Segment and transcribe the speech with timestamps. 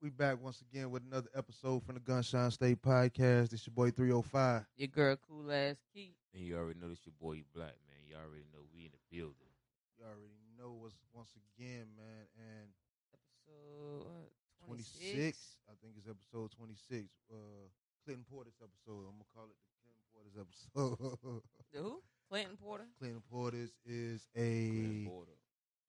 [0.00, 3.50] We back once again with another episode from the Gunshine State Podcast.
[3.50, 4.62] This your boy 305.
[4.76, 6.14] Your girl, cool ass Key.
[6.34, 7.98] And you already know this your boy Black, man.
[8.06, 9.50] You already know we in the building.
[9.98, 12.70] You already know what's once again, man, and
[13.10, 14.30] Episode
[14.66, 15.02] 26.
[15.02, 15.58] 26.
[15.66, 17.08] I think it's episode 26.
[17.32, 17.66] Uh
[18.04, 19.02] Clinton Portis episode.
[19.02, 21.42] I'm gonna call it the Clinton Portis episode.
[21.74, 22.02] The who?
[22.30, 22.86] Clinton Porter.
[23.00, 25.36] Clinton Portis is Grand a border.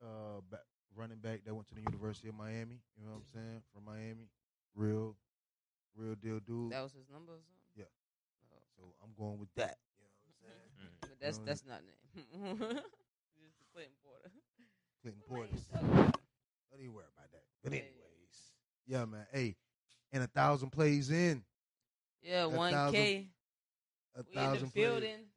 [0.01, 2.81] uh back, running back that went to the University of Miami.
[2.97, 3.61] You know what I'm saying?
[3.73, 4.29] From Miami,
[4.75, 5.15] real,
[5.95, 6.71] real deal dude.
[6.71, 7.73] That was his number or something.
[7.75, 7.85] Yeah.
[8.51, 9.77] Oh, So I'm going with that.
[9.97, 10.69] You know what I'm saying?
[10.79, 10.99] Mm.
[11.01, 12.81] but that's know, that's not name.
[13.41, 14.31] Just the Clinton Porter.
[15.01, 15.51] Clinton What Porter's.
[15.51, 16.17] you talking about?
[16.71, 17.43] Don't even worry about that.
[17.63, 18.53] But anyways,
[18.87, 19.25] yeah, man.
[19.31, 19.55] Hey,
[20.11, 21.43] and a thousand plays in,
[22.21, 23.29] Yeah, A one thousand K.
[24.15, 25.03] a We in the thousand plays.
[25.03, 25.29] building.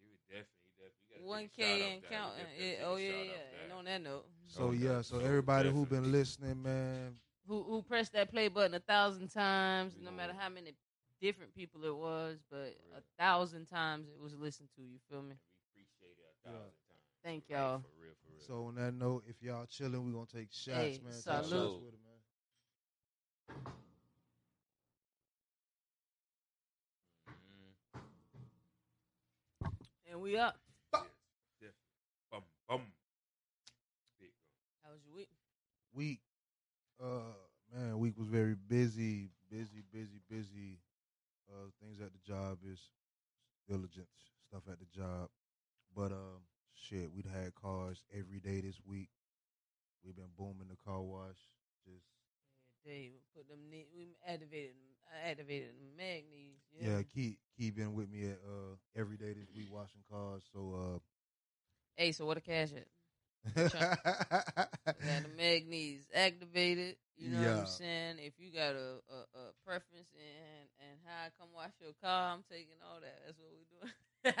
[0.00, 1.04] You would definitely, definitely.
[1.08, 2.10] You gotta One take a shout K and that.
[2.10, 2.36] counting.
[2.38, 3.62] We definitely Yeah, take a oh yeah, yeah.
[3.64, 7.16] And on that note, So Oh, yeah, so so everybody who been listening, man.
[7.48, 10.72] who who pressed that play button a thousand times, We no gonna- matter how many
[11.20, 14.82] different people it was, but a thousand times it was listened to.
[14.82, 15.30] You feel me?
[15.32, 15.38] And
[15.74, 16.52] we appreciate it a Yeah.
[16.52, 17.02] thousand times.
[17.24, 17.78] Thank For y'all.
[17.80, 18.40] For real, for real.
[18.46, 21.12] So on that note, if y'all chilling, we gonna take shots, Hey, man.
[21.12, 22.20] Take shots with it, man.
[27.26, 27.74] Mhm.
[30.10, 30.58] And we up.
[31.60, 31.72] Yes,
[32.30, 32.80] Bum, bum.
[34.20, 34.52] Big bum.
[34.84, 35.30] How was your week?
[35.96, 36.20] Week,
[37.02, 37.32] uh,
[37.74, 40.78] man, week was very busy, busy, busy, busy.
[41.50, 42.78] Uh, things at the job is
[43.66, 45.28] diligence stuff at the job,
[45.96, 49.08] but um, shit, we'd had cars every day this week.
[50.04, 51.38] We've been booming the car wash.
[51.86, 52.04] Just
[52.84, 53.58] we put them.
[53.70, 54.74] We activated.
[55.08, 56.60] I activated the magnes.
[56.78, 57.02] yeah, Yeah.
[57.14, 60.42] Key Key been with me at uh every day this week washing cars.
[60.52, 60.98] So uh,
[61.96, 62.86] Hey, so what a cash at?
[63.54, 66.96] Had the magnes activated.
[67.16, 67.58] You know what Yeah.
[67.58, 68.16] I'm saying?
[68.18, 72.32] If you got a, a, a preference and and how I come wash your car,
[72.34, 73.20] I'm taking all that.
[73.26, 73.92] That's what we're doing.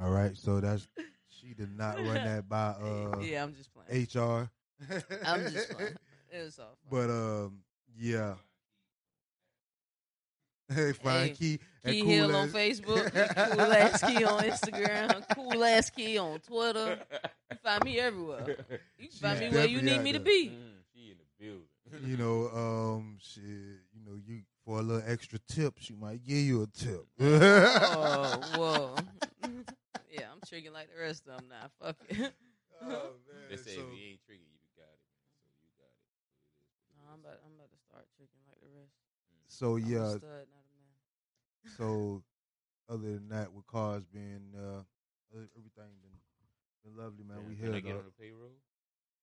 [0.00, 0.36] all right.
[0.36, 0.88] So that's
[1.28, 3.88] she did not run that by uh yeah, I'm just playing.
[3.88, 4.50] HR.
[5.22, 5.94] I'm just playing.
[6.28, 6.90] It was all fun.
[6.90, 7.62] But um,
[7.96, 8.34] yeah.
[10.68, 13.12] Hey, find Hey, Key Key Cool Hill on Ass- Facebook,
[13.52, 16.98] Cool Ass Key on Instagram, Cool Ass Key on Twitter.
[17.50, 18.56] You find me everywhere.
[18.98, 20.48] You can find me where you need me to be.
[20.48, 22.10] Mm, she in the building.
[22.10, 23.42] You know, um, shit.
[23.44, 27.06] You know, you for a little extra tip, she might give you a tip.
[27.20, 28.94] Oh, whoa.
[30.12, 31.66] yeah, I'm tricking like the rest of them now.
[31.80, 32.32] Fuck it.
[32.84, 33.10] Oh,
[33.50, 35.00] They say so- if you ain't tricking, you got it.
[35.42, 35.98] So you got it.
[36.06, 38.70] So it is what it No, I'm about, I'm about to start tricking like the
[38.70, 38.94] rest.
[39.48, 40.94] So I'm a yeah, stud, not a man.
[41.76, 42.22] So
[42.88, 44.82] other than that, with cars being uh,
[45.34, 45.70] everything
[46.02, 46.18] been
[46.84, 47.38] been lovely, man.
[47.38, 47.80] Damn, we can I here.
[47.80, 48.50] get on the payroll?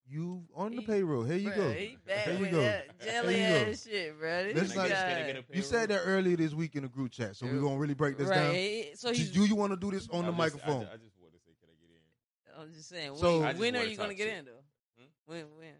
[0.09, 1.23] You on the He- payroll?
[1.25, 1.71] Here you Bruh, go.
[1.73, 2.81] He back Here you go.
[3.03, 3.71] jelly Here you go.
[3.71, 4.43] ass shit, bro.
[4.45, 6.37] This Let's Can I not- get- guy- can I get a You said that earlier
[6.37, 8.53] this week in the group chat, so we're gonna really break this down.
[8.95, 9.31] So Do- he's.
[9.31, 10.81] Do you want to do this on the I'm just- microphone?
[10.83, 12.61] I, ju- I just want to say, can I get in?
[12.61, 13.17] I'm just saying.
[13.17, 14.37] So- when, when are you gonna get shit.
[14.37, 14.63] in though?
[14.97, 15.05] Hmm?
[15.25, 15.45] When?
[15.57, 15.67] When?
[15.71, 15.75] Um,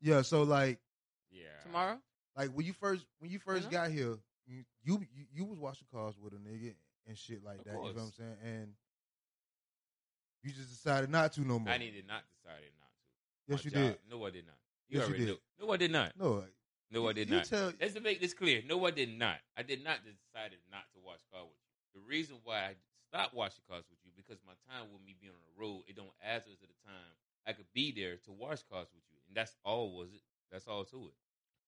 [0.00, 0.80] Yeah, so like
[1.30, 1.44] yeah.
[1.62, 1.98] Tomorrow?
[2.36, 3.72] like when you first when you first Mhm.
[3.72, 4.18] got here,
[4.84, 6.74] you, you you was washing cars with a nigga
[7.06, 7.72] and shit like Of that.
[7.72, 8.36] You know what I'm saying?
[8.44, 8.68] And
[10.42, 11.72] you just decided not to no more.
[11.72, 13.04] I did not decided not to.
[13.48, 14.10] yes, My you job- did.
[14.10, 14.56] No, I did not.
[14.88, 15.28] You Yes, you did.
[15.28, 15.36] know.
[15.66, 16.12] No, I did not.
[16.18, 16.44] No,
[16.90, 17.44] No, I did you not.
[17.46, 18.62] Tell, Let's make this clear.
[18.66, 19.40] No, I did not.
[19.56, 22.00] I did not decided not to watch car with you.
[22.00, 22.74] The reason why I
[23.08, 25.96] stopped watching cars with you because my time with me being on the road, it
[25.96, 27.14] don't add to the time
[27.46, 30.22] I could be there to watch cars with you, and that's all was it.
[30.52, 31.16] That's all to it.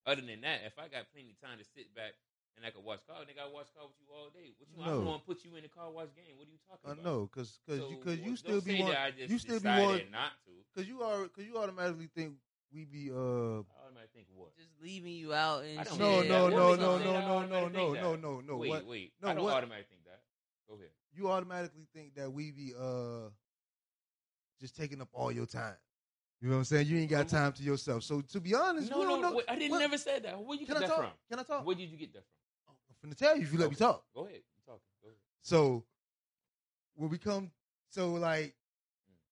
[0.05, 2.13] Other than that, if I got plenty of time to sit back
[2.57, 4.55] and I could watch car, nigga, I watch car with you all day.
[4.59, 4.77] What you?
[4.81, 4.99] No.
[4.99, 6.37] I'm going to put you in the car wash game.
[6.37, 6.97] What are you talking about?
[6.97, 7.05] I about?
[7.05, 9.31] know, cause cause So, you cause you don't still be say one, that I just
[9.31, 10.53] you still be decided one, not to.
[10.75, 12.35] cause you are cause you automatically think
[12.73, 14.57] we be uh I automatically think what?
[14.57, 15.99] Just leaving you out and shit.
[15.99, 16.29] no no that.
[16.29, 17.17] no What no no you no say that?
[17.17, 18.23] I no automatically no think no that.
[18.23, 19.13] no no wait, what wait.
[19.23, 20.21] no, I don't what- automatically think that.
[20.69, 20.91] Go ahead.
[21.15, 23.29] you automatically think that we be uh
[24.61, 25.77] just taking up all your time.
[26.41, 26.87] You know what I'm saying?
[26.89, 28.03] You ain't got time to yourself.
[28.03, 29.37] So to be honest, No, we no, don't know.
[29.37, 30.39] wait, I didn't what- never say that.
[30.39, 30.99] Where you Can get I that talk?
[30.99, 31.11] from?
[31.31, 31.67] Can I talk?
[31.67, 32.29] Where did you get that from?
[33.07, 34.03] Finna tell you if you let me talk.
[34.15, 34.37] Go ahead.
[34.37, 34.81] You talking.
[35.03, 35.19] Go ahead.
[35.43, 35.85] So
[36.95, 37.51] when we come,
[37.91, 38.55] so like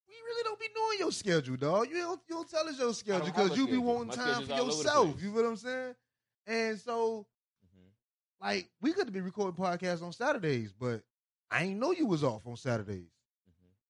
[0.07, 1.89] we really don't be knowing your schedule, dog.
[1.89, 4.53] You don't you don't tell us your schedule because you be wanting My time for
[4.53, 5.21] all over the yourself.
[5.21, 5.95] You feel what I'm saying?
[6.47, 7.27] And so
[7.65, 8.45] Mm-hmm.
[8.45, 11.01] like we could be recording podcasts on Saturdays, but
[11.51, 13.09] I ain't know you was off on Saturdays.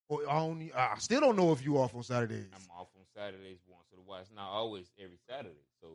[0.07, 2.49] Or I only I still don't know if you off on Saturdays.
[2.53, 4.21] I'm off on Saturdays once while.
[4.21, 5.65] It's not always every Saturday.
[5.81, 5.87] So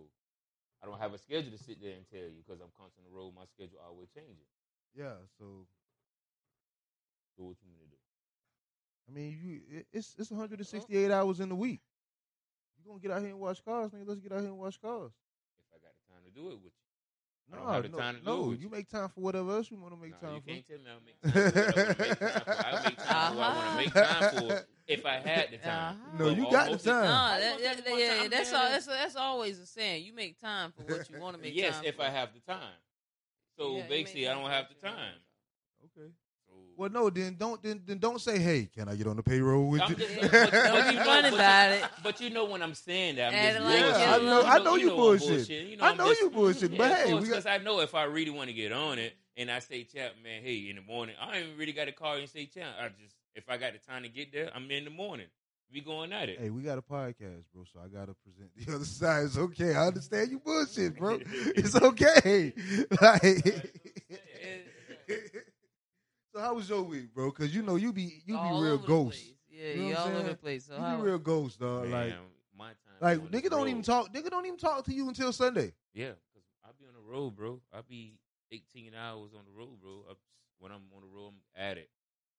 [0.82, 3.12] I don't have a schedule to sit there and tell you because I'm constantly on
[3.12, 3.34] the road.
[3.36, 4.48] My schedule always changing.
[4.96, 5.66] Yeah, so
[7.36, 8.00] So what you want to do?
[9.08, 11.80] I mean, you it- it's it's 168 hours in the week.
[12.78, 14.80] You gonna get out here and watch cars, nigga, let's get out here and watch
[14.80, 15.12] cars.
[15.58, 16.89] If I got the time to do it with you.
[17.52, 18.70] I No, don't have the no, time to no, it with you you.
[18.70, 20.46] make time for whatever else you want to make Nah, time you for.
[20.48, 22.62] can't tell me I'll make time for what I make time for.
[22.64, 25.58] I'll make time for what I want to make time for if I had the
[25.58, 25.96] time.
[25.96, 26.16] Uh-huh.
[26.18, 27.04] No, you got the most- time.
[27.04, 28.62] No, that, that, that yeah, time, that's man.
[28.64, 28.68] all.
[28.70, 30.04] That's that's always a saying.
[30.04, 31.84] You make time for what you want to make yes, time.
[31.86, 32.02] if for.
[32.02, 32.74] I have the time.
[33.56, 35.14] So Yeah, basically, I don't have the time.
[36.80, 37.00] Make Okay.
[37.00, 39.22] So Well, no, then don't then, then don't say, hey, can I get on the
[39.22, 39.96] payroll with I'm you?
[39.96, 41.90] just, but, but Don't you be know, funny but about you, it.
[42.02, 44.00] But you know when I'm saying that, I'm just it like bullshit.
[44.00, 45.48] Yeah, I know- I know you I'm bullshit.
[45.48, 47.94] You know, I know just, you bullshit, but hey, we got- because I know if
[47.94, 50.82] I really want to get on it, and I say, "Chap, man, hey, in the
[50.82, 53.56] morning, I ain't really got to call you and say, Chap, I just if I
[53.56, 55.26] got the time to get there, I'm in the morning.
[55.72, 56.40] We going at it.
[56.40, 59.26] Hey, we got a podcast, bro, so I gotta present the other side.
[59.26, 59.72] It's okay.
[59.76, 61.20] I understand you bullshit, bro.
[61.54, 62.52] It's okay.
[63.00, 63.70] Like,
[66.32, 67.30] so how was your week, bro?
[67.30, 69.22] Because you know you be you all be real ghost.
[69.50, 70.28] Yeah, You know you what all I'm over saying?
[70.30, 70.66] the place.
[70.66, 71.82] So You how, be real ghost, dog.
[71.82, 72.14] Man, Like
[72.56, 73.00] my time.
[73.00, 74.12] like on this nigga don't even talk.
[74.14, 75.72] Nigga don't even talk to you until Sunday.
[75.92, 77.60] Yeah, because I be on the road, bro.
[77.72, 78.18] I be
[78.52, 80.04] 18 hours on the road, bro.
[80.08, 80.14] I,
[80.58, 81.90] when I'm on the road, I'm at it.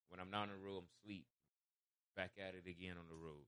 [0.10, 1.26] When I'm not on the road, I'm sleep.
[2.16, 3.44] Back at it again on the road.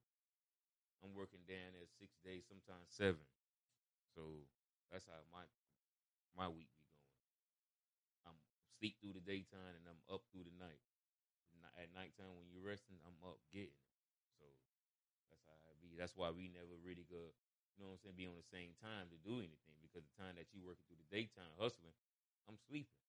[1.03, 3.23] I'm working down there six days, sometimes seven.
[4.15, 4.21] So
[4.91, 5.43] that's how my
[6.35, 6.79] my week be going.
[6.79, 6.82] I'm
[8.91, 10.83] through the daytime and I'm up through the night.
[11.55, 13.95] Ni- At nighttime when you're resting, I'm up getting it.
[14.39, 14.45] So
[15.31, 15.95] that's how I be.
[15.95, 17.31] That's why we never really go
[17.73, 20.15] you know what I'm saying, be on the same time to do anything because the
[20.21, 21.97] time that you working through the daytime hustling,
[22.45, 23.02] I'm sleeping.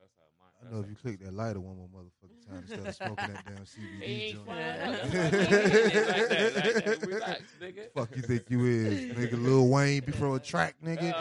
[0.00, 0.68] That's how my.
[0.68, 3.44] I know if you click that lighter one more motherfucking time instead of smoking that
[3.44, 4.44] damn It CBD joint.
[4.44, 4.88] flying Yeah.
[4.88, 4.92] out.
[5.10, 7.06] That's why I can't get it like that, like that.
[7.08, 7.92] Relax, nigga.
[7.94, 9.42] Fuck you think you is, nigga?
[9.42, 11.12] Lil Wayne before a track, nigga.
[11.14, 11.18] Oh,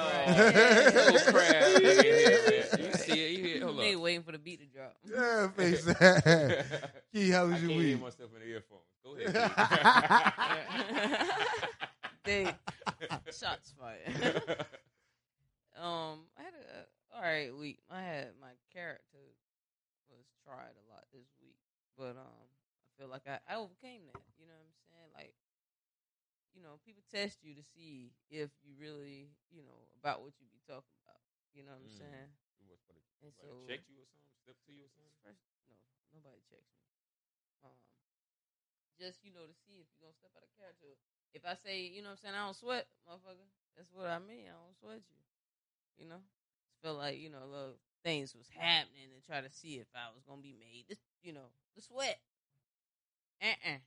[1.33, 1.61] Right.
[1.83, 2.85] little nigga.
[2.87, 3.31] You see it?
[3.39, 3.63] You hear?
[3.65, 4.95] Hold They waiting for the beat to drop.
[5.03, 6.91] Yeah, face that.
[7.13, 8.01] Key, how I was your can't hear week?
[8.01, 8.81] myself in the earphones.
[9.03, 9.35] Go ahead.
[12.25, 12.45] they
[13.31, 14.65] shots fired.
[15.81, 17.79] um, I had a all right week.
[17.89, 19.23] I had my character
[20.09, 21.59] was tried a lot this week,
[21.97, 22.47] but um,
[22.85, 24.23] I feel like I, I overcame that.
[24.37, 25.09] You know what I'm saying?
[25.15, 25.35] Like,
[26.55, 30.47] you know, people test you to see if you really, you know, about what you
[30.49, 31.19] be talking about.
[31.53, 31.99] You know what I'm Mm.
[31.99, 32.29] saying?
[32.67, 34.35] What, what, And so checked you or something?
[34.43, 35.15] Stepped to you or something?
[35.23, 35.75] First, no,
[36.15, 36.83] nobody checks me.
[37.65, 37.79] Um,
[38.99, 40.95] just you know to see if you're gonna step out of character.
[41.35, 44.19] If I say, you know, what I'm saying I don't sweat, motherfucker, that's what I
[44.23, 44.47] mean.
[44.47, 45.19] I don't sweat you.
[45.99, 46.21] You know,
[46.85, 50.23] feel like you know, little things was happening and try to see if I was
[50.27, 50.85] gonna be made.
[50.87, 52.19] This, you know, the sweat.
[53.41, 53.77] Uh uh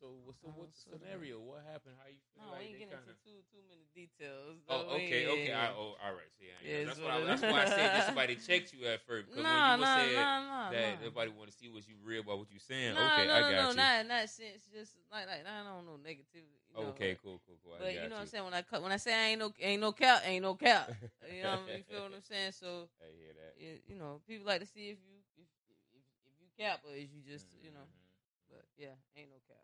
[0.00, 1.38] So, what's the, Oh, what's the scenario?
[1.40, 1.94] What happened?
[2.00, 3.04] How you feel No, like we ain't getting kinda...
[3.04, 4.56] into too too many details.
[4.68, 5.52] Oh, okay, Yeah, okay.
[5.52, 6.30] I, oh, all right.
[6.38, 7.10] See, yeah, Yeah, that's why.
[7.20, 9.28] I, that's why I said that somebody checked you at first.
[9.30, 12.20] Because Nah, when you nah, said nah, that everybody want to see what you real
[12.22, 12.96] about what you saying.
[12.96, 13.82] Okay, no, I no, got no, you.
[13.82, 14.68] not in that sense.
[14.72, 16.60] Just like, like, I don't know negativity.
[16.70, 17.74] You know, okay, cool, cool, cool.
[17.74, 19.26] I But got you know what I'm saying when I cut when I say I
[19.30, 20.90] ain't no ain't no cap ain't no cap.
[21.30, 21.76] you know what I mean?
[21.78, 22.52] You feel what I'm saying?
[22.52, 23.54] So I hear that.
[23.56, 25.48] you, you know people like to see if you if
[25.92, 27.86] if, if you cap or is you just you know.
[27.86, 28.50] Mhm.
[28.50, 29.62] But yeah, ain't no cap.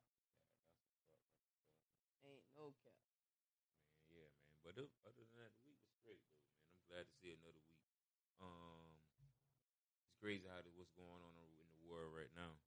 [2.24, 2.98] Ain't no cap.
[3.74, 4.54] Man, yeah, man.
[4.62, 6.58] But o- other than that, the week was great, though, man.
[6.74, 7.84] I'm glad to see another week.
[8.40, 9.00] Um,
[10.10, 12.58] it's crazy how the, what's going on in the world right now.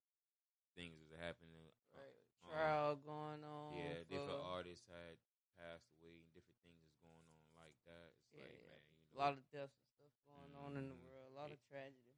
[0.72, 1.60] Things is happening.
[1.92, 2.24] uh, Right.
[2.40, 3.68] um, Trial going on.
[3.76, 5.20] yeah, different artists had
[5.60, 8.16] passed away, and different things is going on like that.
[8.16, 10.96] It's Yeah, like, man, you a lot of deaths and stuff going on in the
[10.96, 11.04] Mhm.
[11.04, 11.28] world.
[11.28, 12.16] A lot of tragedy.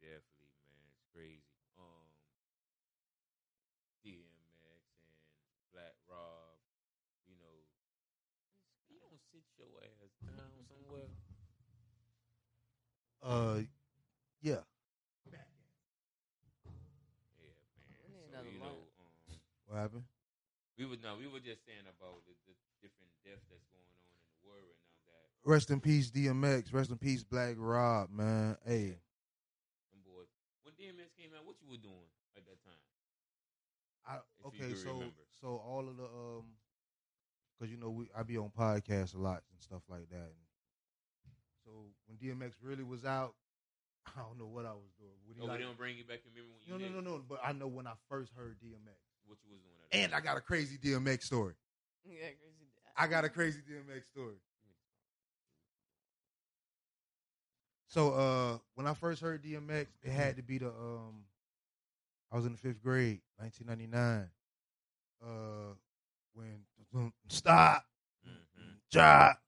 [0.00, 0.88] Definitely, man.
[0.96, 1.44] It's crazy.
[1.76, 2.08] Um,
[4.00, 5.12] DMX and
[5.70, 6.56] Black Rob,
[7.28, 7.68] you know,
[8.88, 11.12] you don't sit your ass down somewhere.
[13.22, 13.62] Uh,
[19.72, 20.04] What happened?
[20.76, 22.52] we were no, we were just saying about the, the
[22.84, 25.24] different deaths that's going on in the world right now.
[25.40, 26.68] That Rest in peace, DMX.
[26.76, 28.60] Rest in peace, Black Rob, man.
[28.68, 29.00] Hey,
[29.88, 30.28] them boys.
[30.60, 32.04] When DMX came out, what you were doing
[32.36, 32.84] at that time?
[34.04, 34.20] I,
[34.52, 35.24] okay, so remember.
[35.40, 36.52] so all of the um,
[37.56, 40.36] because you know we I be on podcasts a lot and stuff like that.
[40.36, 40.44] And
[41.64, 41.70] so
[42.04, 43.32] when DMX really was out,
[44.16, 45.16] I don't know what I was doing.
[45.24, 47.16] He Oh, like- they don't bring you back in memory when you no, no, no,
[47.16, 47.24] no.
[47.26, 49.00] But I know when I first heard DMX,
[49.32, 51.54] what you was doing at and I got a crazy DMX story.
[52.04, 52.68] Yeah, crazy.
[52.96, 54.36] I got a crazy DMX story.
[57.88, 61.24] So uh when I first heard DMX, it had to be the um
[62.30, 64.30] I was in the fifth grade, 1999.
[65.22, 65.74] Uh
[66.34, 66.64] when
[67.28, 67.84] stop,
[68.26, 68.76] Mhm.
[68.90, 69.42] drop,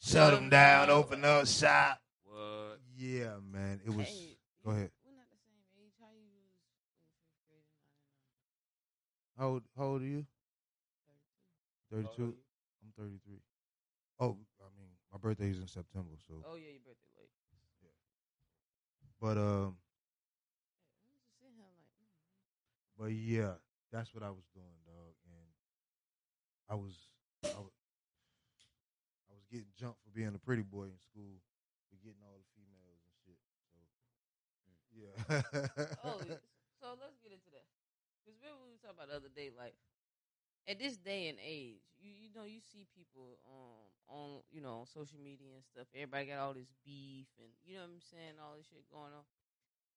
[0.00, 2.00] shut them down, open up shop.
[2.24, 2.80] What?
[2.96, 4.06] Yeah, man, it was.
[4.08, 4.90] Hey, go ahead.
[5.04, 5.94] We're not the same age.
[6.00, 6.58] How you was in
[7.46, 7.62] fifth grade
[9.29, 10.28] in How old, how old are you?
[11.88, 12.36] How old are 32.
[12.84, 13.40] I'm 33.
[14.20, 16.44] Oh, I mean, my birthday is in September, so.
[16.44, 17.32] Oh yeah, your birthday late.
[17.80, 17.96] Yeah.
[19.16, 19.80] But um,
[21.08, 22.04] I'm just sitting like, mm.
[23.00, 23.56] but yeah,
[23.88, 25.48] that's what I was doing, dog, and
[26.68, 27.00] I was,
[27.40, 27.72] I was,
[29.24, 31.40] I was getting jumped for being a pretty boy in school,
[31.88, 33.40] for getting all the females and shit.
[33.72, 33.80] So,
[34.92, 35.16] yeah.
[36.04, 36.20] oh,
[36.76, 37.69] so let's get into that.
[38.20, 39.74] Because remember we were talking about the other day, like
[40.68, 44.84] at this day and age, you you know you see people um on you know
[44.84, 45.88] on social media and stuff.
[45.94, 49.12] Everybody got all this beef and you know what I'm saying, all this shit going
[49.16, 49.24] on.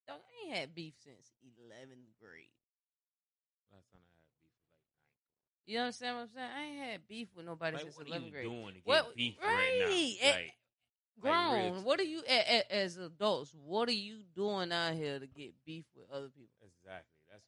[0.07, 2.51] Dog, I ain't had beef since eleventh grade.
[3.71, 5.67] Last time I had beef was like ninth.
[5.67, 6.51] You understand what I'm saying?
[6.51, 8.47] I ain't had beef with nobody Like, since what are you eleventh grade.
[8.47, 10.27] doing to get What- beef right, right now?
[10.27, 10.53] eh, Like,
[11.21, 12.37] Grown, t- what are you a,
[12.67, 13.53] a, as adults?
[13.53, 16.62] What are you doing out here to get beef with other people?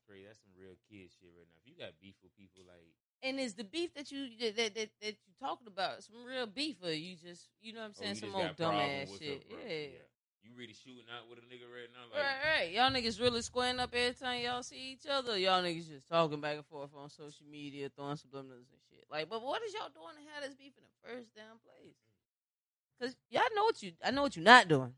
[0.05, 0.25] Crazy.
[0.25, 1.59] That's some real kid shit right now.
[1.59, 2.85] If you got beef with people, like
[3.25, 6.47] And is the beef that you that that, that, that you talking about some real
[6.47, 9.45] beef, or you just you know what I'm oh, saying you some old dumbass shit?
[9.49, 9.59] her, bro.
[9.65, 10.05] Yeah.
[10.45, 12.05] You really shooting out with a nigga right now?
[12.13, 12.69] Like, Right, right.
[12.69, 15.39] Y'all niggas really squaring up every time y'all see each other.
[15.41, 19.09] Y'all niggas just talking back and forth on social media, throwing subliminals and shit.
[19.09, 21.97] Like, but what is y'all doing to have this beef in the first damn place?
[21.97, 23.01] Mm.
[23.01, 24.93] Cause y'all know what you, I know what you're not doing.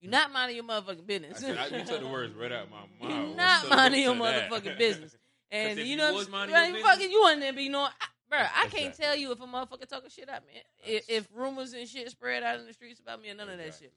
[0.00, 1.38] You're not minding your motherfucking I business.
[1.40, 2.76] said, I, you took the words right out of my
[3.08, 3.26] mouth.
[3.28, 4.50] You're not minding your to that?
[4.50, 5.16] motherfucking business.
[5.48, 6.74] And you you know, was what I'm minding saying?
[6.74, 7.90] Right, fucking you in there, but you know, I,
[8.28, 10.60] bro, I That's can't exactly tell you if a motherfucker talking shit out, man.
[10.84, 13.56] If, if rumors and shit spread out in the streets about me and none of
[13.56, 13.86] that Exactly.
[13.86, 13.94] shit.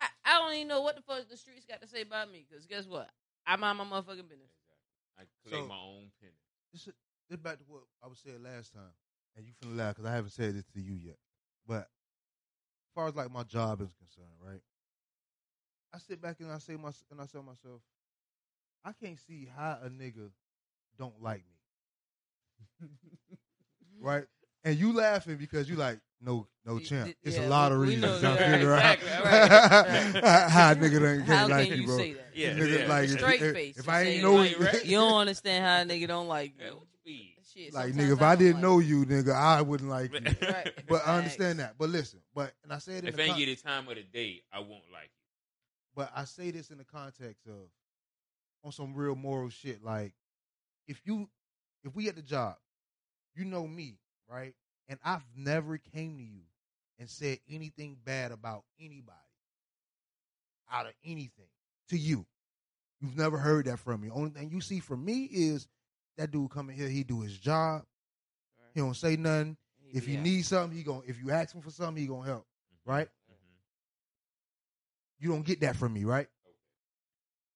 [0.00, 2.44] I, I don't even know what the fuck the streets got to say about me.
[2.50, 3.08] Because guess what?
[3.46, 4.50] I mind my motherfucking business.
[5.16, 6.32] I claim So- my own penny.
[6.72, 6.94] this is
[7.30, 8.90] this back to what I was saying last time,
[9.36, 11.16] and you finna laugh because I haven't said this to you yet.
[11.64, 14.60] But as far as like my job is concerned, right?
[15.94, 17.80] I sit back and I say my and I tell myself,
[18.84, 20.30] I can't see how a nigga
[20.98, 21.42] don't like
[22.80, 22.88] me,
[24.00, 24.24] right?
[24.64, 27.14] And you laughing because you like no no Y- champ.
[27.22, 30.50] It's yeah, a lot of we- we reasons know- to yeah, out exactly, right, right.
[30.50, 31.96] how a nigga done How can't like can you, you bro.
[31.96, 32.24] say that?
[32.34, 32.88] Yeah, Nigga, yeah.
[32.88, 33.76] like Straight if, face.
[33.78, 34.84] if You I say ain't know you, right?
[34.84, 36.74] You don't understand how a nigga don't like Yeah, you.
[36.74, 36.84] what?
[37.54, 40.20] Shit, like nigga, if I I didn't like know you, nigga, I wouldn't like you.
[40.48, 40.70] Right.
[40.86, 41.76] But I understand that.
[41.78, 43.62] But listen, but and I say it in If the I ain't con- get the
[43.68, 45.17] time of the day, I won't like you.
[45.98, 47.68] But I say this in the context of
[48.64, 49.82] on some real moral shit.
[49.84, 50.12] Like
[50.86, 51.28] if you
[51.82, 52.54] if we at the job,
[53.34, 53.98] you know me,
[54.30, 54.54] right?
[54.88, 56.42] And I've never came to you
[57.00, 59.18] and said anything bad about anybody
[60.70, 61.50] out of anything
[61.88, 62.24] to you.
[63.00, 64.08] You've never heard that from me.
[64.08, 65.66] Only thing you see from me is
[66.16, 67.82] that dude coming here, he do his job.
[68.72, 69.56] He don't say nothing.
[69.92, 72.46] If you need something, he going if you ask him for something, he gonna help.
[72.46, 72.92] Mhm.
[72.92, 73.08] Right?
[75.18, 76.28] You don't get that from me, right?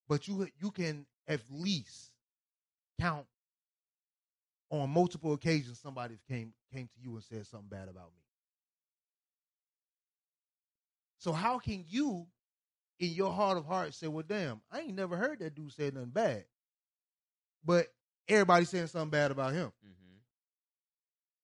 [0.09, 2.13] But you you can at least
[3.01, 3.27] count
[4.71, 8.23] on multiple occasions somebody came came to you and said something bad about me.
[11.19, 12.27] So how can you,
[12.99, 15.91] in your heart of hearts, say, "Well, damn, I ain't never heard that dude say
[15.91, 16.47] nothing bad,"
[17.65, 17.95] but
[18.29, 19.73] everybody saying something bad about him.
[19.85, 20.21] Mhm.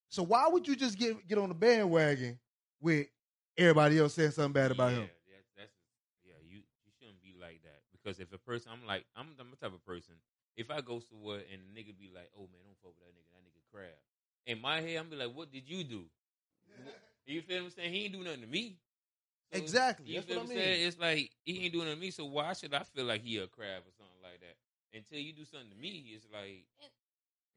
[0.08, 2.40] So why would you just get get on the bandwagon
[2.80, 3.08] with
[3.56, 5.10] everybody else saying something bad about yeah, him?
[5.30, 5.72] That's, that's
[6.24, 6.34] yeah.
[6.44, 9.56] You you shouldn't be like that because if a person, I'm like, I'm, I'm the
[9.56, 10.14] type of person.
[10.56, 13.14] If I go somewhere and a nigga be like, "Oh man, don't fuck with that
[13.14, 13.28] nigga.
[13.36, 14.00] That nigga crab."
[14.46, 16.04] In my head, I'm be like, "What did you do?"
[17.26, 17.92] You feel what I'm saying?
[17.92, 18.78] He ain't do nothing to me.
[19.52, 20.06] So, Exactly.
[20.06, 20.88] You That's feel what I I'm saying?
[20.88, 22.10] It's like he ain't doing it to me.
[22.10, 24.56] So why should I feel like he a crab or something like that?
[24.96, 26.64] Until you do something to me, it's like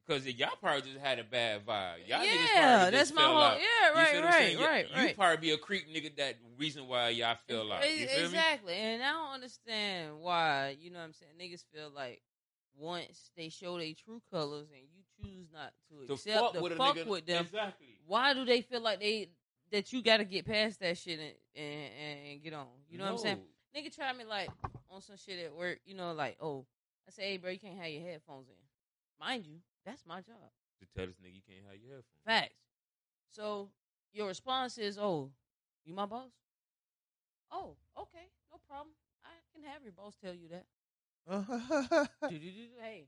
[0.06, 2.06] because y'all probably just had a bad vibe.
[2.06, 3.38] Y'all yeah, that's my whole.
[3.38, 3.58] out.
[3.58, 4.52] Yeah, You right, I'm right.
[4.52, 6.14] You- right, you, probably be a creep nigga.
[6.16, 7.88] That reason why y'all fell out.
[7.88, 8.24] You feel me?
[8.24, 10.76] exactly, and I don't understand why.
[10.80, 11.32] You know what I'm saying?
[11.40, 12.22] Niggas feel like
[12.76, 16.62] once they show their true colors and you choose not to, To accept fuck the
[16.62, 17.98] with fuck with them, exactly.
[18.06, 19.28] why do they feel like they
[19.70, 22.66] that you got to get past that shit and, and, and, and get on?
[22.90, 23.40] You know what I'm saying?
[23.76, 24.50] Nigga try me like
[24.90, 25.80] on some shit at work.
[25.84, 26.66] You know, like oh,
[27.06, 28.54] I say, hey, bro, you can't have your headphones in.
[29.24, 30.50] Mind you, that's my job.
[30.80, 32.24] To tell this nigga you can't have your headphones.
[32.26, 32.58] Facts.
[33.30, 33.70] So
[34.12, 35.30] your response is, "Oh,
[35.84, 36.30] you my boss."
[37.50, 38.94] Oh, okay, no problem.
[39.24, 40.66] I can have your boss tell you that.
[42.30, 43.06] Hey,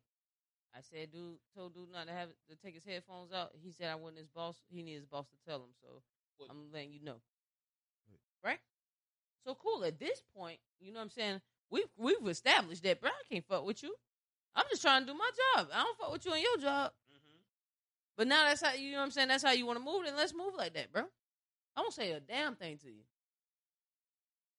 [0.76, 3.52] I said, dude, told dude not to have to take his headphones out.
[3.62, 4.56] He said I wasn't his boss.
[4.70, 5.70] He needs his boss to tell him.
[5.80, 6.02] So
[6.38, 7.20] What- I'm letting you know,
[8.42, 8.58] right?
[9.44, 9.84] So cool.
[9.84, 11.40] At this point, you know what I'm saying.
[11.70, 13.10] We've we've established that, bro.
[13.10, 13.94] I can't fuck with you.
[14.56, 15.68] I'm just trying to do my job.
[15.74, 16.92] I don't fuck with you on your job.
[17.10, 17.38] Mm-hmm.
[18.16, 19.28] But now that's how you know what I'm saying.
[19.28, 20.04] That's how you want to move.
[20.04, 21.02] Then let's move like that, bro.
[21.76, 23.02] I won't say a damn thing to you.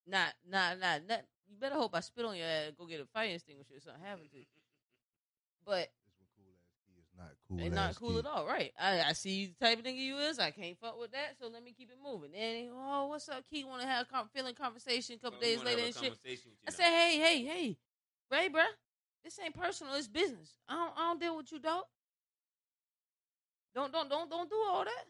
[0.08, 1.22] Not, not, not, not.
[1.50, 2.72] You better hope I spit on your ass.
[2.78, 4.46] Go get a fire extinguisher or something happen to you.
[5.66, 7.58] But This one cool ass key is not cool.
[7.58, 8.20] They not cool kid.
[8.20, 8.72] at all, right?
[8.80, 10.38] I, I see you the type of nigga you is.
[10.38, 12.32] I can't fuck with that, so let me keep it moving.
[12.34, 13.64] Then, oh, what's up, Key?
[13.64, 16.04] Want to have a com- feeling conversation a couple So days later and shit.
[16.04, 16.76] conversation with you I now.
[16.76, 17.78] said, hey, hey, hey,
[18.32, 18.66] Ray, bruh,
[19.26, 19.96] this ain't personal.
[19.96, 20.56] It's business.
[20.70, 21.84] I don't, I don't deal with you, dog.
[23.76, 25.06] Don't, don't, don't, don't do all that.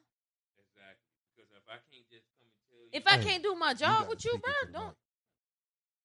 [0.58, 1.14] Exactly.
[1.36, 4.08] Because if I can't just come and tell you, If I can't do my job
[4.08, 4.88] gotta with you, speak into bruh, the don't.
[4.88, 4.96] mic.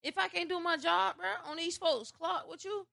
[0.02, 2.86] If I can't do my job, bro, on these folks' clock with you,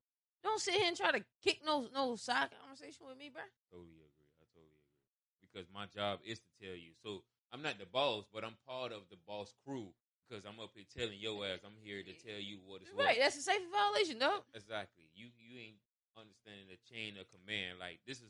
[0.44, 3.44] don't sit here and try to kick no, no side conversation with me, bro.
[3.72, 4.32] totally agree.
[4.40, 5.04] I totally agree.
[5.42, 6.92] Because my job is to tell you.
[7.04, 9.92] So I'm not the boss, but I'm part of the boss crew.
[10.27, 13.15] Because I'm up here telling your ass, I'm here to tell you what is Right,
[13.15, 13.31] what.
[13.31, 14.43] that's a safety violation, dog.
[14.53, 15.07] Exactly.
[15.15, 15.79] You you ain't
[16.19, 17.79] understanding the chain of command.
[17.79, 18.27] Like this is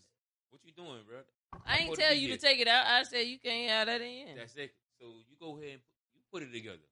[0.54, 1.26] what you doing, bro.
[1.66, 2.86] I ain't supposed tell be you to take it out.
[2.86, 4.38] I said you can't have that in.
[4.38, 4.74] That's it.
[5.02, 6.86] So you go ahead and put, you put it together.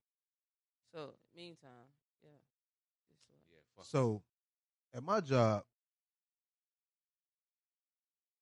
[0.94, 1.92] So, meantime,
[2.24, 2.30] yeah.
[3.52, 3.84] Yeah.
[3.84, 4.22] So,
[4.94, 5.64] at my job,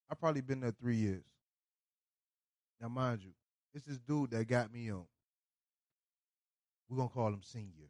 [0.10, 1.24] I probably been there three years.
[2.80, 3.32] Now, mind you,
[3.74, 5.06] it's this dude that got me on.
[6.94, 7.90] We're gonna call him Senior.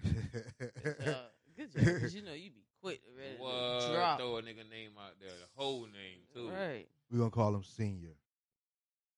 [0.00, 0.14] Senior.
[0.14, 0.82] Okay.
[0.84, 1.08] Take off.
[1.16, 3.80] uh, good job, because you know you be quick to ready What?
[3.80, 4.18] to drop.
[4.20, 5.30] Throw a nigga name out there.
[5.30, 6.50] The whole name too.
[6.50, 6.86] Right.
[7.10, 8.14] We're gonna call him Senior.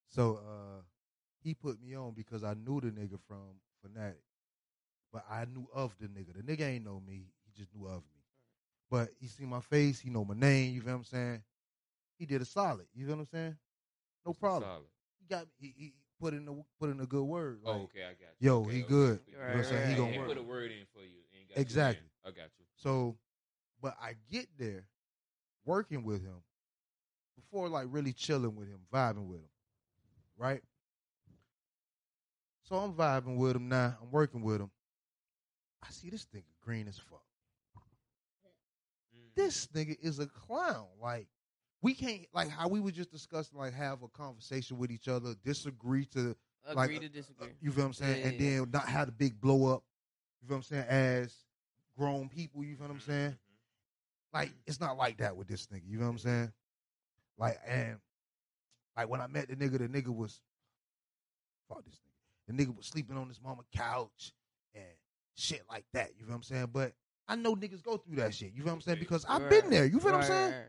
[0.08, 0.82] So, uh,
[1.42, 4.22] he put me on because I knew the nigga from Fanatic,
[5.12, 6.34] but I knew of the nigga.
[6.34, 7.26] The nigga ain't know me.
[7.44, 8.22] He just knew of me.
[8.90, 10.00] But he see my face.
[10.00, 10.74] He know my name.
[10.74, 11.42] You feel what I'm saying?
[12.18, 12.86] He did a solid.
[12.94, 13.56] You feel what I'm saying?
[14.24, 14.62] No problem.
[14.62, 14.86] Solid.
[15.20, 17.60] He got he, he put in a put in a good word.
[17.64, 18.48] Oh, okay, I got you.
[18.48, 18.88] Yo, okay, he okay.
[18.88, 19.20] good.
[19.26, 19.80] You know what I'm saying?
[19.82, 20.28] right, He gonna work.
[20.28, 21.18] put a word in for you.
[21.32, 22.06] and got you Exactly.
[22.24, 22.28] in.
[22.30, 22.64] I got you.
[22.76, 23.16] So,
[23.82, 24.86] but I get there,
[25.64, 26.42] working with him,
[27.36, 29.48] before like really chilling with him, vibing with him,
[30.36, 30.62] right?
[32.64, 33.96] So I'm vibing with him now.
[34.02, 34.70] I'm working with him.
[35.82, 37.22] I see this nigga green as fuck.
[39.16, 39.34] Mm.
[39.34, 40.86] This nigga is a clown.
[41.00, 41.28] Like
[41.82, 45.34] we can't like how we were just discussing, like have a conversation with each other,
[45.44, 46.36] disagree to
[46.66, 47.48] Agree like, to uh, disagree.
[47.60, 49.84] you feel what I'm saying, Yeah, and yeah, then not have a big blow up.
[50.42, 50.84] You feel what I'm saying?
[50.88, 51.34] As
[51.96, 53.30] grown people, you feel what I'm saying?
[53.30, 53.36] Mhm.
[54.34, 55.82] Like it's not like that with this nigga.
[55.88, 56.52] You know what I'm saying?
[57.38, 57.98] Like and
[58.96, 60.40] like when I met the nigga, the nigga was
[61.68, 62.56] fuck this nigga.
[62.56, 64.32] The nigga was sleeping on his mama couch
[64.74, 64.84] and
[65.36, 66.10] shit like that.
[66.18, 66.68] You feel what I'm saying?
[66.72, 66.92] But
[67.28, 68.52] I know niggas go through that shit.
[68.52, 68.98] You feel what I'm saying?
[68.98, 69.50] Because I've Right.
[69.62, 69.84] been there.
[69.86, 70.64] You feel what I'm Right, saying?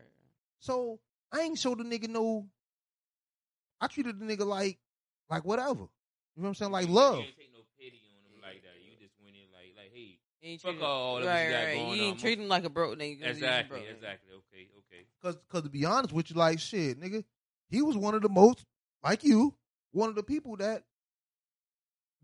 [0.68, 0.80] Right, right.
[0.80, 1.00] So
[1.32, 2.48] I ain't show the nigga no.
[3.80, 4.78] I treated the nigga like
[5.28, 5.88] like whatever.
[6.36, 6.72] You know what I'm saying?
[6.72, 6.94] Like love.
[6.94, 7.18] You love.
[7.26, 8.74] ain't take no pity on him like that.
[8.84, 11.44] You just went in like, like, hey, You ain't Fuck treat him- all that right,
[11.44, 11.74] you got right.
[11.76, 13.20] going You ain't treat him like a broke nigga.
[13.20, 13.94] 'cause he's a exactly, broke nigga.
[13.94, 14.32] exactly.
[14.34, 15.06] Okay, okay.
[15.22, 17.24] Cause, cause to be honest with you, like shit, nigga,
[17.68, 18.64] he was one of the most,
[19.02, 19.54] like you,
[19.92, 20.82] one of the people that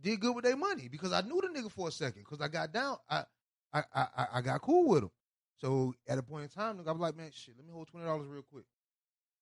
[0.00, 2.48] did good with their money because I knew the nigga for a second because I
[2.48, 3.24] got down, I,
[3.72, 5.10] I, I, I- I got cool with him.
[5.56, 7.88] So at a point in time, nigga, I was like, man, shit, let me hold
[7.88, 8.66] twenty dollars real quick.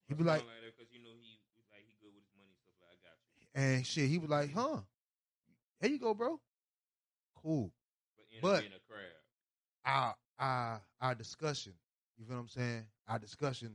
[0.08, 1.40] He'd be like, because you know he,
[1.72, 2.74] like he good with his money stuff.
[2.80, 3.76] Like I got you.
[3.76, 4.80] and shit, he was like, huh,
[5.80, 6.40] here you go, bro.
[7.34, 7.72] Cool.
[8.40, 9.04] But But- a crab.
[9.84, 11.72] our our our discussion,
[12.16, 12.84] you feel what I'm saying?
[13.08, 13.74] Our discussion,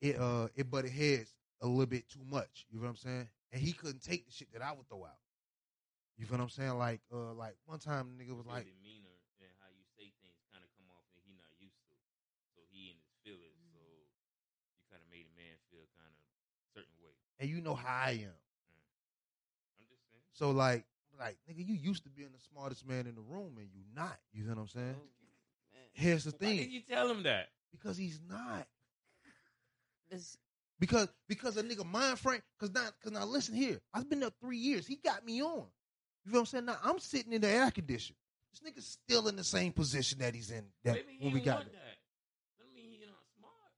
[0.00, 2.66] it uh it butted heads a little bit too much.
[2.70, 3.28] You feel what I'm saying?
[3.52, 5.20] And he couldn't take the shit that I would throw out.
[6.16, 6.78] You feel what I'm saying?
[6.78, 10.62] Like uh like one time nigga was like, demeanor and how you say things kind
[10.62, 11.94] of come off that he not used to.
[12.58, 13.62] So he in his feelings.
[13.72, 16.22] So you kind of made a man feel kind of
[16.74, 17.14] certain way.
[17.42, 18.16] And you know how I am.
[19.78, 20.22] I'm just saying.
[20.32, 20.84] So like
[21.18, 24.16] like nigga, you used to being the smartest man in the room and you not.
[24.32, 24.94] You know what I'm saying?
[24.96, 25.02] Oh,
[25.74, 25.82] man.
[25.92, 26.48] Here's the thing.
[26.48, 26.72] Why did thing.
[26.72, 27.48] you tell him that?
[27.72, 28.66] Because he's not.
[30.10, 30.36] This-
[30.78, 32.42] Because because a nigga mind frame.
[32.58, 33.80] Because now because now listen here.
[33.92, 34.86] I've been there three years.
[34.86, 35.66] He got me on.
[36.24, 36.64] You know what I'm saying?
[36.66, 38.14] Now I'm sitting in the air condition.
[38.52, 41.40] This nigga's still in the same position that he's in that Maybe he when we
[41.40, 41.80] got want there.
[41.80, 41.98] that.
[42.60, 43.72] That mean he not smart.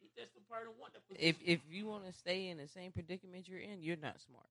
[0.00, 2.92] He just the part want that if if you want to stay in the same
[2.92, 4.46] predicament you're in, you're not smart.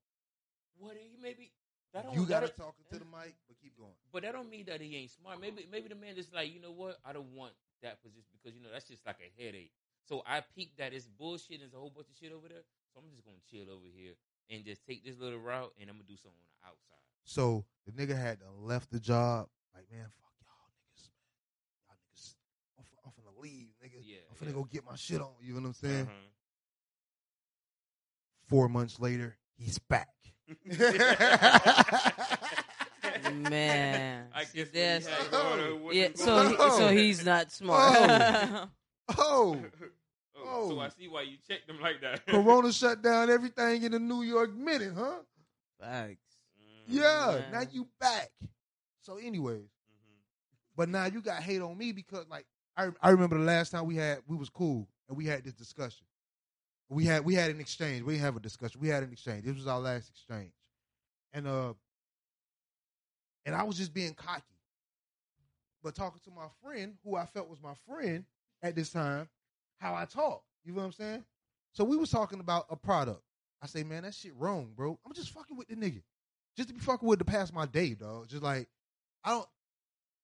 [0.78, 1.52] what he maybe
[1.94, 3.94] that don't You gotta talk into the mic, but keep going.
[4.12, 5.40] But that don't mean that he ain't smart.
[5.40, 6.98] Maybe maybe the man is like, you know what?
[7.06, 9.72] I don't want that position because you know that's just like a headache.
[10.08, 12.64] So I peeked that it's bullshit and there's a whole bunch of shit over there.
[12.94, 14.14] So I'm just gonna chill over here
[14.50, 17.04] and just take this little route and I'm gonna do something on the outside.
[17.24, 19.48] So the nigga had to left the job.
[19.76, 21.34] Like man, fuck y'all niggas, man.
[21.86, 22.36] Y'all niggas,
[22.78, 24.00] I'm, f- I'm finna leave, nigga.
[24.02, 24.60] Yeah, I'm finna yeah.
[24.60, 25.34] go get my shit on.
[25.42, 26.08] You know what I'm saying?
[26.08, 26.37] Uh-huh.
[28.48, 30.10] Four months later, he's back.
[33.34, 36.08] Man, I See, guess that's- he had going yeah.
[36.16, 36.50] So on.
[36.52, 37.98] he, so he's not smart.
[38.00, 38.70] oh,
[39.18, 39.60] oh,
[40.70, 40.80] so Oh.
[40.80, 42.26] I see why you checked them like that.
[42.28, 45.16] Corona shut down everything in the New York minute, huh?
[45.80, 46.22] Facts.
[46.60, 46.84] Mhm.
[46.88, 47.42] Yeah, Yeah.
[47.52, 48.30] now you back.
[49.02, 50.20] So, anyways, Mhm.
[50.76, 52.46] but now you got hate on me because, like,
[52.78, 55.54] I I remember the last time we had we was cool and we had this
[55.54, 56.06] discussion.
[56.90, 58.04] We had we had an exchange.
[58.04, 58.80] We didn't have a discussion.
[58.80, 59.44] We had an exchange.
[59.44, 60.54] This was our last exchange,
[61.34, 61.74] and uh,
[63.46, 64.44] and I was just being cocky.
[65.84, 68.26] But talking to my friend, who I felt was my friend
[68.64, 69.28] at this time,
[69.80, 70.44] how I talk.
[70.64, 71.24] You know what I'm saying?
[71.74, 73.22] So we was talking about a product.
[73.62, 75.00] I say, man, that shit wrong, bro.
[75.06, 76.02] I'm just fucking with the nigga.
[76.56, 78.28] Just to be fucking with to pass my day, dog.
[78.28, 78.68] Just like
[79.24, 79.48] I don't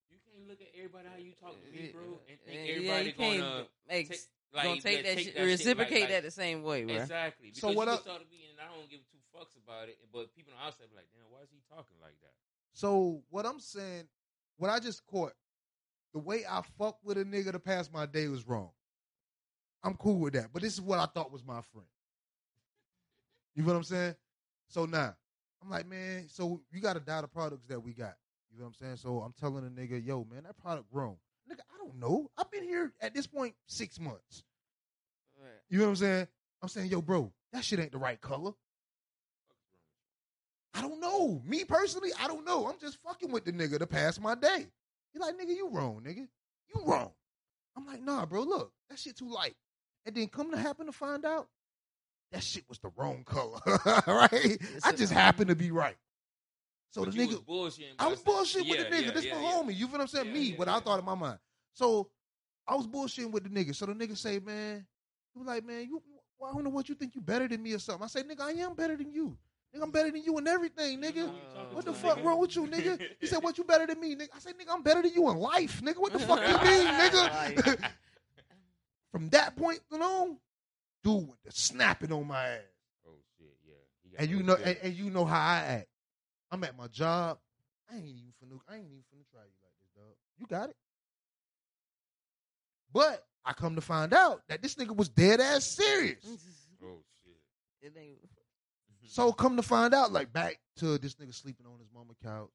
[0.10, 2.74] You can't look at everybody how you talk to me, bro, and Yeah, think yeah,
[2.74, 4.20] everybody you can't gonna make, take,
[4.54, 6.96] gonna take that, take shit, shit reciprocate like- that the same way, bro.
[6.96, 7.48] Exactly.
[7.48, 9.90] Because So what you up- can to me and I don't give two fucks about
[9.90, 12.34] it, but people on the outside be like, damn, why is he talking like that?
[12.74, 14.08] So what I'm saying,
[14.58, 15.34] what I just caught,
[16.14, 18.72] the way I fuck with a nigga to pass my day was wrong.
[19.84, 21.88] I'm cool with that, but this is what I thought was my friend.
[23.56, 24.16] You know what I'm saying?
[24.68, 25.16] So now
[25.62, 28.16] I'm like, man, so you got to die the products that we got.
[28.52, 28.98] You know what I'm saying?
[28.98, 31.18] So I'm telling a nigga, yo, man, that product wrong.
[31.52, 32.30] Nigga, I don't know.
[32.38, 34.44] I've been here at this point six months.
[35.40, 35.50] Right.
[35.70, 36.28] You know what I'm saying?
[36.62, 38.54] I'm saying, yo, bro, that shit ain't the right color.
[40.74, 41.42] I don't know.
[41.46, 42.68] Me personally, I don't know.
[42.68, 44.68] I'm just fucking with the nigga to pass my day.
[45.14, 46.28] He like, nigga, you wrong, nigga.
[46.74, 47.12] You wrong.
[47.76, 49.56] I'm like, nah, bro, look, that shit too light.
[50.06, 51.48] And then come to happen to find out,
[52.32, 53.60] that shit was the wrong color.
[54.08, 54.58] right?
[54.84, 55.98] I just happened to be right.
[56.94, 57.96] So But the nigga was bullshitting.
[57.98, 59.06] I was bullshitting with Yeah, the nigga.
[59.06, 59.52] yeah, this yeah, yeah.
[59.52, 59.76] homie.
[59.76, 60.32] You feel what I'm saying?
[60.32, 61.40] Me, what I thought in my mind.
[61.74, 62.08] So
[62.68, 63.74] I was bullshitting with the nigga.
[63.74, 64.86] So the nigga say, man,
[65.34, 66.04] he was like, man, you,
[66.38, 68.04] well, I don't know what you think you better than me or something.
[68.04, 69.36] I say, nigga, I am better than you.
[69.76, 71.16] Nigga, I'm better than you in everything, nigga.
[71.16, 72.26] know who you talking What the fuck nigga.
[72.26, 73.02] wrong with you, nigga?
[73.20, 74.30] He said, what you better than me, nigga?
[74.36, 75.98] I said, nigga, I'm better than you in life, nigga.
[75.98, 77.90] What the fuck you mean, nigga?
[79.12, 80.38] From that point on,
[81.04, 82.60] dude went to snapping on my ass.
[83.08, 84.20] Oh shit, yeah.
[84.22, 85.88] And you know, and, and you know how I act.
[86.54, 87.40] I'm at my job.
[87.92, 90.14] I ain't even finna, I ain't even finna try you like this, dog.
[90.38, 90.76] You got it.
[92.94, 96.18] But I come to find out that this nigga was dead ass serious.
[96.84, 97.42] oh shit.
[97.82, 98.20] It ain't-
[99.08, 102.50] So come to find out, like back to this nigga sleeping on his mama couch.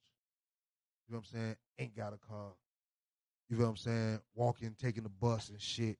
[1.08, 1.56] You know what I'm saying?
[1.78, 2.52] Ain't got a car.
[3.50, 4.20] You know what I'm saying?
[4.34, 5.98] Walking, taking the bus and shit.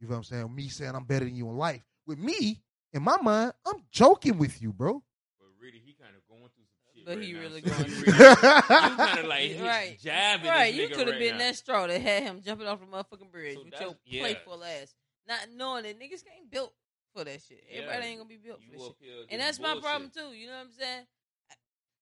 [0.00, 0.54] You know what I'm saying?
[0.54, 1.82] Me saying I'm better than you in life.
[2.06, 5.02] With me, in my mind, I'm joking with you, bro.
[5.38, 6.91] But really, he kind of going through some shit.
[7.04, 9.96] But right he now, really so going he through- really- You kind of like Right.
[10.00, 10.46] jabbing.
[10.50, 11.44] right, this you could have right been now.
[11.44, 14.20] that straw that had him jumping off the motherfucking bridge So with your yeah.
[14.22, 14.94] playful ass,
[15.28, 16.72] not knowing that niggas ain't built
[17.14, 17.62] for that shit.
[17.70, 18.04] Everybody Yeah.
[18.10, 20.32] ain't gonna be built You for this up shit, and that's my problem too.
[20.32, 21.06] You know what I'm saying?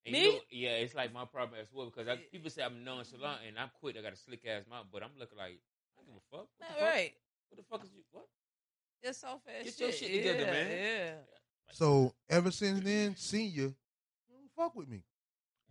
[0.05, 0.23] And Me?
[0.25, 3.41] You know, yeah, it's like my problem as well because I, people say I'm nonchalant
[3.47, 3.95] and I'm quick.
[3.97, 6.47] I got a slick ass mouth, but I'm looking like I don't give a fuck.
[6.57, 6.81] What the fuck?
[6.81, 7.13] right.
[7.49, 8.01] What the fuck is you?
[8.11, 8.25] What?
[9.03, 9.63] That's so fast.
[9.65, 9.79] Get shit.
[9.79, 10.71] your shit together, yeah, man.
[10.71, 11.13] Yeah.
[11.73, 13.75] So ever since then, senior, you don't
[14.61, 15.03] fuck with me.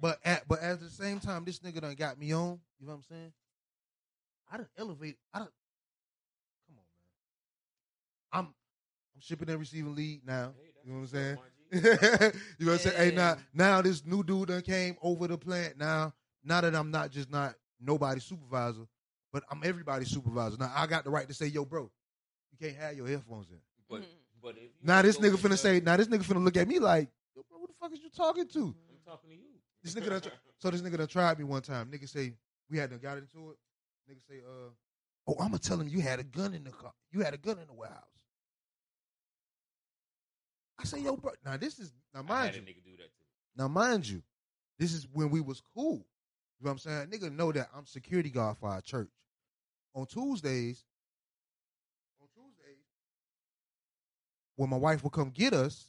[0.01, 2.59] But at but at the same time, this nigga done got me on.
[2.81, 3.33] You know what I'm saying?
[4.51, 5.17] I done elevate.
[5.33, 5.49] I done.
[6.67, 6.83] Come on,
[8.33, 8.45] man.
[8.47, 8.47] I'm
[9.15, 10.53] I'm shipping and receiving lead now.
[10.57, 11.35] Hey, You know what I'm saying?
[11.35, 11.41] up,
[12.23, 12.39] my G.
[12.59, 12.97] you know what I'm saying?
[13.11, 15.79] Hey, now now this new dude done came over the plant.
[15.79, 18.87] Now now that I'm not just not nobody's supervisor,
[19.33, 20.57] but I'm everybody's supervisor.
[20.59, 21.91] Now I got the right to say, yo, bro,
[22.53, 23.59] you can't have your headphones in.
[23.89, 24.07] But Mhm.
[24.43, 27.11] but if Now this nigga finna say, now this nigga finna look at me like,
[27.37, 28.61] yo, bro, who the fuck is you talking to?
[28.91, 29.43] I'm talking to you.
[29.83, 31.91] This nigga done, so this nigga done tried me one time.
[31.91, 32.35] Nigga say
[32.69, 33.57] we had done got into it.
[34.11, 34.71] Nigga say, uh,
[35.27, 36.93] oh, I'm gonna tell him you had a gun in the car.
[37.11, 38.05] You had a gun in the warehouse.
[40.79, 41.33] I say, yo, bro.
[41.45, 42.63] Now this is now I mind had you.
[42.63, 43.27] a nigga do that to me.
[43.57, 44.23] Now mind you,
[44.79, 46.07] this is when we was cool.
[46.59, 47.07] You know what I'm saying?
[47.09, 49.09] Nigga know that I'm security guard for our church.
[49.95, 50.85] On Tuesdays,
[52.21, 52.85] on Tuesdays,
[54.57, 55.89] when my wife would come get us,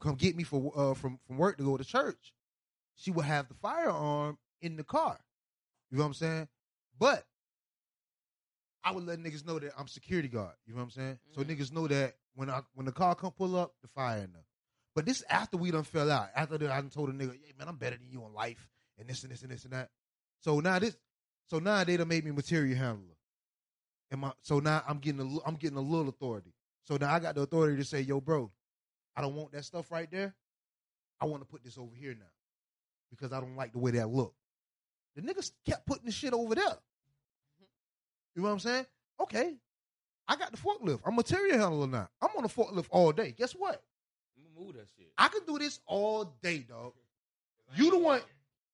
[0.00, 2.32] come get me for uh, from from work to go to church,
[2.96, 5.18] she would have the firearm in the car.
[5.90, 6.48] You know what I'm saying?
[6.98, 7.26] But
[8.84, 10.54] I would let niggas know that I'm security guard.
[10.66, 11.18] You know what I'm saying?
[11.32, 11.48] So Mhm.
[11.48, 14.46] niggas know that when I when the car come pull up, the fire in there.
[14.94, 16.30] But this after we done fell out.
[16.34, 18.68] After that, I done told a nigga, "Yeah, man, I'm better than you in life,
[18.96, 19.90] and this and this and this and that."
[20.40, 20.96] So now this,
[21.46, 23.16] so now they done made me material handler.
[24.10, 26.54] And my, so now I'm getting a, I'm getting a little authority.
[26.84, 28.50] So now I got the authority to say, "Yo, bro,
[29.18, 30.32] I don't want that stuff right there.
[31.20, 32.30] I want to put this over here now
[33.10, 34.32] because I don't like the way that look."
[35.16, 36.78] The niggas kept putting the shit over there.
[38.36, 38.86] You know what I'm saying?
[39.20, 39.56] Okay,
[40.28, 41.00] I got the forklift.
[41.04, 42.08] I'm material handler now.
[42.22, 43.34] I'm on the forklift all day.
[43.36, 43.82] Guess what?
[44.56, 45.10] Move that shit.
[45.18, 46.92] I can do this all day, dog.
[47.74, 48.20] You the one.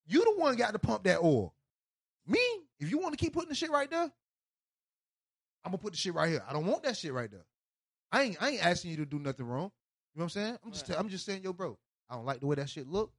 [0.07, 1.54] You the one got to pump that oil.
[2.26, 2.40] Me,
[2.78, 4.11] if you want to keep putting the shit right there,
[5.64, 6.42] I'm gonna put the shit right here.
[6.46, 7.46] I don't want that shit right there.
[8.12, 9.72] I ain't I ain't asking you to do nothing wrong.
[10.14, 10.59] You know what I'm saying?
[10.64, 10.98] I'm just Right.
[10.98, 11.77] I'm just saying, yo, bro,
[12.09, 13.12] I don't like the way that shit look.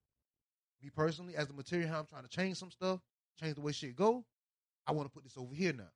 [0.82, 3.02] Me personally, as the material, how I'm trying to change some stuff,
[3.40, 4.24] change the way shit go.
[4.88, 5.90] I want to put this over here now.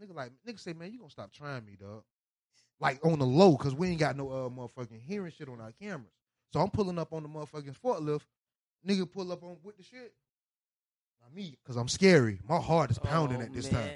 [0.00, 2.02] Nigga like nigga say, man, you gonna stop trying me, dog.
[2.80, 5.72] Like on the low, cause we ain't got no uh motherfucking hearing shit on our
[5.72, 6.12] cameras.
[6.52, 8.22] So I'm pulling up on the motherfucking forklift.
[8.86, 10.12] Nigga pull up on with the shit.
[11.20, 12.40] Not me, cause I'm scary.
[12.48, 13.90] My heart is pounding Oh, at this man, time.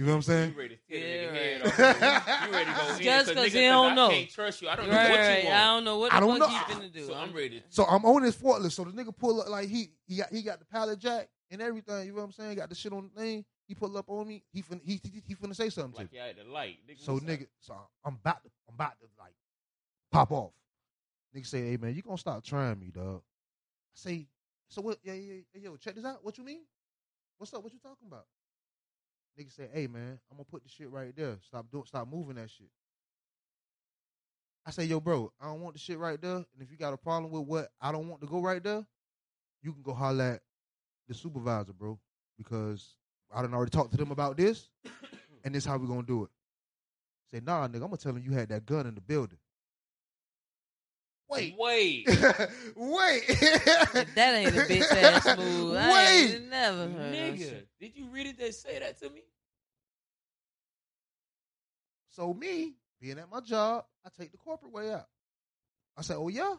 [0.00, 0.52] You, know what I'm saying?
[0.52, 1.76] You ready to tear Yeah, the nigga right.
[1.76, 2.46] head off.
[2.46, 3.02] You ready to go in.
[3.02, 4.08] Just 'cause nigga, he don't I know.
[4.08, 4.68] can't trust you.
[4.70, 5.42] I don't know what right.
[5.44, 6.54] you I don't know what the I don't fuck know.
[6.54, 7.06] you finna do.
[7.06, 8.72] So I'm ready So I'm on his forklift.
[8.72, 11.60] So the nigga pull up like he he got he got the pallet jack and
[11.60, 12.06] everything.
[12.06, 12.56] You know what I'm saying?
[12.56, 13.44] Got the shit on the thing.
[13.68, 14.42] He pull up on me.
[14.54, 16.22] He finna he he, he finna say something like to me.
[16.34, 16.78] you the light.
[16.88, 17.30] Nigga, So what's up?
[17.30, 19.34] nigga, so I'm about to I'm about to like
[20.10, 20.52] pop off.
[21.36, 23.16] Nigga say, hey man, you gonna stop trying me, dog.
[23.18, 24.26] I say,
[24.70, 26.24] so what yeah, yeah, yeah, yo, check this out.
[26.24, 26.62] What you mean?
[27.36, 27.62] What's up?
[27.62, 28.24] What you talking about?
[29.38, 31.36] Nigga say, hey man, I'm gonna put the shit right there.
[31.42, 32.68] Stop doing stop moving that shit.
[34.66, 36.36] I say, yo, bro, I don't want the shit right there.
[36.36, 38.84] And if you got a problem with what I don't want to go right there,
[39.62, 40.42] you can go holler at
[41.08, 41.98] the supervisor, bro.
[42.36, 42.96] Because
[43.34, 44.68] I done already talked to them about this,
[45.44, 46.30] and this how we gonna do it.
[47.30, 49.38] Say, nah, nigga, I'm gonna tell him you had that gun in the building.
[51.30, 52.06] Wait, Wait.
[52.76, 53.26] wait.
[54.14, 55.76] That ain't a bitch ass move.
[55.76, 59.22] I Wait, ain't never heard Nigga, did you really just say that to me?
[62.08, 65.06] So me being at my job, I take the corporate way out.
[65.96, 66.54] I say, oh yeah.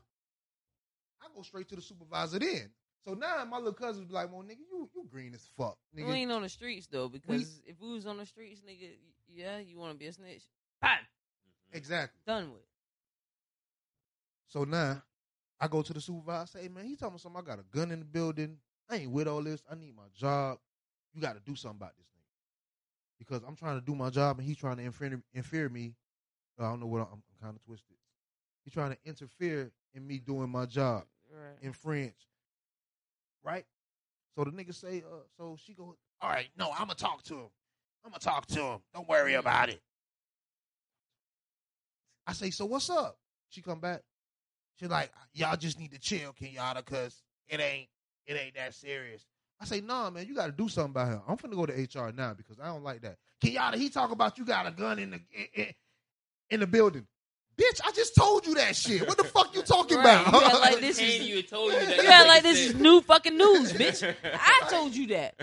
[1.22, 2.70] I go straight to the supervisor then.
[3.06, 6.04] So now my little cousins be like, well, nigga, you you green as fuck, We
[6.04, 8.90] ain't on the streets though, because if we was on the streets, nigga,
[9.28, 10.44] yeah, you want to be a snitch?
[10.82, 11.78] Bam, Mm-hmm.
[11.78, 12.20] Exactly.
[12.26, 12.62] done with.
[14.52, 15.02] So now
[15.62, 16.42] I go to the supervisor.
[16.42, 17.42] I Say, hey, man, he told me something.
[17.42, 18.58] I got a gun in the building.
[18.90, 19.64] I ain't with all this.
[19.72, 20.58] I need my job.
[21.14, 22.28] You got to do something about this nigga
[23.18, 25.96] because I'm trying to do my job and he's trying to interfere, me.
[26.60, 27.96] I don't know what I'm, I'm kind of twisted.
[28.66, 31.56] He's trying to interfere in me doing my job Right.
[31.62, 32.28] in French,
[33.44, 33.66] right?
[34.36, 37.36] So the nigga say, uh, so she go, all right, no, I'm gonna talk to
[37.36, 37.50] him.
[38.04, 38.80] I'm gonna talk to him.
[38.94, 39.82] Don't worry about it.
[42.28, 43.18] I say, so what's up?
[43.50, 44.02] She come back.
[44.82, 47.88] She like, y'all just need to chill, Kenyatta, cause it ain't
[48.26, 49.26] it ain't that serious.
[49.60, 51.22] I say, nah, man, you got to do something about him.
[51.28, 53.18] I'm finna go to HR now because I don't like that.
[53.44, 55.68] Kenyatta, he talk about you got a gun in the in, in,
[56.50, 57.06] in the building.
[57.60, 59.08] Bitch, I just told you that shit.
[59.08, 60.34] What the fuck you talking Right, about?
[60.42, 61.96] you act like this is- you told you that.
[61.98, 64.16] You that act like this said- is new fucking news, bitch.
[64.24, 65.36] I told you that.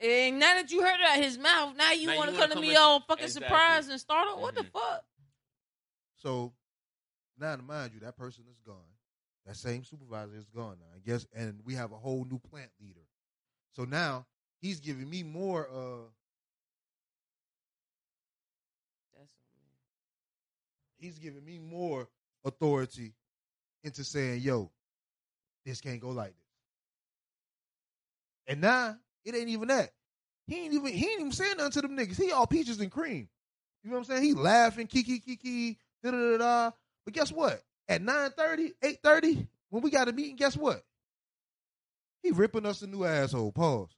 [0.00, 2.60] And now that you heard it out his mouth, now you want to come to
[2.60, 3.46] me at- all fucking Exactly.
[3.48, 4.38] surprised and start up.
[4.40, 4.70] What the Mhm.
[4.72, 5.04] fuck?
[6.22, 6.52] So
[7.40, 8.76] now to mind you, that person is gone.
[9.46, 10.86] That same supervisor is gone now.
[10.94, 13.00] I guess, and we have a whole new plant leader.
[13.74, 14.26] So now
[14.60, 15.68] he's giving me more.
[15.68, 16.08] uh
[19.18, 19.30] That's.
[20.98, 22.08] He's giving me more
[22.44, 23.14] authority
[23.82, 24.70] into saying, "Yo,
[25.64, 26.50] this can't go like this."
[28.48, 29.90] And now it ain't even that.
[30.46, 32.16] He ain't even he ain't even saying nothing to them niggas.
[32.20, 33.28] He all peaches and cream.
[33.82, 34.22] You know what I'm saying?
[34.24, 36.70] He laughing, kiki kiki, da da da da.
[37.10, 37.60] But guess what?
[37.88, 40.84] At 9:30, 8:30, when we got a meeting, guess what?
[42.22, 43.50] He ripping us a new asshole.
[43.50, 43.96] Pause.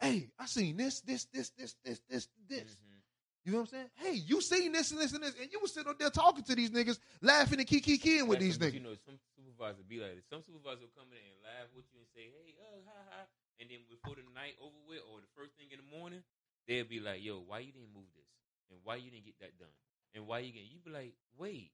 [0.00, 2.62] Hey, I seen this, this, this, this, this, this, this.
[2.62, 3.02] Mhm.
[3.44, 3.90] You know what I'm saying?
[3.96, 6.44] Hey, you seen this and this and this, and you was sitting up there talking
[6.44, 8.72] to these niggas, laughing and kiki kikiing with these niggas.
[8.74, 10.24] You know, some supervisors be like this.
[10.30, 13.20] Some supervisors will come in and laugh with you and say, "Hey, uh, ha ha,"
[13.60, 16.24] and then before the night over with, or the first thing in the morning,
[16.66, 18.28] they'll be like, "Yo, why you didn't move this?
[18.70, 19.68] And why you didn't get that done?
[20.14, 21.72] And why you get?" You be like, "Wait,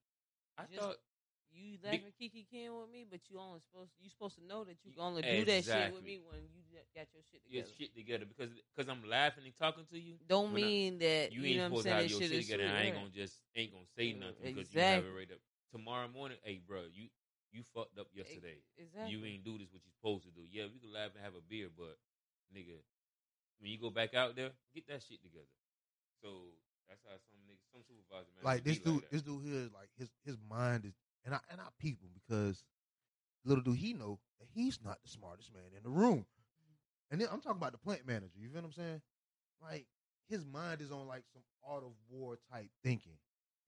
[0.58, 0.96] I Just- thought."
[1.52, 4.84] You laughing Kiki Ken with me, but you only supposed you supposed to know that
[4.84, 6.02] you can only do that shit with Exactly.
[6.02, 6.60] me when you
[6.94, 7.76] got your shit Your together.
[7.78, 10.18] shit together because because I'm laughing and talking to you.
[10.26, 12.20] Don't when I- mean that you you, ain't know what supposed to I'm have your
[12.20, 12.62] shit shit is together.
[12.64, 15.08] and I ain't sweet, gonna just ain't gonna say Yeah, nothing because you have it
[15.16, 15.38] right up.
[15.72, 17.08] Tomorrow morning, hey, bro, you
[17.52, 18.60] you fucked up yesterday.
[18.76, 19.12] Exactly.
[19.16, 20.44] You ain't do this what you supposed to do.
[20.50, 21.96] Yeah, we can laugh and have a beer, but
[22.54, 22.76] nigga,
[23.60, 25.48] when you go back out there, get that shit together.
[26.20, 26.52] So
[26.88, 29.10] that's how some niggas, some supervisors, man, like this dude, that.
[29.10, 30.94] this dude here, like his his mind is,
[31.24, 32.64] and I and I peep him because
[33.44, 36.26] little do he know that he's not the smartest man in the room.
[37.10, 38.34] And then I'm talking about the plant manager.
[38.40, 39.00] You feel what I'm saying?
[39.62, 39.86] Like
[40.28, 43.12] his mind is on like some art of war type thinking.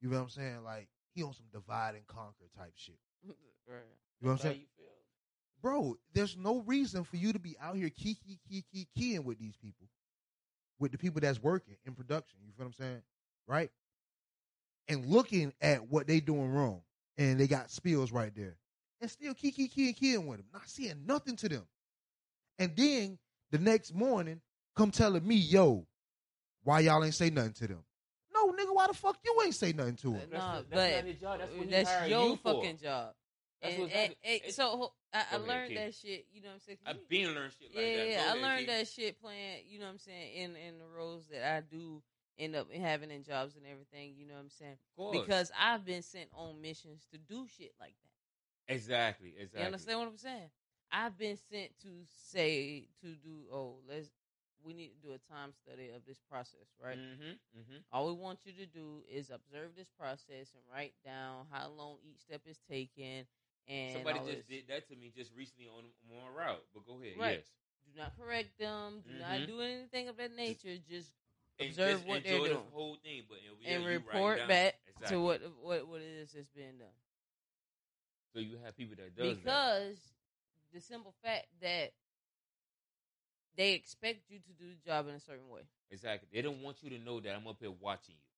[0.01, 0.63] You feel what I'm saying?
[0.63, 2.99] Like he on some divide and conquer type shit.
[3.67, 3.77] right.
[4.19, 4.59] You know what I'm That's how saying?
[4.61, 4.87] you feel.
[5.61, 9.55] bro, there's no reason for you to be out here kiki kiki keying with these
[9.55, 9.87] people,
[10.79, 12.39] with the people that's working in production.
[12.45, 13.01] You feel what I'm saying,
[13.47, 13.69] right?
[14.87, 16.81] And looking at what they doing wrong,
[17.17, 18.57] and they got spills right there,
[19.01, 21.67] and still kiki kiki keying with them, not seeing nothing to them.
[22.57, 23.19] And then
[23.51, 24.41] the next morning,
[24.75, 25.85] come telling me, yo,
[26.63, 27.83] why y'all ain't say nothing to them?
[28.33, 30.21] No, nigga, why the fuck you ain't say nothing to them?
[30.31, 31.39] That's Nah, the- that's but not his job.
[31.39, 32.53] That's that's your you for.
[32.55, 33.13] fucking job.
[33.61, 36.27] That's And, what's and- so I, I learned that shit.
[36.31, 36.77] You know what I'm saying?
[36.85, 38.09] I've been learning shit like yeah, that.
[38.09, 38.25] yeah.
[38.29, 38.69] I learned Kid.
[38.69, 39.63] that shit playing.
[39.67, 40.33] You know what I'm saying?
[40.35, 42.01] In in the roles that I do
[42.37, 44.13] end up having in jobs and everything.
[44.17, 44.77] You know what I'm saying?
[45.11, 47.95] Because I've been sent on missions to do shit like
[48.67, 48.73] that.
[48.73, 49.61] exactly, exactly.
[49.61, 50.49] You understand what I'm saying?
[50.91, 51.89] I've been sent to
[52.31, 53.43] say to do.
[53.51, 54.09] Oh, let's.
[54.61, 56.97] We need to do a time study of this process, right?
[56.97, 57.31] Mm-hmm.
[57.57, 57.77] Mm-hmm.
[57.93, 61.95] All we want you to do is observe this process and write down how long
[62.03, 63.25] each step is taken.
[63.69, 66.63] And Somebody just did that to me just recently on on route.
[66.73, 67.13] But go ahead.
[67.19, 67.37] Right.
[67.37, 67.47] Yes.
[67.85, 69.01] Do not correct them.
[69.05, 69.19] Do Mhm.
[69.19, 70.77] not do anything of that nature.
[70.89, 71.13] Just
[71.59, 72.53] And Observe just what they're doing.
[72.53, 75.15] the whole thing, but yeah, and report back exactly.
[75.15, 76.87] to what what what it is that's being done.
[78.33, 79.43] So you have people that does that.
[79.43, 80.13] Because
[80.71, 81.93] the simple fact that
[83.55, 85.61] they expect you to do the job in a certain way.
[85.91, 86.29] Exactly.
[86.31, 88.28] They don't want you to know that I'm up here watching you.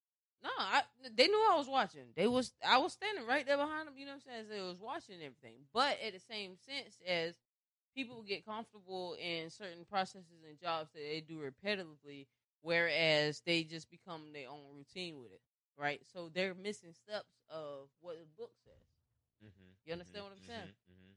[0.43, 0.81] No, I,
[1.15, 2.01] they knew I was watching.
[2.15, 3.93] They was I was standing right there behind them.
[3.97, 4.45] You know what I'm saying?
[4.49, 5.65] They was watching everything.
[5.73, 7.35] But at the same sense as
[7.95, 12.27] people get comfortable in certain processes and jobs that they do repetitively,
[12.61, 15.41] whereas they just become their own routine with it,
[15.77, 16.01] right?
[16.11, 19.45] So they're missing steps of what the book says.
[19.45, 19.71] Mm-hmm.
[19.85, 20.69] You understand what I'm saying?
[20.69, 21.11] Mm-hmm.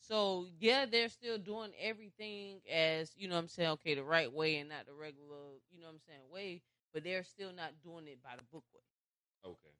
[0.00, 4.32] So yeah, they're still doing everything as you know what I'm saying, okay, the right
[4.32, 7.72] way and not the regular, you know what I'm saying, way, but they're still not
[7.82, 9.50] doing it by the book way.
[9.50, 9.74] Okay.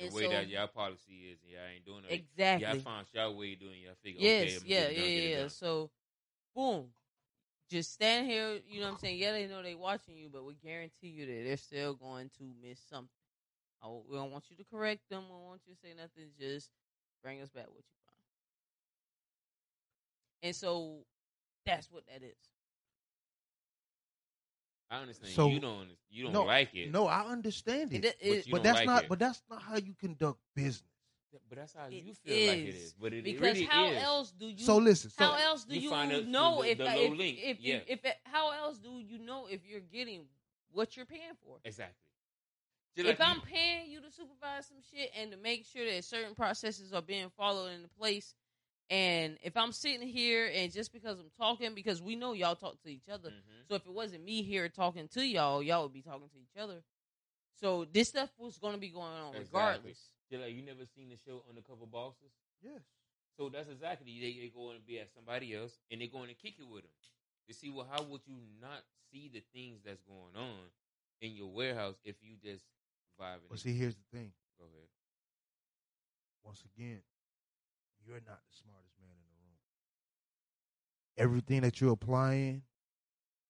[0.00, 2.12] And the way so- that y'all policy is, y'all ain't doing it.
[2.12, 2.66] Exactly.
[2.66, 3.80] Y'all found y'all way of doing.
[3.82, 5.48] Y'all figure, yes, okay, yeah, gonna get it yeah, it yeah.
[5.48, 5.90] So,
[6.54, 6.86] boom,
[7.70, 8.58] just stand here.
[8.68, 9.18] You know what I'm saying?
[9.18, 12.44] Yeah, they know they watching you, but we guarantee you that they're still going to
[12.62, 13.08] miss something.
[13.82, 15.24] I, we don't want you to correct them.
[15.24, 16.30] We don't want you to say nothing.
[16.38, 16.70] Just
[17.22, 18.16] bring us back what you found.
[20.42, 20.98] And so,
[21.64, 22.55] that's what that is.
[24.90, 25.32] I understand.
[25.32, 25.88] So- you don't.
[26.10, 26.90] You don't no, like it.
[26.90, 29.02] No, I understand it, It- it- But but that's like not.
[29.04, 29.08] it.
[29.08, 30.82] But that's not how you conduct business.
[31.50, 32.94] But that's how It you feel like it is, is.
[32.94, 34.02] But it, it because really how is.
[34.02, 34.58] else do you?
[34.64, 35.10] so listen.
[35.10, 37.18] So how else do you you, find out know the- if the if, low if,
[37.18, 37.80] link, if, yeah.
[37.86, 40.24] if it, how else do you know if you're getting
[40.72, 41.58] what you're paying for?
[41.64, 41.94] Exactly.
[42.96, 46.02] Just if like I'm paying you to supervise some shit and to make sure that
[46.04, 48.34] certain processes are being followed into place,
[48.90, 52.80] and if I'm sitting here and just because I'm talking, because we know y'all talk
[52.82, 53.66] to each other, Mhm.
[53.68, 56.56] so if it wasn't me here talking to y'all, y'all would be talking to each
[56.56, 56.84] other.
[57.56, 59.90] So this stuff was going to be going on Exactly.
[59.90, 60.10] regardless.
[60.30, 62.32] Just like you never seen the show Undercover Bosses.
[62.60, 62.82] yes.
[63.36, 66.34] So that's exactly they, they go and be at somebody else, and they're going to
[66.34, 66.92] kick it with them.
[67.46, 70.70] You see, well, how would you not see the things that's going on
[71.20, 72.64] in your warehouse if you just
[73.20, 73.48] vibing?
[73.48, 73.60] But it?
[73.60, 74.32] see, here's the thing.
[74.58, 74.88] Go ahead.
[76.44, 77.02] Once again,
[78.06, 79.56] you're not the smartest man in the room.
[81.18, 82.62] Everything that you're applying,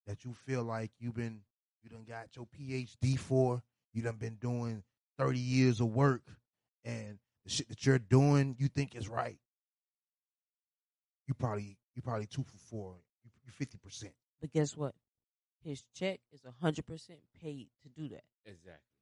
[0.07, 1.41] that you feel like you've been,
[1.83, 4.83] you done got your PhD for, you done been doing
[5.19, 6.23] 30 years of work,
[6.85, 9.39] and the shit that you're doing, you think is right.
[11.27, 12.95] You probably, you probably two for four.
[13.25, 14.11] You, you 50%.
[14.41, 14.95] But guess what?
[15.65, 18.23] His check is hundred percent paid to do that.
[18.45, 18.96] Exactly.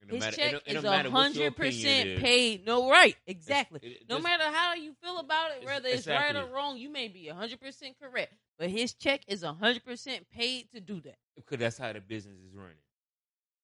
[0.00, 2.64] And no His matter- check don't- it is don't matter what your hundred percent paid.
[2.66, 3.16] No, right?
[3.26, 3.80] Exactly.
[3.82, 6.78] It- it no just- matter how you feel about it, whether it's right or wrong,
[6.78, 8.32] you may be hundred percent correct.
[8.58, 11.18] But his check is hundred percent paid to do that.
[11.36, 12.76] because that's how the business is running.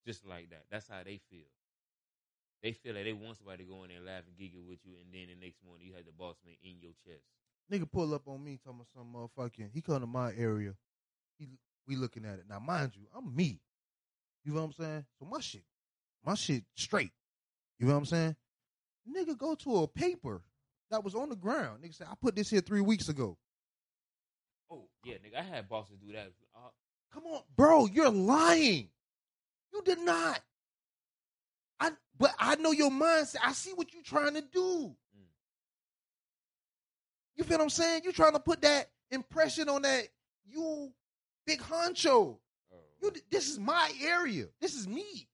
[0.06, 0.64] Just like that.
[0.70, 1.46] That's how they feel.
[2.62, 4.78] They feel like they want somebody to go in there and laugh and giggle with
[4.84, 7.24] you, and then the next morning you have the boss man in your chest.
[7.70, 9.70] Nigga pull up on me talking about some motherfucking.
[9.72, 10.74] He come to my area.
[11.38, 11.48] He
[11.86, 12.58] we looking at it now.
[12.60, 13.60] Mind you, I'm me.
[14.44, 15.06] You know what I'm saying?
[15.18, 15.64] So my shit,
[16.24, 17.12] my shit straight.
[17.78, 18.36] You know what I'm saying?
[19.08, 20.42] Nigga go to a paper
[20.90, 21.82] that was on the ground.
[21.82, 23.36] Nigga say I put this here three weeks ago.
[24.70, 26.32] Oh yeah, nigga, I had bosses do that.
[26.54, 26.68] Uh,
[27.12, 28.88] Come on, bro, you're lying.
[29.72, 30.40] You did not.
[31.80, 33.36] I but I know your mindset.
[33.44, 34.94] I see what you're trying to do.
[35.16, 35.26] Mm.
[37.36, 38.02] You feel what I'm saying?
[38.04, 40.08] You're trying to put that impression on that
[40.46, 40.92] you
[41.46, 42.38] big honcho.
[42.72, 44.46] oh, You this is my area.
[44.60, 45.28] This is me.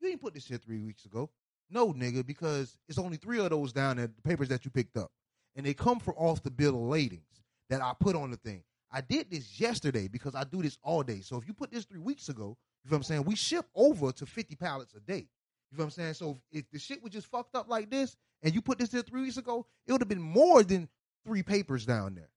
[0.00, 1.30] You ain't put this here three weeks ago.
[1.70, 4.96] No, nigga, because it's only three of those down there, the papers that you picked
[4.96, 5.10] up.
[5.56, 8.62] And they come from off the bill of ladings that I put on the thing.
[8.90, 11.20] I did this yesterday because I do this all day.
[11.20, 13.24] So if you put this three weeks ago, you know what I'm saying?
[13.24, 15.28] We ship over to 50 pallets a day.
[15.70, 16.14] You know what I'm saying?
[16.14, 19.02] So if, the shit was just fucked up like this and you put this here
[19.02, 20.88] three weeks ago, it would have been more than
[21.26, 22.30] three papers down there.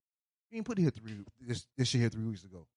[0.49, 2.67] You didn't put it here three this this shit here three weeks ago.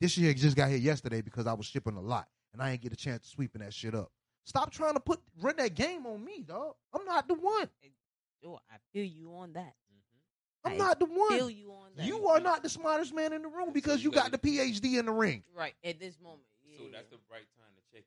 [0.00, 2.80] This shit just got here yesterday because I was shipping a lot and I ain't
[2.80, 4.12] get a chance to sweeping that shit up.
[4.44, 6.74] Stop trying to put run that game on me, dog.
[6.92, 7.68] I'm not the one.
[8.46, 9.74] Oh, I feel you on that.
[9.92, 10.66] mhm.
[10.66, 11.30] I'm I not the one.
[11.30, 11.54] Feel one.
[11.56, 12.06] you on that.
[12.06, 14.48] You are not the smartest man in the room because you you got got the
[14.58, 15.42] PhD in the ring.
[15.56, 16.42] right at this moment.
[16.76, 18.04] So that's the right time to check.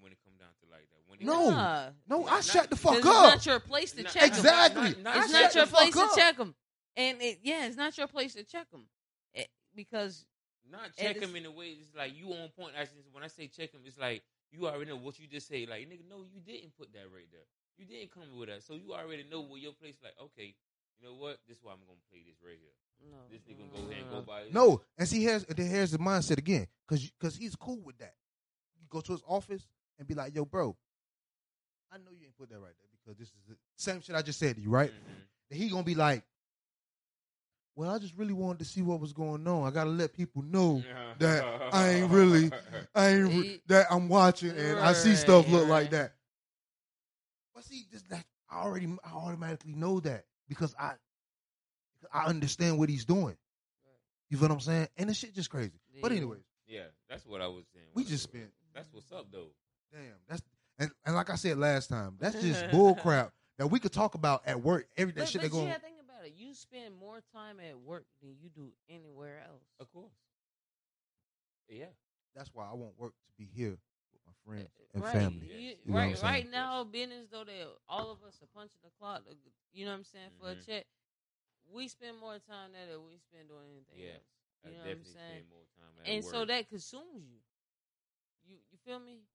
[0.00, 1.02] when it come down to like that.
[1.06, 1.50] When it No.
[1.50, 1.90] Nah.
[2.08, 2.98] No, I not- shut the fuck up.
[2.98, 4.28] it's not your place to Not- check 'em.
[4.28, 4.82] Exactly.
[4.90, 6.54] Not, not, It's I not your the fuck place to check them,
[6.96, 8.88] and it, yeah, it's not your place to check them,
[9.74, 10.26] because
[10.70, 11.76] not check them in a way.
[11.80, 12.74] It's like you on point.
[12.76, 14.22] Actually, when I say check them, it's like
[14.52, 15.66] you already know what you just say.
[15.66, 17.46] Like nigga, no, you didn't put that right there.
[17.78, 19.96] You didn't come with that, so you already know where your place.
[20.02, 20.54] Like okay,
[20.98, 21.38] you know what?
[21.46, 23.10] This is why I'm gonna play this right here.
[23.10, 24.44] no, This nigga gonna go ahead and go by.
[24.44, 27.98] his- No, and see, here's then here's the mindset again, because because he's cool with
[27.98, 28.14] that.
[28.80, 29.66] You go to his office
[29.98, 30.76] and be like, "Yo, bro,
[31.92, 34.22] I know you ain't put that right there because this is the same shit I
[34.22, 35.22] just said to you, right?" Mhm.
[35.50, 36.24] Then he gonna be like,
[37.76, 39.66] "Well, I just really wanted to see what was going on.
[39.66, 40.82] I gotta let people know
[41.18, 42.50] that I ain't really-
[42.94, 46.14] I ain't re- that I'm watching and I see stuff look like that."
[47.54, 50.94] But see, this that I already I automatically know that because I
[52.12, 53.36] I understand what he's doing.
[54.30, 54.88] You feel what I'm saying?
[54.96, 55.78] And the shit just crazy.
[56.02, 57.86] But anyways, Yeah, that's what I was saying.
[57.94, 59.50] we just I- spent That's what's up though.
[59.92, 60.02] damn.
[60.28, 60.42] That's
[60.78, 64.14] and, and like I said last time, that's just bull crap that we could talk
[64.14, 64.86] about at work.
[64.96, 65.76] Every that But, shit but they you going.
[66.32, 67.06] Gotta think about it.
[67.06, 67.20] You
[67.54, 69.44] spend more time at work than you do
[69.78, 70.10] anywhere else.
[70.24, 70.70] Of course.
[71.68, 71.86] Yeah.
[72.34, 73.78] That's why I want work to be here
[74.12, 75.12] with my friends and right.
[75.12, 75.48] family.
[75.50, 78.80] You- You know right, right now, being as though they all of us are punching
[78.82, 79.24] the clock,
[79.72, 80.52] you know what I'm saying, for Mhm.
[80.52, 80.86] a check.
[81.66, 84.14] We spend more time there than we spend doing anything Yeah.
[84.14, 84.26] else.
[84.64, 85.48] I You know what I'm saying?
[85.48, 86.34] more time at and work.
[86.34, 87.40] so that consumes you.
[88.44, 89.26] You you feel me?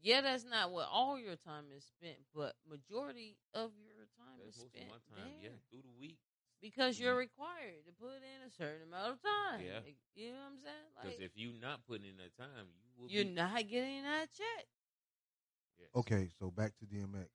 [0.00, 4.56] Yeah, that's not what all your time is spent, but majority of your time That's
[4.56, 5.32] is most spent of my time.
[5.40, 6.18] there Yeah, through the week.
[6.62, 7.18] Because you're Mhm.
[7.28, 9.60] required to put in a certain amount of time.
[9.60, 9.80] Yeah.
[9.84, 10.86] Like, you know what I'm saying?
[10.94, 13.10] Because Like if you're not putting in that time, you will.
[13.10, 14.66] you're be, not getting that check.
[15.78, 15.88] Yes.
[15.96, 17.28] Okay, so back to DMX.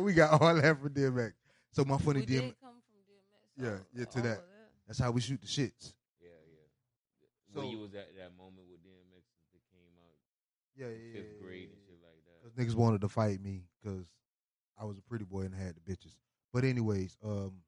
[0.02, 1.32] we got all that for DMX.
[1.70, 2.40] So my funny we DMX.
[2.40, 3.62] did come from DMX.
[3.64, 4.44] Yeah, all- yeah, to all that.
[4.86, 5.94] That's how we shoot the shits.
[6.20, 6.66] Yeah, yeah.
[7.54, 9.22] So- when you was at that moment with DMX
[9.52, 10.18] that came out,
[10.74, 12.42] Yeah, yeah, fifth yeah, grade yeah, and shit like that.
[12.42, 14.08] Cause niggas wanted to fight me because
[14.76, 16.16] I was a pretty boy and I had the bitches.
[16.52, 17.62] But anyways, um,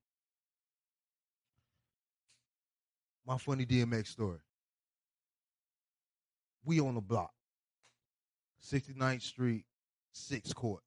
[3.28, 4.38] my funny DMX story.
[6.64, 7.30] We on the block,
[8.64, 9.64] 69th Street,
[10.12, 10.82] Sixth Court.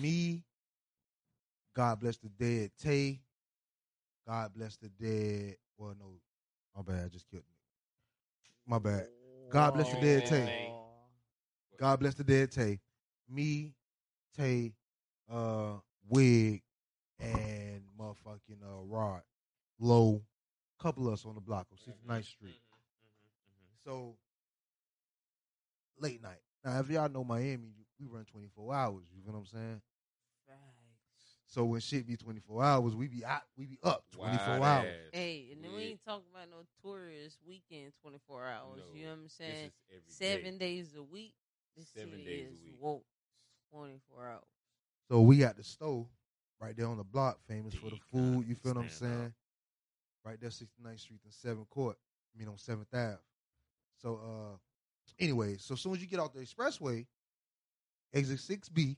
[0.00, 0.42] Me,
[1.74, 3.20] God bless the dead Tay.
[4.26, 5.56] God bless the dead.
[5.76, 6.14] Well, no,
[6.74, 7.04] my bad.
[7.04, 7.44] I just killed.
[7.44, 8.70] Nigga.
[8.70, 9.06] My bad.
[9.50, 10.72] God bless the dead Tay.
[11.78, 12.80] God bless the dead Tay.
[13.28, 13.74] Me,
[14.36, 14.72] Tay,
[15.30, 15.74] uh,
[16.08, 16.62] Wig,
[17.20, 19.20] and motherfucking uh, Rod,
[19.78, 20.22] Low,
[20.78, 22.60] couple of us on the block on 69th Street.
[23.04, 24.16] Mhm, So
[25.98, 26.40] late night.
[26.64, 29.04] Now, if y'all know Miami, we run 24 hours.
[29.14, 29.82] You know what I'm saying?
[30.46, 31.36] Facts.
[31.46, 34.16] So when shit be 24 hours, we be out, we be up mhm.
[34.16, 34.88] 24 Wild hours.
[35.06, 35.10] ass.
[35.12, 38.82] Hey, and then we ain't talking about no tourist weekend, twenty four hours.
[38.86, 39.66] No, you know what I'm This saying?
[39.66, 40.74] is every Seven day.
[40.76, 41.34] days a week.
[41.76, 42.74] This Seven city days a is week.
[42.80, 43.04] woke
[43.70, 44.42] twenty four hours.
[45.08, 46.06] So we got the stove
[46.60, 48.46] right there on the block, famous for the food.
[48.48, 49.26] You feel what I'm saying?
[49.26, 49.32] up.
[50.26, 50.32] Saying?
[50.32, 51.96] Right there, 69th Street and 7th Court.
[52.34, 53.18] I mean, on 7th Ave.
[54.02, 54.56] So, uh,
[55.18, 57.06] anyway, so as soon as you get out the expressway,
[58.12, 58.96] exit 6B,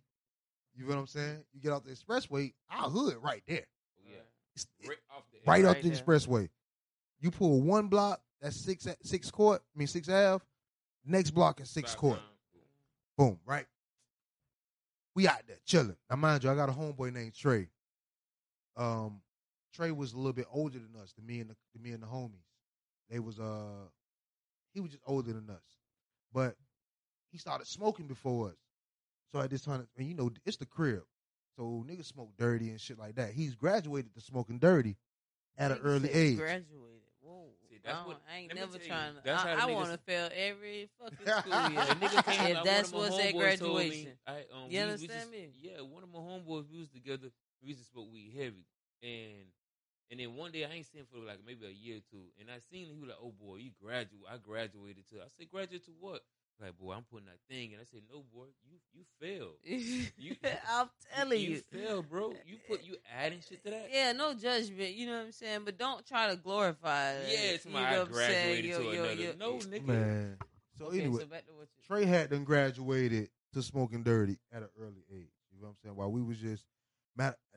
[0.74, 1.38] you feel what I'm saying?
[1.52, 3.66] You get out the expressway, our hood right there.
[3.98, 4.18] Oh, yeah.
[4.54, 6.48] It's Right off the right Right up the expressway.
[7.20, 10.44] You pull one block, that's six six court, I mean six Ave.
[11.04, 12.18] Next block is six Stop court.
[12.18, 12.26] sign.
[13.16, 13.66] Boom, right?
[15.16, 15.96] We out there chilling.
[16.08, 17.68] Now, mind you, I got a homeboy named Trey.
[18.76, 19.20] Um,
[19.78, 22.02] Trey was a little bit older than us, than me and the, than me and
[22.02, 22.42] the homies.
[23.08, 23.86] They was uh,
[24.74, 25.62] he was just older than us,
[26.32, 26.56] but
[27.30, 28.56] he started smoking before us.
[29.32, 31.02] So at this time, and you know, it's the crib,
[31.56, 33.30] so niggas smoke dirty and shit like that.
[33.30, 34.96] He's graduated to smoking dirty
[35.56, 36.38] at an early age.
[36.38, 36.64] Graduated.
[37.20, 37.50] Whoa.
[37.70, 39.30] See, that's I, what- I ain't never tell you, trying to.
[39.30, 41.80] I, I want to fail every fucking school year.
[42.00, 44.08] Nigga came If like, that's one of my what's at homeboys told me.
[44.26, 45.50] I, um, You we- we understand just- me?
[45.60, 47.28] Yeah, one of my homeboys, we was together.
[47.62, 48.64] We used to smoke weed heavy,
[49.02, 49.46] and
[50.10, 52.24] and then one day I ain't seen him for like maybe a year or two,
[52.40, 52.94] and I seen him.
[52.94, 56.22] He was like, "Oh boy, you graduate." I graduated too." I said, "Graduate to what?"
[56.60, 59.56] Like, boy, I'm putting that thing, and I said, "No, boy, you you failed.
[60.18, 60.34] You-
[60.68, 61.50] I'm telling you.
[61.50, 62.34] you failed, bro.
[62.46, 64.94] You put you adding shit to that." Yeah, no judgment.
[64.94, 67.12] You know what I'm saying, but don't try to glorify.
[67.12, 67.28] it.
[67.30, 68.62] Yeah, it's you my know I what I'm saying?
[68.62, 69.14] graduated Yo, to yo, another.
[69.22, 69.86] yo, no, nigga.
[69.86, 70.36] Man.
[70.78, 71.82] So Okay, anyway, so back to what you.
[71.86, 75.30] Trey had done graduated to smoking dirty at an early age.
[75.52, 75.96] You know what I'm saying?
[75.96, 76.64] While we was just,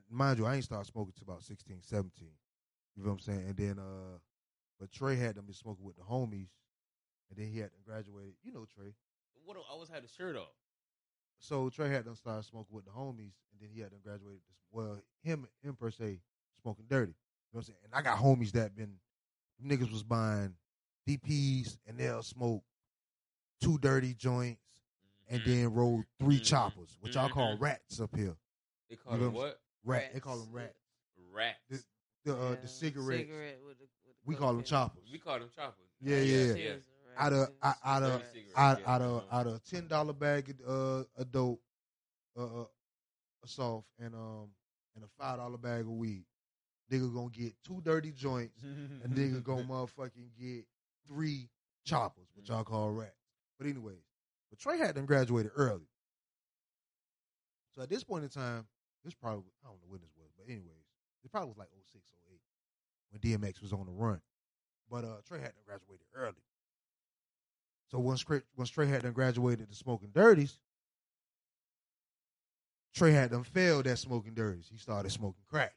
[0.10, 2.30] mind you, I ain't started smoking till about 16, 17.
[3.02, 3.45] You know what I'm saying?
[3.47, 4.20] And then, uh,
[4.80, 6.49] but Trey had them smoking with the homies,
[7.30, 8.36] and then he had them graduated.
[8.43, 8.93] You know Trey.
[9.43, 9.58] What?
[9.58, 10.54] I always had the shirt off.
[11.39, 14.41] So Trey had them start smoking with the homies, and then he had them graduated.
[14.45, 16.20] To, well, him, him per se,
[16.62, 17.14] smoking dirty.
[17.14, 17.78] You know what I'm saying?
[17.86, 18.93] And I got homies that been,
[19.66, 20.54] niggas was buying
[21.10, 22.64] DPs, and they'll smoke
[23.62, 24.62] two dirty joints
[25.28, 25.45] and Mhm.
[25.45, 26.45] then roll three Mhm.
[26.45, 27.62] choppers, which y'all call Mhm.
[27.62, 28.38] rats up here.
[28.89, 29.62] They call You know them what?
[29.84, 30.78] Rat, they call them rats.
[31.32, 31.88] Rats.
[32.24, 35.03] The- The uh, Yeah, the cigarettes, cigarette with the, with the we call them choppers.
[35.11, 35.88] we call them choppers.
[35.99, 36.74] Yeah, yeah, Yes, yeah.
[37.17, 38.22] Out of out, out of
[38.55, 38.93] out, yeah.
[38.93, 41.61] out of out of ten dollar bag of uh, a dope,
[42.38, 42.65] uh, uh,
[43.43, 44.49] a soft, and um
[44.95, 46.26] and a five dollar bag of weed.
[46.91, 50.65] Nigga gonna get two dirty joints, and nigga gonna motherfucking get
[51.07, 51.49] three
[51.86, 53.15] choppers, which y'all call rats.
[53.57, 54.03] But anyways,
[54.49, 55.88] but Trey had them graduated early.
[57.76, 58.65] So at this point in time,
[59.03, 60.80] this probably I don't know when this was, but anyways,
[61.24, 62.39] it probably was like 06, 08
[63.11, 64.22] when DMX was on the run.
[64.89, 66.43] But uh Trey had them graduated early.
[67.89, 70.59] So once Trey, once Trey had them graduated to smoking dirties,
[72.93, 74.67] Trey had them failed at smoking dirties.
[74.72, 75.74] He started smoking crack.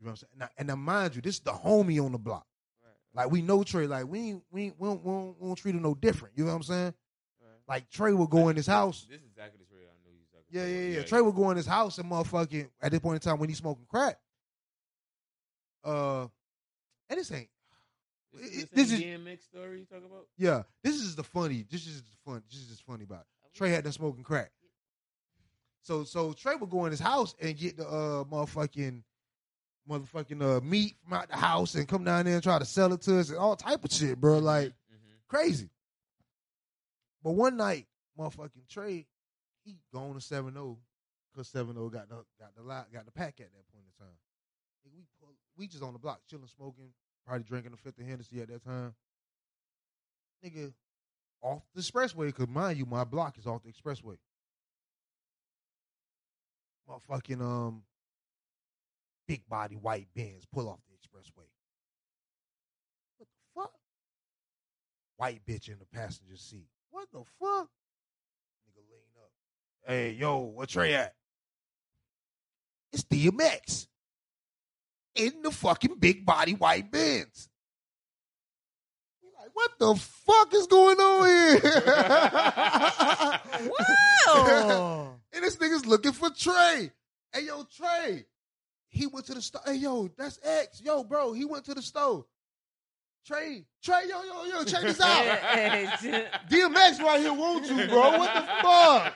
[0.00, 0.30] You know what I'm saying?
[0.38, 2.46] Now, and now, mind you, this is the homie on the block.
[3.14, 3.86] Right, Like we know Trey.
[3.86, 6.36] Like we ain't, we ain't, we, don't, we, don't, we don't treat him no different.
[6.36, 6.94] You know what I'm saying?
[7.42, 7.58] right.
[7.68, 9.06] Like Trey would go in his house.
[9.08, 9.27] This is the
[10.52, 11.02] I know you talking Yeah, yeah, yeah.
[11.04, 13.58] Trey would go in his house and motherfucking at this point in time when he's
[13.58, 14.18] smoking crack.
[15.84, 16.22] Uh,
[17.08, 17.48] and this ain't.
[18.32, 20.26] This, it- this, this is- DMX story you talking about?
[20.36, 21.64] Yeah, this is the funny.
[21.70, 22.42] This is the fun.
[22.50, 23.54] This is just funny about it.
[23.56, 24.50] Trey had them smoking crack.
[25.82, 29.02] So so Trey would go in his house and get the uh motherfucking
[29.88, 32.92] motherfucking uh meat from out the house and come down there and try to sell
[32.92, 34.38] it to us and all type of shit, bro.
[34.38, 34.74] Like Mhm.
[35.28, 35.70] crazy.
[37.24, 37.86] But one night,
[38.18, 39.06] motherfucking Trey,
[39.68, 40.76] he gone to 7-0
[41.32, 44.16] because 7-0 got the got the lot, got the pack at that point in time.
[44.86, 46.92] Nigga, we pull, we just on the block chilling, smoking,
[47.26, 48.94] probably drinking a fifth of Hennessy at that time.
[50.44, 50.72] Nigga,
[51.42, 54.16] off the expressway, because mind you, my block is off the expressway.
[56.88, 57.82] Motherfucking um
[59.26, 61.44] big body white Benz pull off the expressway.
[63.18, 63.72] What the fuck?
[65.18, 66.68] White bitch in the passenger seat.
[66.90, 67.68] What the fuck?
[69.88, 70.12] Nigga lean up.
[70.12, 71.14] Hey, yo, where Trey at?
[72.92, 73.86] It's DMX.
[75.14, 76.86] In the fucking big body white.
[76.92, 77.24] You're
[79.36, 81.60] like, what the fuck is going on here?
[84.30, 85.14] Wow.
[85.32, 86.92] and this nigga's looking for Trey.
[87.32, 88.26] Hey, yo, Trey.
[88.88, 89.62] He went to the store.
[89.66, 90.80] Hey, yo, that's X.
[90.82, 92.24] Yo, bro, he went to the store.
[93.26, 95.24] Trey, Trey, yo, yo, yo, check this out.
[96.50, 98.16] DMX right here won't you, bro.
[98.16, 99.14] What the fuck?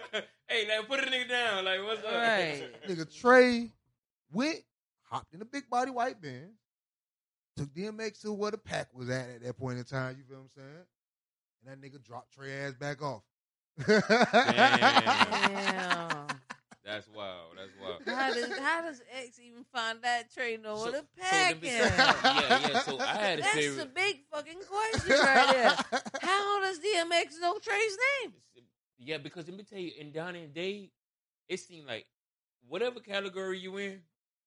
[0.48, 1.64] hey, like put a nigga down.
[1.64, 2.12] Like what's up?
[2.12, 2.62] Right.
[2.88, 3.70] Nigga, Trey
[4.32, 4.58] went,
[5.08, 6.50] hopped in a big body white van,
[7.56, 10.16] took DMX to where the pack was at at that point in time.
[10.18, 10.86] You feel what I'm saying?
[11.66, 13.22] And that nigga dropped Trey ass back off.
[13.86, 14.02] Damn.
[16.84, 17.52] That's wild.
[17.56, 18.02] That's wild.
[18.06, 21.68] How does how does X even find that Trey know So- what a pack the-
[21.68, 21.74] is?
[21.74, 22.78] yeah, yeah.
[22.80, 23.82] So I had a That's favorite.
[23.84, 25.76] a big fucking question right there.
[26.22, 28.32] How does DMX know Trey's name?
[29.04, 30.90] Yeah, because let me tell you, in down in the day,
[31.48, 32.06] it seemed like
[32.68, 34.00] whatever category you in,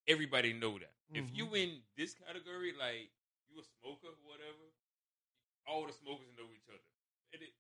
[0.08, 0.92] everybody know that.
[1.14, 1.56] If you Mm-hmm.
[1.56, 3.12] in this category, like
[3.50, 4.66] you a smoker, or whatever,
[5.68, 6.82] all the smokers know each other.
[7.34, 7.54] And it-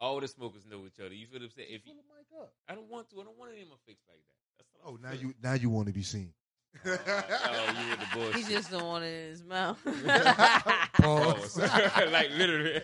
[0.00, 1.14] all the smokers know each other.
[1.14, 1.68] You feel what I'm saying?
[1.70, 2.52] If you, mic up.
[2.68, 4.36] I don't want to, I don't want it in my face like that.
[4.58, 5.20] That's all Oh, I'm now saying.
[5.20, 6.32] you now you want to be seen.
[6.86, 8.36] Oh, oh, you with the bullshit.
[8.46, 9.78] He just don't want it in his mouth.
[10.94, 11.58] Pause.
[12.12, 12.80] like literally.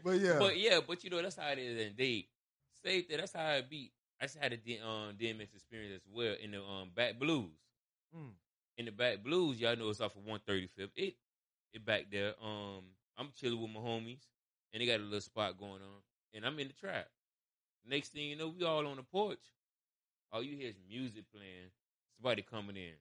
[0.04, 0.38] But yeah.
[0.38, 2.28] But yeah, but you know that's how it is in date.
[2.84, 3.92] Say that that's how it be.
[4.20, 7.50] I just had a D- um, DMX experience as well in the um back blues.
[8.16, 8.30] Mm.
[8.78, 10.90] In the back blues, y'all know it's off of one thirty fifth.
[10.96, 11.14] It
[11.72, 12.34] it back there.
[12.42, 12.82] Um,
[13.18, 14.26] I'm chilling with my homies,
[14.72, 16.02] and they got a little spot going on,
[16.34, 17.08] and I'm in the trap.
[17.86, 19.40] Next thing you know, we all on the porch.
[20.32, 21.70] All you hear is music playing.
[22.16, 22.94] Somebody coming in.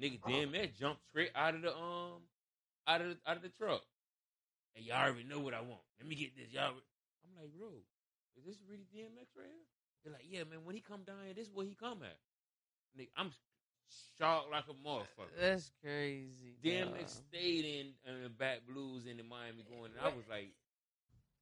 [0.00, 2.22] Nigga DMX jumped straight out of the um
[2.86, 3.82] out of the, out of the truck.
[4.84, 5.80] Y'all already know what I want.
[6.00, 6.52] Let me get this.
[6.52, 6.74] Y'all,
[7.24, 7.68] I'm like, bro,
[8.36, 9.66] is this really DMX right here?
[10.04, 10.64] They're like, yeah, man.
[10.64, 12.18] When he come down here, this is where he come at.
[12.98, 13.30] Nigga, I'm
[14.18, 15.38] shocked like a motherfucker.
[15.40, 16.56] That's crazy.
[16.64, 17.08] DMX dog.
[17.08, 20.52] stayed in the Back Blues in the Miami going, and I was like,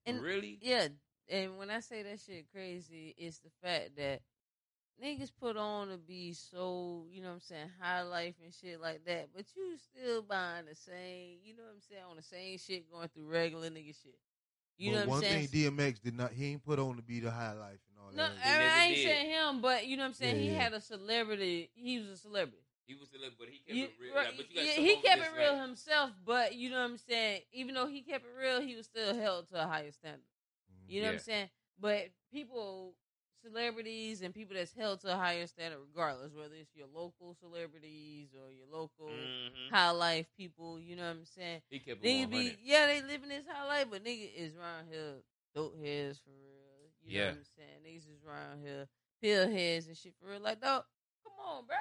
[0.07, 0.59] And- really?
[0.63, 0.89] Yeah,
[1.29, 4.23] and when I say that shit crazy, it's the fact that
[5.03, 8.81] niggas put on to be so, you know what I'm saying, high life and shit
[8.81, 12.23] like that, but you still buying the same, you know what I'm saying, on the
[12.23, 14.19] same shit going through regular nigga shit.
[14.79, 15.47] You but know what one I'm saying?
[15.49, 18.11] thing DMX did not he ain't put on to be the high life and all
[18.13, 18.33] no, that.
[18.45, 19.05] I, mean, I ain't did.
[19.07, 20.37] saying him, but you know what I'm saying.
[20.37, 20.63] Yeah, he yeah.
[20.63, 21.71] had a celebrity.
[21.75, 22.59] He was a celebrity.
[22.87, 24.15] He was still, but he kept You- it real.
[24.15, 26.71] right, Like, but you got yeah, he kept this, it real like- himself, but you
[26.71, 27.41] know what I'm saying.
[27.53, 30.21] Even though he kept it real, he was still held to a higher standard.
[30.89, 31.49] You know what I'm saying?
[31.81, 32.95] But people,
[33.51, 38.29] celebrities, and people that's held to a higher standard, regardless whether it's your local celebrities
[38.35, 39.71] or your local Mhm.
[39.71, 40.81] high life people.
[40.81, 41.63] You know what I'm saying?
[41.71, 45.23] He kept Nigga be yeah, they living this high life, but nigga is around here
[45.55, 46.91] dope heads for real.
[47.03, 47.29] You know Yeah.
[47.31, 47.83] what I'm saying?
[47.85, 48.89] Niggas is around here,
[49.21, 50.41] pill heads and shit for real.
[50.41, 50.85] Like, dog,
[51.23, 51.77] come on, bro.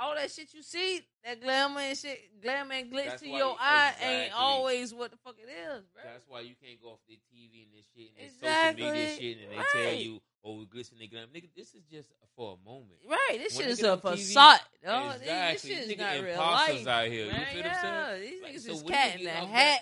[0.00, 3.50] All that shit you see, that glamour and shit, glamour and glitz That's to your
[3.52, 6.02] you- eye ain't always what the fuck it is, bro.
[6.02, 8.82] That's why you can't go off the TV and this shit and Exactly.
[8.84, 11.28] social media shit and they tell you, oh, glisten and glam.
[11.34, 13.00] Nigga, this is just for a moment.
[13.08, 14.60] Right, this When shit is a on TV, facade.
[14.84, 15.12] dog.
[15.14, 15.52] This- exactly.
[15.52, 16.86] This shit is not real life.
[16.86, 17.24] out here.
[17.26, 18.30] You Man, feel what I'm saying?
[18.30, 19.80] these Like, niggas so is when cat in the hat.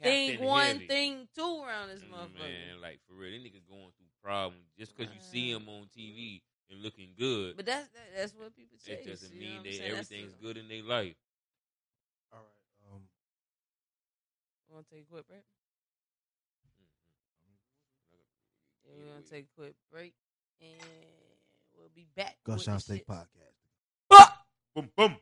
[0.00, 0.86] that Think one Heavy.
[0.86, 2.38] thing two around this Mm, motherfucker.
[2.38, 5.88] Man, like for real, they niggas going through problems just because you see them on
[5.96, 7.56] TV and looking good.
[7.56, 9.06] But that's that, that's what people chase.
[9.06, 11.16] it doesn't you mean what that everything's good in their life.
[12.32, 12.92] All right.
[12.94, 13.02] Um,
[14.68, 15.40] Want to take a quick break?
[16.66, 16.90] Mm-hmm.
[18.84, 20.14] Yeah, we're gonna take a quick break,
[20.60, 20.82] and
[21.76, 22.36] we'll be back.
[22.44, 23.08] Gun with Shot the Steak shit.
[23.08, 24.46] Podcast.
[24.74, 25.16] Boom, boom.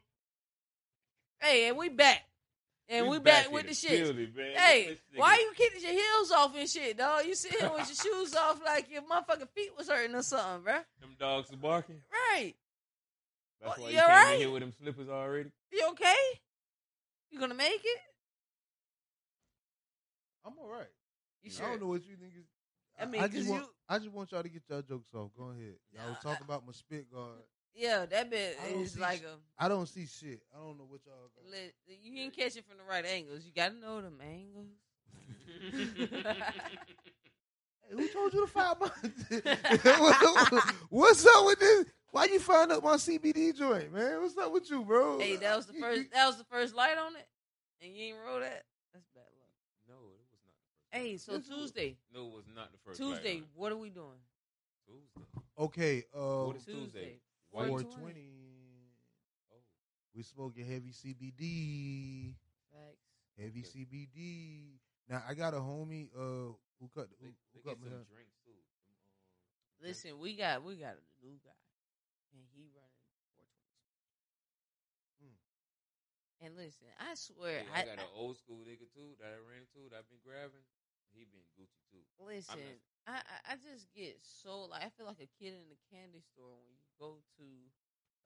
[1.41, 2.22] Hey, and we back,
[2.89, 4.16] and we, back, with the shit.
[4.57, 7.25] Hey, why you kicking your heels off and shit, dog?
[7.25, 10.72] You sitting here with your shoes off like your motherfucking feet was hurting or something,
[10.72, 10.83] bruh.
[11.01, 12.01] Them dogs are barking.
[12.33, 12.55] Right?
[13.62, 14.35] That's why you you came alright?
[14.35, 15.51] in here with them slippers already.
[15.72, 16.14] You okay?
[17.31, 18.01] You gonna make it?
[20.45, 20.87] I'm all right.
[21.43, 22.47] You I don't know what you niggas.
[23.01, 25.12] I mean, I 'cause just want, you- I just want y'all to get y'all jokes
[25.14, 25.30] off.
[25.36, 25.74] Go ahead.
[25.92, 27.42] Y'all was talking about my spit guard.
[27.74, 29.36] Yeah, that bit I don't is like sh- a.
[29.64, 30.40] I don't see shit.
[30.55, 31.28] I don't know what y'all.
[31.34, 31.51] Got.
[31.51, 33.45] Let, you didn't catch it from the right angles.
[33.45, 34.68] You gotta know them angles.
[37.86, 38.88] Hey, who told you to find my?
[40.88, 41.84] What's up with this?
[42.12, 44.22] Why you find up my CBD joint, man?
[44.22, 45.18] What's up with you, bro?
[45.18, 46.11] hey, that was the first.
[46.12, 47.26] That was the first light on it,
[47.82, 48.62] and you ain't roll that.
[48.95, 49.51] That's bad luck.
[49.88, 50.84] no, it was not the first.
[50.95, 51.59] Hey, so Yes, it was.
[51.74, 53.01] Tuesday, No, it was not the first.
[53.01, 53.49] light Tuesday, on it.
[53.59, 54.22] what are we doing?
[54.86, 55.26] Tuesday.
[55.59, 56.05] Okay.
[56.14, 56.82] Uh, What is Tuesday?
[56.84, 57.20] Tuesday.
[57.51, 58.30] White- 420.
[59.51, 59.59] Oh,
[60.14, 62.36] We smoking heavy CBD.
[62.70, 63.11] Facts.
[63.36, 63.70] Heavy Okay.
[63.84, 64.78] CBD.
[65.09, 67.86] Now I got a homie uh who cut who, they, who they cut get my
[67.90, 68.07] some hair.
[68.14, 68.55] drinks too.
[68.86, 71.59] Some, um, Listen, we got we got a new guy,
[72.38, 73.03] and he running
[73.34, 75.26] 420.
[75.26, 75.38] Hmm.
[76.47, 79.26] And listen, I swear, Yeah, I, I got I- an old school nigga too that
[79.34, 80.62] I ran into that I've been grabbing.
[81.15, 82.03] He been Gucci too.
[82.19, 82.59] listen.
[83.07, 86.21] I, I I just get so like I feel like a kid in a candy
[86.35, 87.47] store when you go to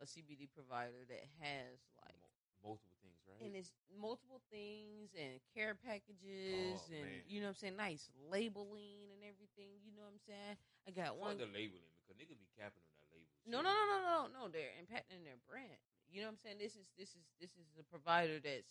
[0.01, 1.77] a CBD provider that has
[2.07, 2.17] like
[2.63, 3.43] multiple things, right?
[3.43, 7.27] and it's multiple things and care packages Oh, and man.
[7.27, 9.83] you know what I'm saying, nice labeling and everything.
[9.83, 10.55] You know what I'm saying?
[10.87, 11.35] I got one.
[11.37, 13.29] the labeling because niggas be capping on that label.
[13.51, 14.43] No, no, no, no, no, no.
[14.49, 15.79] They're impacting their brand.
[16.09, 16.59] You know what I'm saying?
[16.63, 18.71] This is this is this is a provider that's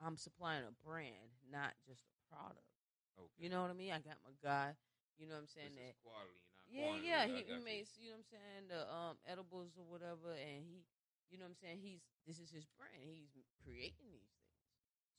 [0.00, 2.64] I'm supplying a brand, not just a product.
[3.18, 3.36] Okay.
[3.40, 3.92] You know what I mean?
[3.92, 4.76] I got my guy.
[5.16, 5.72] You know what I'm saying?
[5.72, 7.08] This That is quality, yeah, quantity.
[7.08, 7.22] yeah.
[7.24, 10.84] He, he makes you know what I'm saying the um edibles or whatever, and he,
[11.32, 11.80] you know what I'm saying.
[11.80, 13.00] He's this is his brand.
[13.32, 14.60] He's creating these things.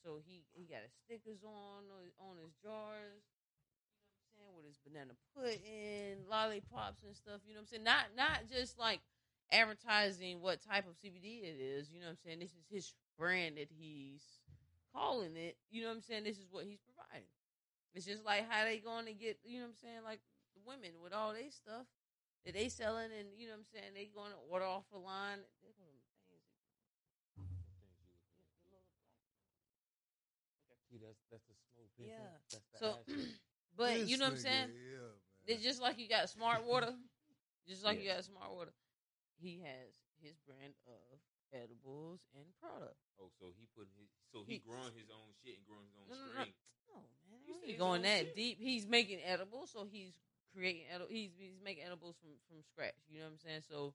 [0.06, 3.26] So he he got his stickers on on his- on his jars.
[4.38, 7.42] You know what I'm saying with his banana pudding, lollipops and stuff.
[7.50, 7.88] You know what I'm saying.
[7.90, 9.02] Not not just like
[9.52, 11.90] advertising what type of CBD it is.
[11.90, 12.40] You know what I'm saying.
[12.40, 14.22] This is his brand that he's
[14.94, 15.58] calling it.
[15.72, 16.24] You know what I'm saying.
[16.24, 16.97] This is what he's providing.
[17.98, 20.22] It's just like how they going to get, you know what I'm saying, like
[20.54, 21.90] the women with all their stuff
[22.46, 25.02] that they selling, and you know what I'm saying, they going to order off the
[25.02, 25.42] line.
[25.66, 25.98] They gonna
[26.30, 26.46] things.
[30.94, 31.90] See, that's that's the smoke.
[31.98, 32.38] Yeah.
[32.54, 33.10] That's the So, ash.
[33.82, 34.70] but This you know what I'm saying.
[34.78, 35.50] Yeah, man.
[35.50, 36.94] It's just like you got smart water,
[37.66, 38.78] just like you got smart water.
[39.42, 39.90] He has
[40.22, 41.18] his brand of
[41.50, 43.02] edibles and product.
[43.18, 45.98] oh, so he put his, so he, He- growing his own shit and growing his
[45.98, 46.67] own No, no, no.
[47.48, 47.64] Strain.
[47.64, 48.36] You he say going that shit.
[48.36, 48.58] deep.
[48.60, 50.12] He's making edibles, so he's
[50.54, 51.12] creating edibles.
[51.16, 52.98] He's he's making edibles from from scratch.
[53.08, 53.64] You know what I'm saying?
[53.68, 53.94] So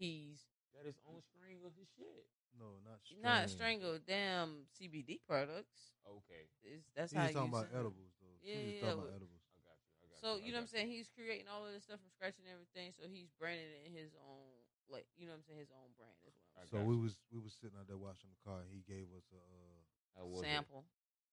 [0.00, 0.40] he's
[0.74, 2.26] Got his own string of his shit.
[2.58, 3.22] no, not strain.
[3.22, 5.94] not strangle damn CBD products.
[6.02, 7.78] Okay, Is that's He how was talking about it.
[7.78, 8.34] edibles though.
[8.42, 9.06] Yeah, he yeah, talking yeah.
[9.06, 9.44] about edibles.
[9.54, 9.94] I got you.
[10.02, 10.42] I got So you.
[10.42, 10.88] you know what I'm saying?
[10.90, 12.90] He's creating all of this stuff from scratch and everything.
[12.90, 14.50] So he's branding it in his own,
[14.90, 16.66] like you know what I'm saying, his own brand as well.
[16.66, 18.66] So got we was we was sitting out there watching the car.
[18.66, 19.38] and He gave us a.
[19.38, 19.78] Uh,
[20.18, 20.42] How it?
[20.42, 20.82] Sample.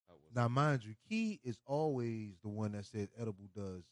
[0.07, 3.83] How was now, mind you, Key is always the one that said edible does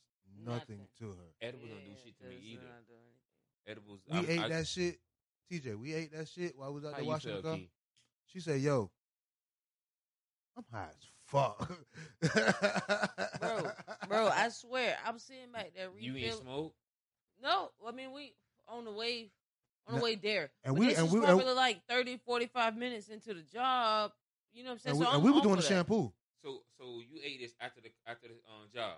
[0.46, 0.88] nothing, Nothing.
[1.00, 1.34] to her.
[1.42, 2.62] edibles don't do shit to me either.
[2.64, 3.68] not do anything.
[3.68, 4.00] Edibles.
[4.10, 5.00] We I'm- ate I- that shit.
[5.52, 7.56] TJ, we ate that shit while we was out How there you watching the car.
[7.56, 7.70] Key?
[8.28, 8.92] She said, "Yo,
[10.56, 10.96] I'm high as
[11.26, 11.72] fuck,
[13.40, 13.72] Bro,
[14.08, 16.76] Bro, I swear, I'm sitting back there You ain't smoke.
[17.42, 18.34] No, I mean we
[18.68, 19.32] on the way
[19.88, 20.52] on the No, way there.
[20.64, 23.42] and But we- this and is we- and- probably like 30, 45 minutes into the
[23.44, 24.12] job.
[24.54, 24.92] You know what I'm saying?
[24.92, 25.68] and we, so and I'm we were doing the that.
[25.68, 26.12] shampoo.
[26.44, 28.98] So so you ate this after the after the um, job.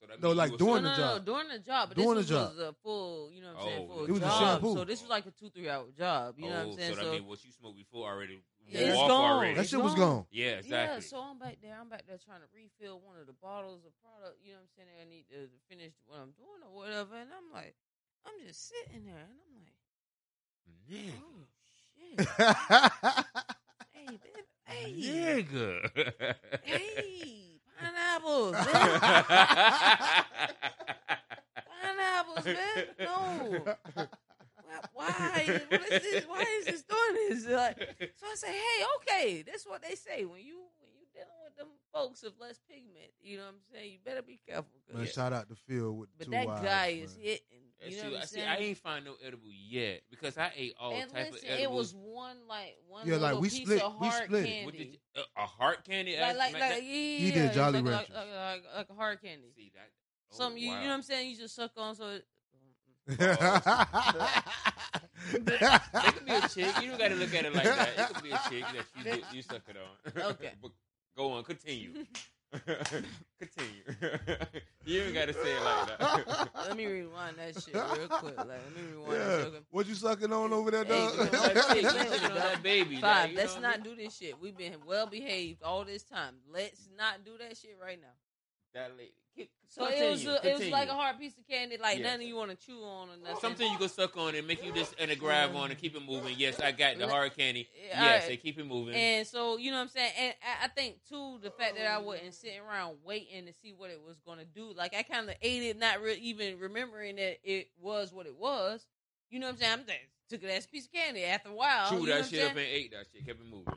[0.00, 1.12] So that No, mean like you was doing no, the no, job.
[1.18, 2.56] No, during the job, but Doing this the was, job.
[2.56, 4.38] was a full, you know what I'm saying, Oh, full it was a job.
[4.42, 4.74] shampoo.
[4.74, 6.34] So this was like a two, three hour job.
[6.38, 6.90] You know what I'm saying?
[6.90, 9.30] Oh, so So, that mean what you smoked before already Yeah, wore it's gone.
[9.30, 9.54] already.
[9.54, 10.26] That It's shit was gone.
[10.26, 10.26] gone.
[10.32, 10.74] yeah, exactly.
[10.74, 11.76] yeah, so I'm back there.
[11.78, 14.42] I'm back there trying to refill one of the bottles of product.
[14.42, 14.90] You know what I'm saying?
[15.00, 17.14] I need to finish what I'm doing or whatever.
[17.14, 17.74] And I'm like,
[18.26, 19.78] I'm just sitting there, and I'm like,
[20.90, 21.14] Nigga.
[21.22, 23.46] oh shit, hey, baby,
[24.72, 26.34] hey, Nigga.
[26.62, 28.64] hey, pineapples, man.
[31.82, 32.86] pineapples, man.
[33.00, 33.64] No.
[34.94, 35.06] Why?
[35.16, 35.60] Why?
[35.70, 36.24] What is this?
[36.24, 37.46] Why is this doing this?
[37.46, 37.78] Like,
[38.16, 41.56] so I say, hey, okay, that's what they say when you when you dealing with
[41.56, 43.12] them folks of less pigment.
[43.22, 43.92] You know what I'm saying?
[43.92, 44.70] You better be careful.
[44.92, 47.04] Man, shout out to Phil with the but two that wives, guy man.
[47.04, 47.62] is hitting.
[47.90, 48.48] You know see, what I I'm see, saying?
[48.48, 51.70] I ain't find no edible yet because I ate all and type listen, of it
[51.70, 54.48] was one like one Yeah, like, little we piece split- of we hard split it.
[54.48, 54.64] candy.
[54.66, 56.12] What did you, uh, a heart candy?
[56.12, 58.14] like, Ass- like, like, that- yeah, He did Jolly like, like, Ranchers.
[58.14, 59.50] like, like, like a hard candy.
[59.56, 59.88] See that?
[60.32, 61.30] Oh, Something you, you know what I'm saying?
[61.30, 62.06] You just suck on so.
[62.08, 62.24] It,
[65.34, 66.82] It could be a chick.
[66.82, 67.88] You don't got to look at it like that.
[67.96, 68.64] It could be a chick
[69.04, 70.22] that you you suck it on.
[70.32, 70.52] Okay.
[70.62, 70.70] but
[71.16, 72.04] go on, continue.
[73.40, 73.82] continue.
[74.84, 76.48] you ain't got to say it like that.
[76.68, 78.36] Let me rewind that shit real quick.
[78.36, 79.36] Like, let me rewind yeah.
[79.36, 79.62] that shit.
[79.70, 81.12] What you sucking on over there, Hey, dog?
[81.12, 82.96] you know, That like, chick, man, you sucking on that baby.
[82.96, 83.30] Five.
[83.30, 83.84] that, Let's not I mean?
[83.84, 84.38] do this shit.
[84.40, 86.34] We've been well behaved all this time.
[86.52, 88.14] Let's not do that shit right now.
[88.74, 89.12] That lady.
[89.36, 91.98] Keep- So continue, it was a, it was like a hard piece of candy, like
[91.98, 92.12] Yes.
[92.12, 93.40] nothing you want to chew on or nothing.
[93.40, 95.96] Something you can suck on and make you just and a grab on and keep
[95.96, 96.34] it moving.
[96.38, 97.66] Yes, I got the hard candy.
[97.74, 98.28] Yeah, Yes, alright.
[98.28, 98.94] they keep it moving.
[98.94, 100.12] And so you know what I'm saying.
[100.18, 103.72] And I, I think too the fact that I wasn't sitting around waiting to see
[103.72, 104.74] what it was gonna do.
[104.76, 108.36] Like I kind of ate it, not re- even remembering that it was what it
[108.38, 108.86] was.
[109.30, 109.72] You know what I'm saying?
[109.72, 111.24] I'm just took it as a piece of candy.
[111.24, 113.24] After a while, Chew you know that shit up and ate that shit.
[113.26, 113.72] Kept it moving.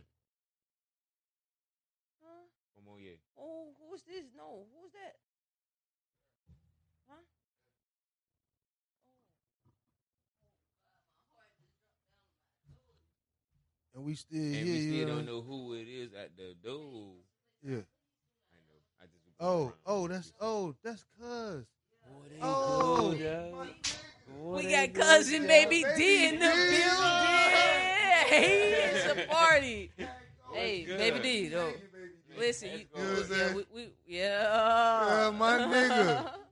[2.22, 2.44] Huh?
[2.76, 3.16] One more yeah.
[3.40, 4.26] Oh, who's this?
[4.36, 5.16] No, who's that?
[13.96, 14.66] And we still And here.
[14.66, 15.38] we still you don't know.
[15.38, 17.14] know who it is at the door.
[17.64, 17.76] Yeah.
[17.78, 18.80] I know.
[19.02, 21.66] I just Oh, oh, that's oh, that's cuz.
[22.42, 23.16] Oh.
[23.18, 23.54] good,
[24.28, 25.48] We got cousin dog.
[25.48, 26.72] baby Baby D in the building.
[26.72, 28.32] building.
[28.32, 29.92] It's a party.
[30.54, 30.98] Hey, good?
[30.98, 31.74] baby D, though.
[32.38, 33.36] Listen, you, Let's go.
[33.36, 36.32] You know what I'm yeah, we, we, yeah, Yeah, my nigga.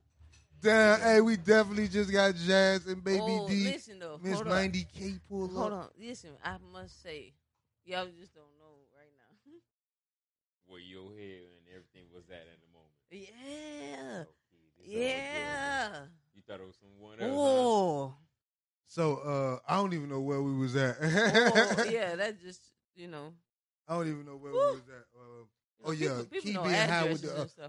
[0.64, 3.64] Damn, hey, we definitely just got Jazz and Baby oh, D.
[3.64, 5.50] listen though, Miss hold on, 90K pull up.
[5.52, 5.88] hold on.
[6.00, 7.34] Listen, I must say,
[7.84, 9.52] y'all just don't know right now.
[10.66, 12.96] Where your hair and everything was at in the moment.
[13.10, 14.28] yeah, Okay,
[14.78, 15.88] this all good, yeah.
[16.34, 17.30] You thought it was someone else?
[17.30, 17.36] huh?
[17.36, 18.14] Oh,
[18.86, 20.96] So uh I don't even know where we was at.
[21.02, 22.16] oh, yeah.
[22.16, 22.62] That just
[22.96, 23.34] you know.
[23.86, 24.58] I don't even know where Woo.
[24.60, 25.04] we was at.
[25.14, 25.44] Uh,
[25.86, 27.68] Oh, know, yeah, people, people Key know being high with addresses the, uh,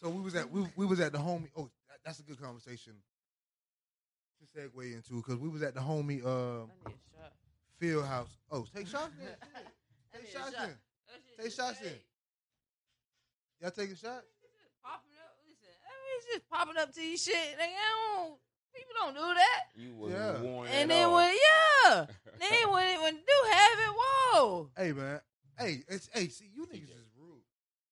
[0.00, 1.50] so we was at we, we was at the homie.
[1.56, 1.70] Oh, that,
[2.04, 2.94] that's a good conversation
[4.40, 7.32] to segue into because we was at the homie uh I need a shot.
[7.78, 8.30] field house.
[8.50, 9.34] Oh, take shots then.
[10.12, 10.66] Take shots shot.
[10.66, 10.76] then.
[11.40, 11.94] Take shots hey, in.
[13.60, 14.26] Y'all taking shots?
[14.42, 15.38] it's just Popping up.
[15.46, 17.54] Listen, I mean, it's just popping up to you shit.
[17.58, 18.34] Like, I don't.
[18.74, 19.62] People don't do that.
[19.76, 20.40] You was Yeah.
[20.40, 21.36] worn And then when
[21.86, 22.06] yeah,
[22.40, 24.70] then when it, when do have it, whoa.
[24.76, 25.20] Hey man.
[25.58, 26.28] Hey, it's hey.
[26.28, 26.96] See, you niggas TJ.
[26.98, 27.44] is rude.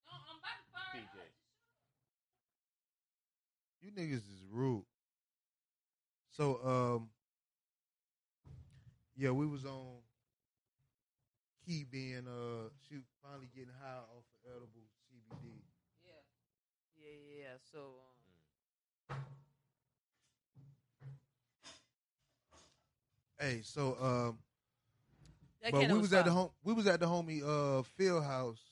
[0.08, 1.20] I'm about to fire PJ.
[3.82, 4.84] You niggas is rude.
[6.30, 7.08] So um,
[9.16, 9.98] yeah, we was on
[11.66, 15.60] Key being uh, she finally getting high off of edible CBD.
[16.04, 16.10] Yeah,
[16.96, 17.42] yeah, yeah.
[17.42, 17.56] yeah.
[17.70, 19.16] So um,
[23.38, 24.38] Hey, so um,
[25.62, 26.50] that but we was at the home.
[26.64, 28.62] We was at the homie uh Phil house,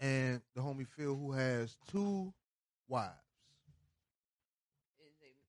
[0.00, 2.32] and the homie Phil who has two
[2.88, 3.23] wives.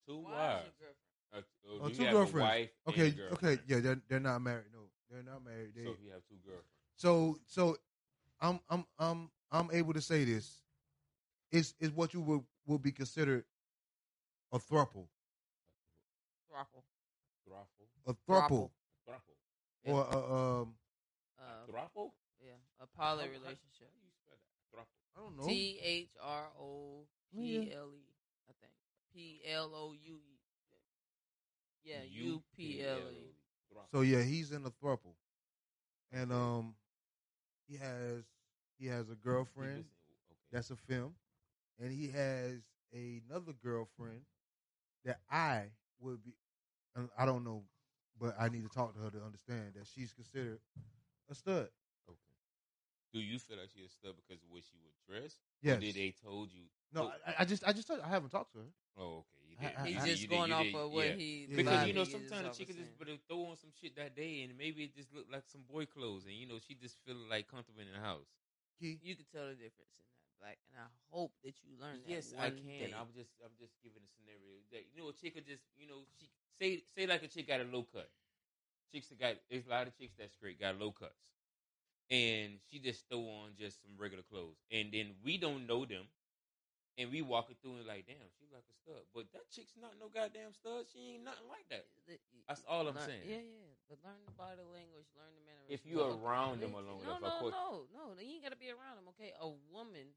[0.07, 0.99] Is it Two wives or wives.
[1.33, 2.33] Uh, oh, Oh, two a girlfriends.
[2.49, 3.59] wife and Okay, a girlfriend?
[3.59, 4.65] okay, yeah, they're they're not married.
[4.73, 4.79] No,
[5.09, 5.73] they're not married.
[5.75, 7.77] They, So you have two girlfriends, So so
[8.39, 10.61] I'm I'm I'm I'm able to say this.
[11.51, 13.45] Is is what you would would be considered
[14.51, 15.07] a thruple.
[16.49, 16.83] Thruple.
[17.47, 18.69] thruple, A thruple.
[19.07, 19.35] thruple,
[19.83, 19.91] Yeah.
[19.93, 20.17] Or a,
[20.61, 20.75] um
[21.37, 22.11] Uh, thruple.
[22.41, 23.91] yeah, a poly How- how- relationship.
[24.01, 24.77] You spell that?
[24.77, 24.97] Thruple.
[25.15, 25.47] I don't know.
[25.47, 28.14] T H R O P L E.
[29.15, 30.39] I think P L O U E.
[31.83, 33.35] Yeah, U P L E.
[33.91, 35.15] So yeah, he's in a thruple.
[36.11, 36.75] And um
[37.67, 38.25] he has
[38.77, 39.91] he has a girlfriend listen-
[40.31, 40.37] okay.
[40.51, 41.15] that's a film.
[41.79, 42.61] And he has
[42.93, 44.21] another girlfriend
[45.05, 46.33] that I would be
[47.17, 47.63] I don't know,
[48.19, 50.59] but I need to talk to her to understand that she's considered
[51.29, 51.69] a stud.
[52.09, 52.35] Okay.
[53.13, 55.39] Do you feel like she's a stud because of the way she was dressed?
[55.61, 55.77] Yes.
[55.77, 56.65] Or did they told you?
[56.95, 58.71] No, I, I just I just I haven't talked to her.
[58.97, 59.43] Oh, okay.
[59.51, 59.75] You did.
[59.77, 61.13] I- He's I- just you going you off of what yeah.
[61.15, 61.55] he Yeah.
[61.57, 63.19] Because you know sometimes a off chick of could just saying.
[63.19, 65.85] but throw on some shit that day and maybe it just looked like some boy
[65.85, 68.27] clothes and you know she just feel like comfortable in the house.
[68.79, 68.99] Key.
[69.03, 72.11] You can tell the difference in that, black, and I hope that you learn that.
[72.11, 72.91] Yes, one I can.
[72.91, 72.95] Day.
[72.95, 75.87] I'm just I'm just giving a scenario that you know a chick could just you
[75.87, 76.27] know she
[76.59, 78.09] say say like a chick got a low cut.
[78.91, 81.19] Chicks that got there's a lot of chicks that's straight got low cuts,
[82.11, 86.05] and she just throw on just some regular clothes, and then we don't know them,
[86.97, 89.95] and we walking through and like damn she like a stud, but that chick's not
[89.99, 90.87] no goddamn stud.
[90.91, 91.85] She ain't nothing like that.
[92.47, 93.25] That's all I'm learn- saying.
[93.27, 93.73] Yeah, yeah.
[93.89, 95.69] But learn the body language, learn the mannerisms.
[95.77, 97.53] If you're around them alone, no, no, course.
[97.53, 98.03] no, no.
[98.17, 99.05] You ain't gotta be around them.
[99.13, 100.09] Okay, a woman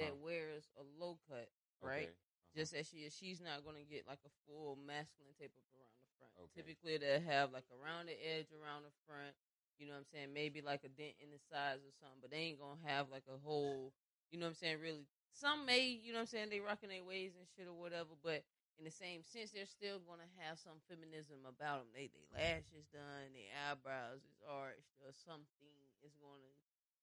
[0.00, 0.24] that Uh-huh.
[0.24, 1.50] wears a low cut,
[1.84, 2.08] right?
[2.08, 2.16] Okay.
[2.16, 2.56] Uh-huh.
[2.56, 5.92] Just as she is, she's not gonna get like a full masculine tape up around
[6.00, 6.32] the front.
[6.40, 6.52] Okay.
[6.60, 9.32] Typically, they have like a rounded edge around the front.
[9.80, 10.32] You know what I'm saying?
[10.32, 13.24] Maybe like a dent in the sides or something, but they ain't gonna have like
[13.28, 13.92] a whole.
[14.30, 14.80] You know what I'm saying?
[14.80, 15.88] Really, some may.
[15.88, 16.48] You know what I'm saying?
[16.50, 18.44] They rocking their ways and shit or whatever, but
[18.78, 21.90] in the same sense, they're still gonna have some feminism about them.
[21.94, 26.52] They they lashes done, their eyebrows is arched, or something is gonna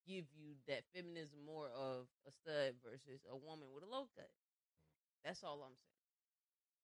[0.08, 4.30] give you that feminism more of a stud versus a woman with a low cut.
[5.24, 6.10] That's all I'm saying.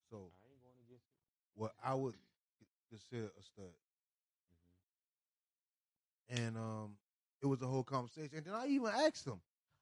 [0.10, 1.20] So I ain't going against it.
[1.56, 2.16] what I would
[2.90, 3.74] consider a stud,
[6.30, 6.98] and um,
[7.42, 8.38] it was a whole conversation.
[8.38, 9.42] And then I even asked him.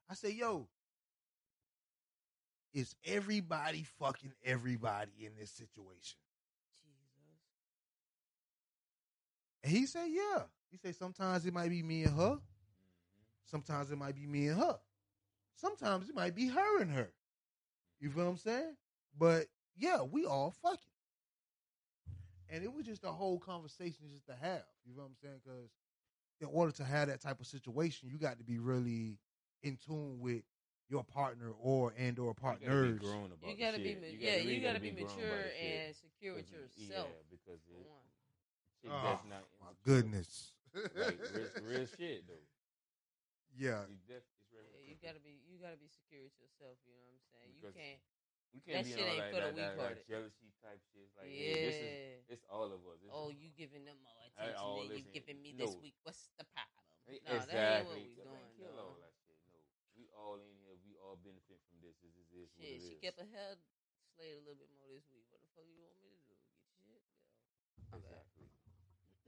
[0.10, 0.68] I said, "Yo,
[2.74, 6.20] is everybody fucking everybody in this situation?"
[6.82, 7.44] Jesus.
[9.64, 12.36] And he said, "Yeah." He said, "Sometimes it might be me and her.
[12.36, 12.40] Mm-hmm.
[13.46, 14.80] Sometimes it might be me and her.
[15.56, 17.12] Sometimes it might be her and her.
[18.00, 18.76] You feel what I'm saying?
[19.18, 19.48] But
[19.78, 20.80] yeah, we all fucking.
[22.50, 24.64] And it was just a whole conversation just to have.
[24.86, 25.40] You know what I'm saying?
[25.44, 25.70] Because
[26.42, 29.18] in order to have that type of situation, you got to be really
[29.64, 30.44] in tune with
[30.90, 33.00] your partner or and or You gotta partners.
[33.00, 34.02] be grown about You gotta be, shit.
[34.02, 35.80] ma- You yeah, really you gotta be grown about mature the shit.
[35.88, 37.10] and secure with yourself.
[37.10, 38.08] Yeah, because for it, one.
[38.82, 39.88] shit Oh, that's not my insecure.
[39.90, 40.30] goodness.
[40.74, 42.46] like real, real shit though.
[43.58, 43.86] yeah.
[43.88, 44.66] You def- it's real.
[44.74, 46.78] Yeah, you gotta be, you gotta be secure with yourself.
[46.86, 47.52] You know what I'm saying?
[47.58, 48.02] You can't.
[48.54, 50.06] We can't That be shit on ain't like for the that, that, that weak-hearted.
[50.06, 51.10] jealousy type shit.
[51.18, 51.42] Like, yeah.
[51.42, 53.02] yeah, this is it's all of us.
[53.02, 55.52] This oh, you giving them more I- attention all than you this ain't- giving me
[55.58, 55.82] this no.
[55.82, 55.98] week.
[56.06, 56.86] What's the problem?
[57.10, 57.58] No, exactly.
[57.58, 58.54] that ain't what we Kill- doing.
[58.54, 58.94] kill though.
[58.94, 59.38] all that shit.
[59.50, 59.58] No,
[59.98, 60.78] we all in here.
[60.86, 62.00] We all benefit from this.
[62.00, 62.50] This is this.
[62.56, 63.04] Shit, she is.
[63.04, 63.60] kept her hair
[64.16, 65.28] slayed a little bit more this week.
[65.30, 66.36] What the fuck you want me to do?
[66.40, 67.04] Get your shit?
[67.92, 68.00] Yeah.
[68.00, 68.48] Exactly.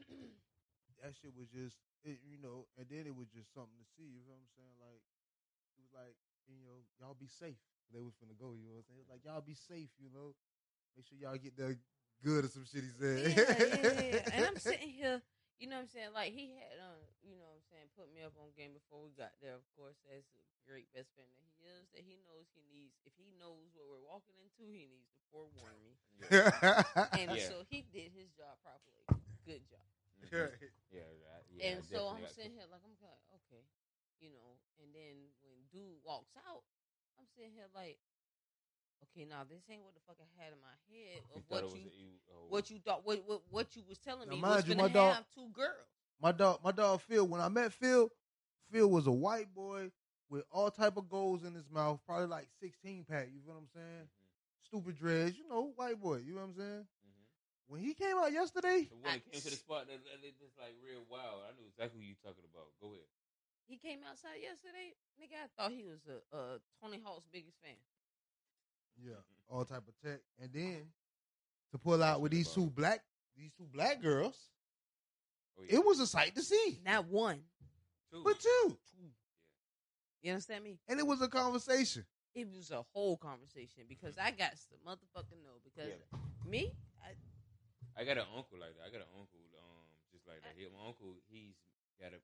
[1.04, 1.78] that shit was just
[2.08, 4.08] it, you know, and then it was just something to see.
[4.08, 4.76] You know what I'm saying?
[4.80, 5.04] Like
[5.76, 6.16] it was like
[6.48, 7.60] you know, y'all be safe.
[7.94, 8.54] They was finna go.
[8.54, 9.02] You know what I'm saying?
[9.02, 9.92] It was like y'all be safe.
[9.98, 10.34] You know,
[10.96, 11.78] make sure y'all get that
[12.24, 12.86] good or some shit.
[12.86, 13.18] He said.
[13.36, 14.34] yeah, yeah, yeah.
[14.34, 15.22] And I'm sitting here,
[15.60, 16.12] you know what I'm saying?
[16.14, 19.00] Like he had uh, you know what I'm saying, put me up on game before
[19.04, 22.20] we got there, of course, as a great best friend that he is, that he
[22.28, 25.94] knows he needs if he knows what we're walking into, he needs to forewarn me.
[27.16, 27.48] And Yeah.
[27.50, 29.04] so he did his job properly.
[29.46, 29.86] Good job.
[30.26, 30.58] Mhm.
[30.92, 31.46] Yeah, right.
[31.54, 33.64] Yeah, and I so I'm sitting to- here like I'm like, okay,
[34.20, 34.58] you know.
[34.82, 36.64] And then when dude walks out,
[37.20, 38.00] I'm sitting here like,
[39.12, 41.76] okay, now this ain't what the fuck I had in my head of thought what
[41.76, 44.42] you a- you- oh, what you thought what what, what you was telling Now, me
[44.42, 45.88] mind you, my dog- have two girls.
[46.22, 47.26] my dog, my dog Phil.
[47.28, 48.10] When I met Phil,
[48.72, 49.92] Phil was a white boy
[50.30, 53.30] with all type of goals in his mouth, probably like 16 pack.
[53.34, 54.06] You feel what I'm saying?
[54.10, 56.18] Mhm, Stupid dreads, you know, white boy.
[56.26, 56.88] You know what I'm saying?
[57.06, 57.26] mhm.
[57.68, 60.26] When he came out yesterday, So when I- it came to the spot, that, that
[60.26, 61.44] it just like real wild.
[61.46, 62.74] I knew exactly who you talking about.
[62.82, 63.06] Go ahead.
[63.68, 65.38] He came outside yesterday, nigga.
[65.42, 67.78] I thought he was a, a Tony Hawk's biggest fan.
[69.04, 69.14] Yeah,
[69.50, 70.88] all type of tech, and then
[71.72, 73.02] to pull out with these two black,
[73.38, 74.38] these two black girls,
[75.58, 75.76] Oh, yeah.
[75.78, 76.80] it was a sight to see.
[76.86, 77.40] Not one,
[78.12, 78.22] Two.
[78.24, 78.78] But two,
[80.22, 80.80] you understand me?
[80.88, 82.06] and it was a conversation.
[82.34, 86.20] It was a whole conversation because I got to motherfucking know because Yeah.
[86.50, 87.16] me, I,
[87.96, 88.84] I got an uncle like that.
[88.84, 90.52] I got an uncle, um, just like that.
[90.58, 91.56] He, my uncle, he's
[92.02, 92.20] got a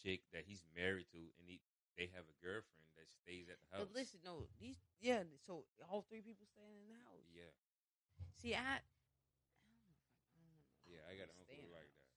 [0.00, 1.60] chick that he's married to, and he
[1.96, 3.86] they have a girlfriend that stays at the house.
[3.88, 5.22] but listen, no, these yeah.
[5.46, 7.26] So all three people staying in the house.
[7.32, 7.50] Yeah,
[8.40, 8.78] See, I, I
[10.86, 12.08] yeah, I got an uncle Staying like that.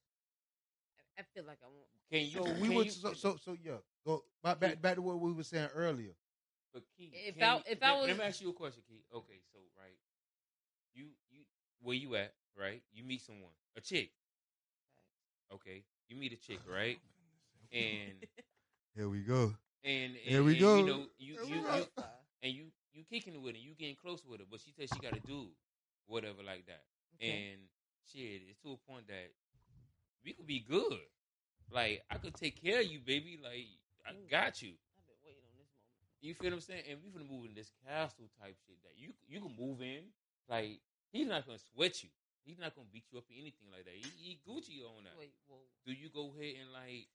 [0.98, 1.88] I, I feel like I want.
[2.10, 2.38] Can you?
[2.38, 3.80] So can we were you- so, so so yeah.
[4.06, 6.12] Go back back back to what we were saying earlier.
[6.72, 8.82] But Key, If can I- if let, I was- let me ask you a question,
[8.88, 9.04] Key.
[9.14, 9.96] Okay, so right,
[10.92, 11.42] you you
[11.82, 12.34] where you at?
[12.58, 14.10] Right, you meet someone, a chick.
[15.52, 16.98] Okay, you meet a chick, oh, right?
[17.72, 18.14] And
[18.94, 19.54] Here we go.
[19.84, 20.76] and, and Here we and, go.
[20.76, 21.86] You know, you you, you
[22.42, 25.00] and you you kicking with her, you getting close with her, but she says she
[25.00, 25.50] got a dude,
[26.06, 26.84] whatever like that.
[27.18, 27.50] Okay.
[27.52, 27.60] And
[28.06, 29.34] shit, it's to a point that
[30.24, 31.02] we could be good.
[31.72, 33.38] Like I could take care of you, baby.
[33.42, 33.66] Like
[34.06, 34.78] I got you.
[34.94, 36.22] I've been waiting on this moment.
[36.22, 36.84] You feel what I'm saying?
[36.90, 40.06] And we finna move in this castle type shit that you you can move in.
[40.48, 40.78] Like
[41.10, 42.10] he's not gonna sweat you.
[42.44, 43.96] He's not gonna beat you up or anything like that.
[43.96, 45.16] He, he Gucci on that.
[45.18, 45.64] Wait, whoa.
[45.86, 47.08] Do you go ahead and like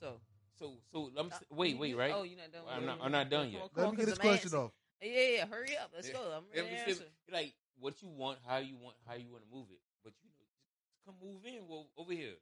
[0.00, 0.22] So
[0.58, 1.10] so so?
[1.16, 2.12] I'm, uh, wait wait right.
[2.14, 2.62] Oh, you're not done.
[2.68, 3.70] I'm not- I'm not done yet.
[3.74, 4.62] Let on, me get this question answering.
[4.64, 4.72] off.
[5.02, 5.46] Yeah, yeah.
[5.46, 5.90] Hurry up.
[5.94, 6.14] Let's Yeah.
[6.14, 6.32] go.
[6.32, 6.94] I'm ready to answer.
[6.94, 9.80] still, like what you want, how you want, how you want to move it.
[10.02, 10.46] But you know,
[10.92, 11.66] just come move in.
[11.68, 12.34] Well, over here.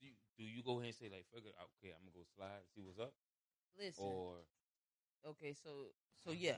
[0.00, 2.24] Do you, do you go ahead and say like, "Fuck it, okay, I'm gonna go
[2.36, 3.14] slide and see what's up,"
[3.78, 4.04] Listen.
[4.04, 4.36] or
[5.26, 5.88] Okay, so
[6.24, 6.56] so yeah,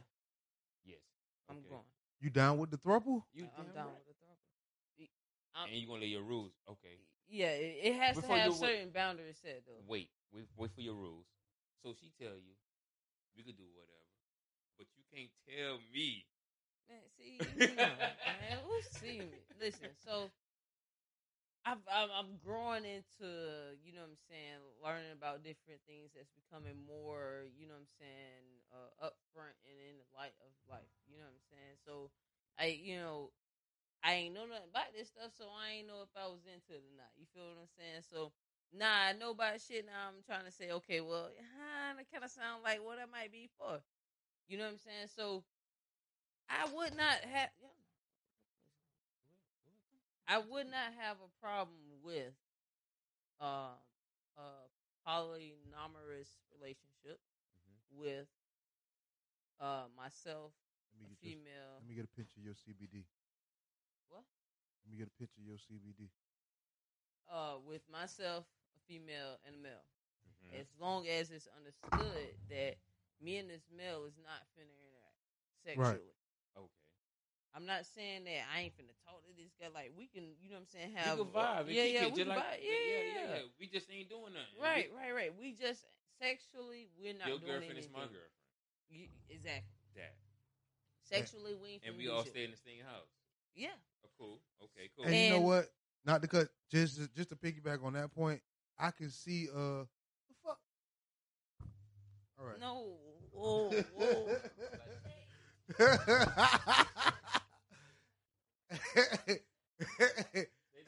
[0.84, 0.98] yes,
[1.48, 1.68] I'm okay.
[1.70, 1.84] going.
[2.20, 3.22] You down with the throuple?
[3.32, 3.94] You I'm damn down right.
[4.06, 5.08] with the throuple.
[5.54, 6.98] I'm- And you gonna lay your rules, okay?
[7.28, 9.82] Yeah, it, it has Before to have you wa- certain boundaries set though.
[9.86, 11.26] Wait, wait, wait for your rules.
[11.82, 12.54] So she tell you,
[13.36, 14.10] we could do whatever,
[14.78, 16.26] but you can't tell me.
[16.88, 19.44] Man, see, you know, man, who's seeing me?
[19.60, 20.30] Listen, so
[21.66, 23.28] I've, I'm, I'm growing into,
[23.82, 27.90] you know what I'm saying, learning about different things that's becoming more, you know what
[27.90, 30.92] I'm saying, uh, upfront and in the light of life.
[31.10, 31.74] You know what I'm saying?
[31.82, 32.10] So
[32.54, 33.34] I, you know,
[34.04, 36.76] I ain't know nothing about this stuff, so I ain't know if I was into
[36.78, 37.10] it or not.
[37.18, 38.06] You feel what I'm saying?
[38.06, 38.30] So
[38.72, 39.86] nah, I know about shit.
[39.86, 43.06] Now I'm trying to say, okay, well, huh, that kind of sound like what I
[43.10, 43.80] might be for.
[44.48, 45.08] You know what I'm saying?
[45.14, 45.44] So
[46.48, 47.50] I would not have.
[50.28, 52.34] I would not have a problem with
[53.40, 53.78] uh,
[54.36, 54.48] a
[55.06, 57.22] polyamorous relationship
[57.94, 58.26] with
[59.60, 60.50] uh, myself,
[60.98, 61.78] Let me a get your, female.
[61.78, 63.06] let me get a picture of your CBD.
[64.10, 64.26] What?
[64.82, 66.10] Let me get a picture of your CBD.
[67.30, 68.46] Uh, with myself,
[68.88, 69.84] female, and a male.
[70.44, 70.60] Mhm.
[70.60, 72.78] As long as it's understood that
[73.20, 75.20] me and this male is not finna interact
[75.64, 76.12] sexually.
[76.56, 76.70] Okay.
[77.54, 79.68] I'm not saying that I ain't finna talk to this guy.
[79.68, 80.90] Like we can, you know what I'm saying?
[80.92, 81.72] We Have can vibe.
[81.72, 82.62] Yeah, yeah, we just can like- vibe.
[82.62, 83.42] Yeah, yeah, yeah.
[83.58, 84.60] We just ain't doing nothing.
[84.60, 85.32] Right, right, right.
[85.38, 85.84] We just
[86.20, 87.92] sexually, we're not Your doing girlfriend is anything.
[87.92, 88.32] my girlfriend.
[88.88, 89.72] You, exactly.
[89.96, 90.14] That.
[91.02, 93.08] Sexually, we ain't And we all stay in the same house.
[93.54, 93.74] Yeah.
[94.04, 94.40] Oh, cool.
[94.62, 95.06] Okay, cool.
[95.06, 95.72] And, you know what?
[96.04, 98.42] Not to cut, just just to piggyback on that point,
[98.78, 99.84] I can see uh
[100.28, 100.58] the fuck.
[102.38, 102.60] All right.
[102.60, 102.96] No.
[103.32, 104.28] Whoa, whoa.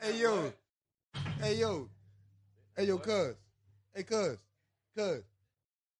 [0.01, 0.53] hey yo,
[1.41, 1.89] hey yo,
[2.76, 3.34] hey yo, cuz,
[3.95, 4.39] hey cuz,
[4.97, 5.22] cuz,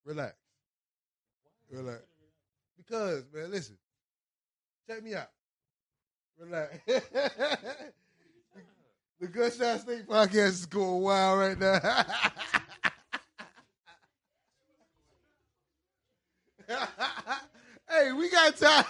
[0.05, 0.35] relax,
[1.69, 2.01] relax.
[2.77, 3.77] Because man, listen,
[4.87, 5.29] check me out.
[6.37, 6.79] Relax.
[9.19, 11.79] the Good Gunshot State podcast is going wild right now.
[17.89, 18.85] hey, we got time.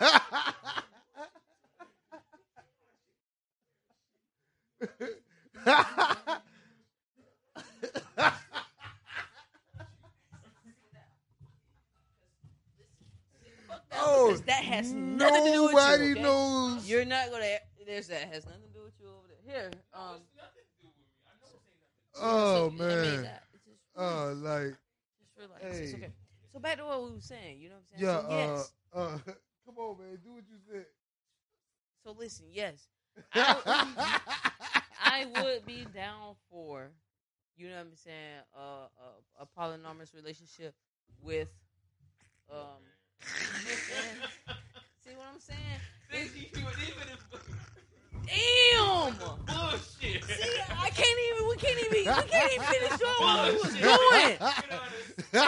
[13.93, 16.21] oh, that has nothing to do with you, nobody okay?
[16.21, 16.87] knows.
[16.89, 17.45] You're not gonna.
[17.85, 18.68] There's that has nothing
[19.49, 20.17] Here, um.
[22.21, 23.23] oh so, man.
[23.23, 24.75] that- it's Oh, like
[25.19, 25.79] just relax.
[25.79, 26.13] It's okay.
[26.53, 27.59] So back to what we were saying.
[27.59, 28.27] You know what I'm saying?
[28.29, 28.57] yeah.
[28.57, 28.73] So, yes.
[28.93, 29.17] Uh, uh,
[29.65, 30.19] come on, man.
[30.23, 30.85] Do what you said.
[32.03, 32.45] So listen.
[32.53, 32.87] Yes.
[33.33, 36.91] I, I would be down for,
[37.57, 40.75] you know what I'm saying, uh, a, a polyamorous relationship
[41.23, 41.49] with,
[42.51, 42.81] um,
[45.03, 45.79] see what I'm saying?
[48.29, 49.15] Damn!
[49.15, 50.23] Bullshit.
[50.23, 53.73] See, I can't even, we can't even, we can't even finish doing what we was
[53.73, 54.37] doing.
[55.33, 55.41] You're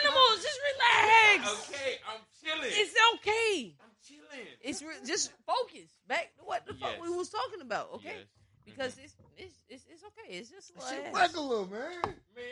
[0.00, 1.68] animals, just relax.
[1.68, 2.70] Okay, I'm chilling.
[2.72, 3.74] It's okay.
[3.82, 4.46] I'm chilling.
[4.62, 7.00] It's re- just focus back to what the fuck Yes.
[7.02, 8.14] we was talking about, okay?
[8.16, 8.26] Yes.
[8.64, 10.34] Because it's, it's it's it's okay.
[10.38, 12.14] It's just like a Shit little regular, man.
[12.36, 12.44] Man,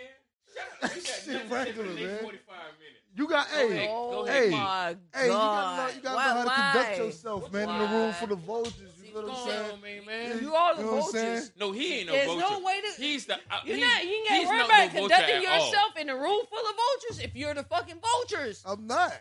[0.55, 0.97] shut up.
[0.97, 2.23] You got Shit nothing to say for regular, man.
[2.23, 2.95] 45 minutes.
[3.17, 3.89] You got Go hey, ahead.
[3.91, 4.51] Oh Hey.
[4.51, 5.95] my hey, you gotta know, god!
[5.97, 8.13] you gotta Why- know how to conduct yourself, What's man, in the room why?
[8.13, 8.75] full of vultures.
[9.01, 9.73] See You know what I'm saying?
[9.73, 10.43] on, man, man.
[10.43, 11.53] You all the You know vultures.
[11.59, 12.47] No, he ain't no There's vulture.
[12.51, 13.03] no way to.
[13.03, 13.35] He's the.
[13.35, 14.05] Uh, You're he's, not.
[14.05, 16.75] You ain't he's got worried not about no conducting yourself in a room full of
[16.77, 18.63] vultures if you're the fucking vultures.
[18.65, 19.11] I'm not.
[19.11, 19.21] Come on,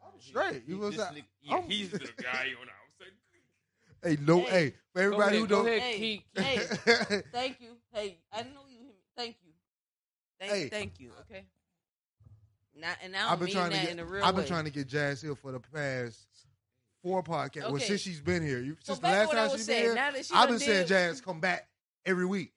[0.00, 0.10] bro.
[0.12, 0.62] I'm straight.
[0.66, 1.24] You He- know what I'm saying?
[1.42, 3.12] yeah, he's the guy on the outside.
[4.02, 4.50] Hey, no, Hey.
[4.50, 5.66] hey, for everybody go who don't.
[5.68, 7.76] ahead, Hey, hey, thank you.
[7.92, 8.78] Hey, I know you.
[9.16, 9.49] Thank you.
[10.40, 10.68] Thank, Hey.
[10.68, 11.12] thank you.
[11.20, 11.44] Okay.
[12.74, 13.92] Not, and I have been mean trying to that get.
[13.92, 14.48] in a real I've been way.
[14.48, 16.26] trying to get Jazz Hill for the past
[17.02, 17.62] four podcasts.
[17.64, 17.84] Well, Okay.
[17.86, 20.48] since she's been here, you, So since the last time she's been here, she I've
[20.48, 21.68] been saying Jazz come back
[22.06, 22.52] every week.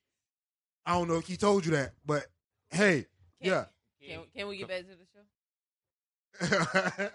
[0.85, 2.25] I don't know if he told you that, but
[2.69, 3.05] hey,
[3.41, 3.65] Can, yeah.
[4.01, 7.09] Can, can we get back to the show?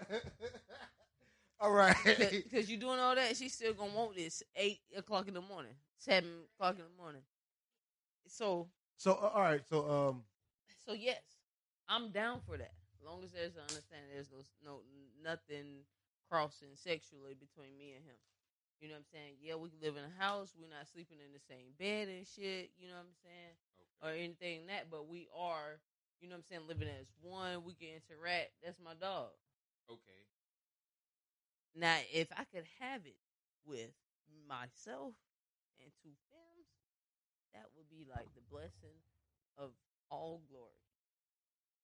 [1.59, 1.95] all right.
[2.05, 5.73] Because you're doing all that, she's still gonna want this eight o'clock in the morning,
[5.97, 7.21] seven o'clock in the morning.
[8.27, 8.67] So,
[8.97, 9.61] So uh, all right.
[9.69, 10.23] So um,
[10.89, 11.21] so yes,
[11.85, 12.73] I'm down for that.
[12.97, 14.75] As long as there's an understanding, there's no, no
[15.21, 15.85] nothing
[16.25, 18.17] crossing sexually between me and him.
[18.81, 19.33] You know what I'm saying?
[19.37, 20.57] Yeah, we can live in a house.
[20.57, 22.73] We're not sleeping in the same bed and shit.
[22.81, 23.53] You know what I'm saying?
[24.01, 25.77] Or anything that, but we are,
[26.17, 27.61] you know what I'm saying, living as one.
[27.61, 28.57] We can interact.
[28.65, 29.29] That's my dog.
[29.85, 30.25] Okay.
[31.77, 33.19] Now, if I could have it
[33.61, 33.93] with
[34.49, 35.13] myself
[35.77, 36.65] and two films,
[37.53, 38.97] that would be like the blessing
[39.53, 39.69] of
[40.09, 40.85] all glory.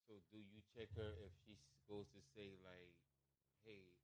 [0.08, 1.58] So do you check her if she
[1.90, 2.94] goes to say like,
[3.66, 3.98] "Hey,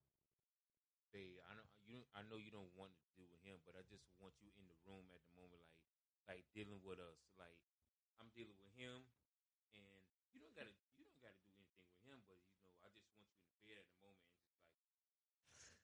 [1.12, 2.06] babe, I know you.
[2.16, 4.66] I know you don't want to deal with him, but I just want you in
[4.68, 5.86] the room at the moment, like,
[6.30, 7.20] like dealing with us.
[7.38, 7.60] Like,
[8.18, 9.06] I'm dealing with him,
[9.76, 10.02] and
[10.32, 13.10] you don't gotta, you don't gotta do anything with him, but you know, I just
[13.14, 14.88] want you in the bed at the moment, and just like,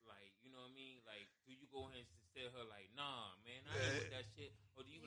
[0.07, 1.03] like, you know what I mean?
[1.03, 4.07] Like, do you go ahead and just tell her like, "Nah, man, I ain't with
[4.09, 4.31] that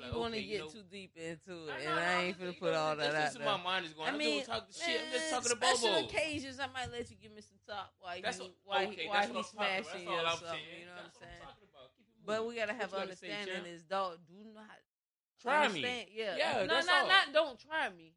[0.01, 1.53] shit," or do you You like, want to okay, get you know, too deep into
[1.53, 3.63] it, nah, and I I'm ain't finna put know, all that that's out where my
[3.63, 4.09] mind is going.
[4.09, 5.01] I I'm mean, doing talk shit.
[5.01, 6.07] I'm just man, talking to special Bobo.
[6.09, 9.03] occasions, I might let you give me some talk while That's he what- while okay,
[9.03, 9.85] he while that's he what I'm talking about.
[9.87, 10.65] smashing you or something.
[10.81, 11.41] You know what I'm saying?
[11.45, 11.87] talking about.
[11.97, 13.67] Keep it But we gotta have you understanding.
[13.67, 14.79] Is dog do not
[15.41, 15.81] Try me.
[16.15, 18.13] Yeah, Yeah, no, not not don't try me.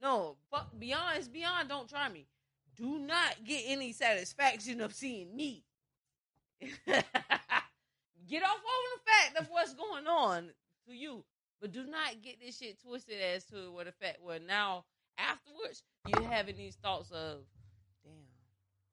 [0.00, 1.68] No, fuck beyond it's beyond.
[1.68, 2.26] Don't try me.
[2.76, 5.64] Do not get any satisfaction of seeing me.
[6.86, 10.50] get off on the fact of what's going on
[10.86, 11.24] to you,
[11.60, 14.84] but do not get this shit twisted as to what fact where now
[15.18, 17.44] afterwards you're having these thoughts of,
[18.04, 18.14] damn,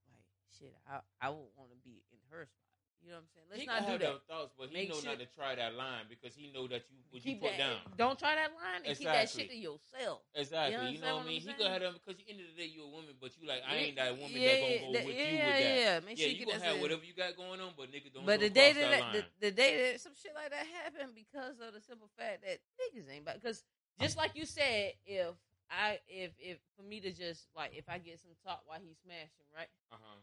[0.08, 0.26] like
[0.60, 0.76] shit.
[0.88, 2.68] I I would want to be in her spot.
[3.10, 3.47] You know what I'm saying?
[3.49, 4.12] Let's he not do have that.
[4.22, 6.70] those thoughts, but he Make know sure- not to try that line because he know
[6.70, 7.57] that you what you Keep put that.
[7.57, 7.82] down.
[7.97, 9.41] Don't try that line and keep that Exactly.
[9.41, 10.22] shit to yourself.
[10.38, 10.78] Exactly.
[10.78, 11.41] You You, know what I what mean?
[11.41, 11.57] I'm He saying?
[11.57, 13.49] gonna have them because at the end of the day you're a woman, but you
[13.49, 15.74] like I ain't that woman that gonna go that- with you with that.
[15.82, 18.14] Yeah, Make Yeah, sure you get gonna have whatever you got going on, but nigga
[18.14, 18.30] don't.
[18.30, 21.74] But the day that, the, the day that some shit like that happened because of
[21.74, 23.66] the simple fact that niggas ain't about because
[23.97, 25.34] just like you said, if
[25.66, 29.01] I if if for me to just like if I get some talk while he's
[29.01, 29.74] smashing, right?
[29.89, 30.22] uh-huh.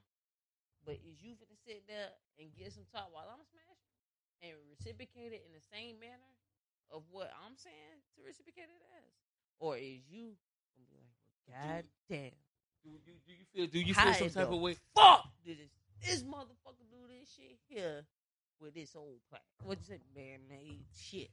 [0.87, 3.91] But is you finna sit there and get some talk while I'm smashing
[4.47, 6.30] and reciprocate it in the same manner
[6.95, 9.11] of what I'm saying to reciprocate it as?
[9.59, 10.39] Or is you
[10.78, 11.11] gonna be like,
[11.51, 12.39] well, God damn.
[12.87, 14.76] Do you do you feel do you feel some type of way?
[14.95, 18.07] Fuck did this this motherfucker do this shit here
[18.61, 19.43] with this old plat.
[19.64, 21.30] What you say, man made shit.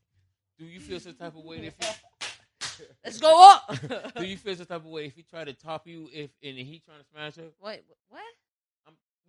[0.58, 3.76] Do you feel some type of way if he, Let's go up.
[4.16, 6.58] do you feel some type of way if he try to top you if and
[6.58, 7.52] he trying to smash her?
[7.62, 8.22] Wait, what?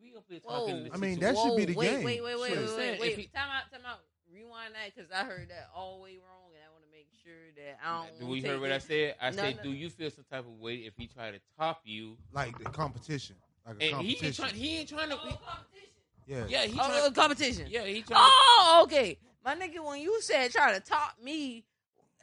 [0.04, 0.60] I'm, we up here Whoa.
[0.60, 0.90] talking.
[0.92, 2.04] I mean, that should be the wait, game.
[2.04, 2.58] Wait, wait, wait, Shit.
[2.58, 3.16] wait, wait, wait.
[3.18, 4.00] he- time out, time out.
[4.32, 7.06] Rewind that because I heard that all the way wrong, and I want to make
[7.22, 8.18] sure that I don't.
[8.18, 9.14] Do we take heard what I said?
[9.20, 9.62] I No, said, no.
[9.62, 12.16] do you feel some type of way if he try to top you?
[12.32, 13.36] like the competition,
[13.66, 14.44] like a And he ain't competition.
[14.44, 14.54] trying.
[14.56, 15.14] He ain't trying to.
[15.14, 15.92] Oh, competition.
[16.26, 17.02] yeah, yeah, he Oh, trying.
[17.06, 17.66] uh, competition.
[17.70, 18.20] yeah, he trying.
[18.24, 19.18] Oh, okay.
[19.44, 21.64] My nigga, when you said try to top me,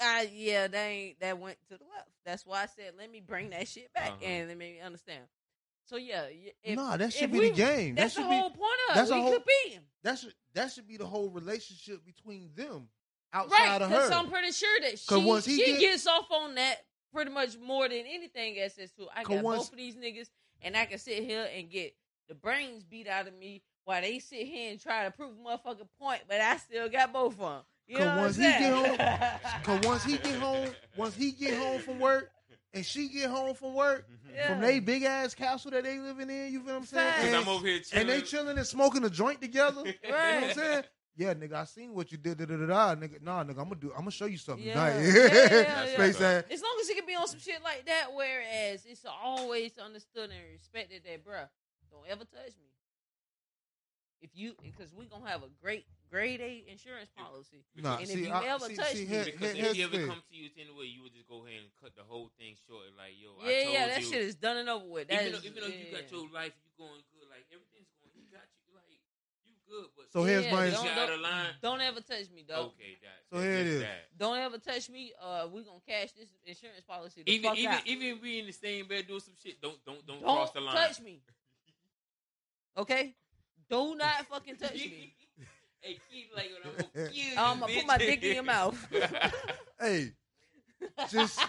[0.01, 2.09] uh, yeah, that ain't that went to the left.
[2.25, 4.25] That's why I said let me bring that shit back Uh-huh.
[4.25, 5.21] and let me understand.
[5.91, 6.23] So yeah,
[6.63, 7.95] if, nah, that should be we- the game.
[7.95, 10.71] That that's should the be whole point of that's We whole- competing, that should that
[10.71, 12.87] should be the whole relationship between them
[13.33, 13.41] right?
[13.41, 13.95] outside of her.
[13.97, 14.11] Because.
[14.11, 16.77] I'm pretty sure that she she get- gets off on that
[17.11, 18.77] pretty much more than anything else.
[18.77, 20.29] As to I got once- both of these niggas,
[20.61, 21.93] and I can sit here and get
[22.29, 25.43] the brains beat out of me while they sit here and try to prove a
[25.43, 27.61] motherfucking point, but I still got both of them.
[27.87, 28.97] You 'Cause know what once I'm he saying?
[28.97, 32.31] get Cause once he get home, once he get home from work,
[32.73, 34.35] and she get home from work, mm-hmm.
[34.35, 34.47] Yeah.
[34.47, 37.13] from they big ass castle that they living in, you feel what I'm saying?
[37.19, 38.01] And, I'm over here chilling.
[38.01, 39.81] and they chilling and smoking a joint together.
[39.85, 40.83] You know what I'm saying?
[41.17, 42.37] Yeah, nigga, I seen what you did.
[42.37, 42.95] Da, da, da, da.
[42.95, 43.91] Nigga, nah, nigga, I'm gonna do.
[43.91, 44.73] I'm gonna show you something Yeah.
[44.73, 44.99] tonight.
[45.01, 45.97] Yeah, yeah, yeah.
[45.97, 46.43] Face ass.
[46.49, 50.29] As long as he can be on some shit like that, whereas it's always understood
[50.31, 51.49] and respected that, bruh,
[51.91, 52.70] don't ever touch me.
[54.21, 57.65] If you, because we're gonna have a great grade A insurance policy.
[57.75, 59.61] Nah, And if you I, ever see, touch see, me- here- Because here- if he
[59.61, 60.07] here's the ever thing.
[60.13, 62.85] come to you anyway, you would just go ahead and cut the whole thing short.
[62.97, 64.09] Like, yo, I Yeah, told yeah, that you.
[64.11, 65.07] shit is done and over with.
[65.07, 67.27] That even, is- though, even though you got your life, you going good.
[67.33, 68.13] Like everything's going.
[68.13, 68.75] you got you.
[68.77, 68.99] Like
[69.47, 71.55] you good, but So here's Yeah, my- you don't, got out of line.
[71.63, 72.77] don't ever touch me, dog.
[72.77, 73.25] Okay, that.
[73.33, 73.81] So here it is.
[73.81, 74.05] That.
[74.19, 75.13] Don't ever touch me.
[75.19, 77.23] Uh, we gonna cash this insurance policy.
[77.23, 77.87] The Even fuck even out.
[77.87, 80.51] even if we in the same bed doing some shit, don't don't don't, don't cross
[80.51, 80.75] the line.
[80.75, 81.23] touch me.
[82.77, 83.13] Okay,
[83.71, 85.13] do not fucking touch me.
[85.81, 87.33] hey, keep like I'm gonna kill you.
[87.37, 88.05] I'm gonna put my bitch.
[88.05, 88.87] dick in your mouth.
[89.79, 90.11] Hey,
[91.09, 91.39] just.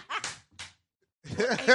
[1.25, 1.65] Hey,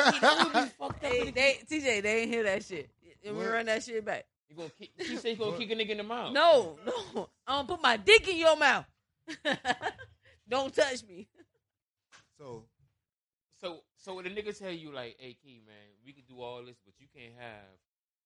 [1.01, 2.91] they, they, TJ, they ain't hear that shit.
[3.25, 3.53] And we What?
[3.53, 4.25] run that shit back.
[4.49, 4.91] You gonna kick?
[5.07, 5.61] She said you gonna What?
[5.61, 6.33] kick a nigga in the mouth.
[6.33, 7.29] No, no.
[7.47, 8.87] I'm gonna put my dick in your mouth.
[10.49, 11.29] Don't touch me.
[12.39, 12.65] so
[13.61, 15.77] So so when the nigga tell you like, hey, Key, man,
[16.07, 17.65] we can do all this, but you can't have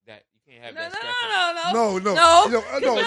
[0.07, 0.23] that.
[0.47, 0.93] You can't have No, no, that.
[0.93, 1.73] no, scrap no, no.
[1.73, 2.15] no, no, No.
[2.15, 3.03] no, no, You uh, no, got no, your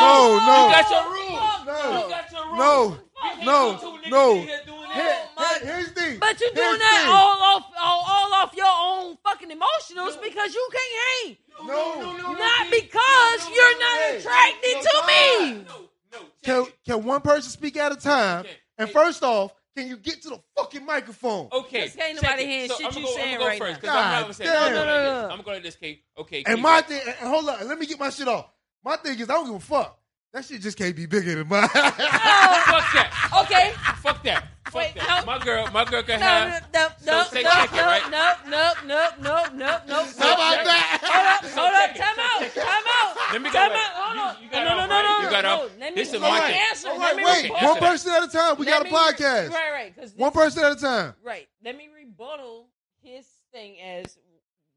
[0.00, 0.46] no, rules.
[0.46, 0.56] no.
[0.60, 1.40] You got your rules.
[1.40, 2.04] Fuck No.
[2.04, 2.58] You got your rules.
[2.58, 2.82] No.
[2.90, 3.72] You can't No.
[3.72, 4.32] go two niggas No.
[4.32, 5.28] in here doing Here- that.
[5.36, 6.18] my- here- here's the thing.
[6.18, 7.10] But you're Here's doing the that thing.
[7.10, 10.22] all off, all, all off your own fucking fucking emotional is No.
[10.22, 10.94] because you can't
[11.26, 11.36] hang.
[11.66, 12.12] No.
[12.32, 12.70] Not Keith.
[12.70, 15.52] because No, no, you're no, not hey, attracted no, to no, me.
[15.68, 16.18] No, no.
[16.42, 16.84] Can check it.
[16.86, 18.40] can one person speak at a time?
[18.40, 18.56] Okay.
[18.78, 21.48] And Hey, first off, can you get to the fucking microphone?
[21.52, 21.80] Okay.
[21.82, 23.72] Because can't check nobody hearing So shit I'ma you go, saying I'ma go right first,
[23.72, 23.80] now.
[23.80, 24.56] 'cause I'm God gonna say damn.
[24.56, 25.22] I'm gonna No, no, no, no.
[25.24, 26.04] I'm gonna go like this, Kate.
[26.18, 26.38] Okay.
[26.38, 26.86] And Kate, my right.
[26.86, 28.46] thing, and hold on, let me get my shit off.
[28.84, 29.99] My thing is, I don't give a fuck.
[30.32, 31.68] That shit just can't be bigger than mine.
[31.74, 33.10] Oh, fuck that.
[33.42, 33.72] Okay.
[34.00, 34.46] Fuck that.
[34.66, 35.24] Fuck Wait, that.
[35.26, 35.32] no.
[35.32, 36.62] My girl, my girl can No, have.
[36.72, 38.10] no, no, So say no, check it, no, right?
[38.10, 39.98] no, no, no, no, no, no.
[40.14, 41.00] How about that?
[41.02, 42.60] Hold up, So hold up, check it, time so out, check it.
[42.62, 43.16] time out.
[43.32, 43.82] Let me go Time back.
[43.82, 44.42] out, hold You- on.
[44.44, 45.02] you got no, off, no, no, right?
[45.02, 45.54] no, You no, got no.
[45.66, 45.70] off.
[45.80, 46.60] Let me This is let my me thing.
[46.70, 46.88] answer.
[46.88, 47.42] All Let right, me wait.
[47.50, 47.68] rebuttal.
[47.68, 48.56] One person at a time.
[48.58, 49.50] We Let got a me- podcast.
[49.50, 49.96] Right, right.
[49.96, 51.14] 'cause One this- person at a time.
[51.24, 51.48] Right.
[51.64, 52.68] Let me rebuttal
[53.02, 54.16] his thing as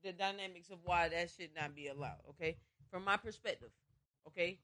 [0.03, 2.21] the dynamics of why that should not be allowed.
[2.31, 2.57] Okay,
[2.89, 3.69] from my perspective.
[4.27, 4.57] Okay,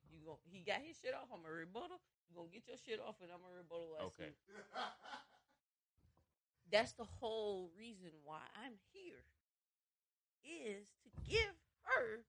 [0.52, 1.30] He got his shit off.
[1.34, 1.98] I'm a rebuttal.
[2.30, 3.98] You gonna get your shit off, and I'm a rebuttal.
[4.14, 4.30] Okay.
[6.72, 9.24] That's the whole reason why I'm here.
[10.46, 11.54] Is to give
[11.84, 12.22] her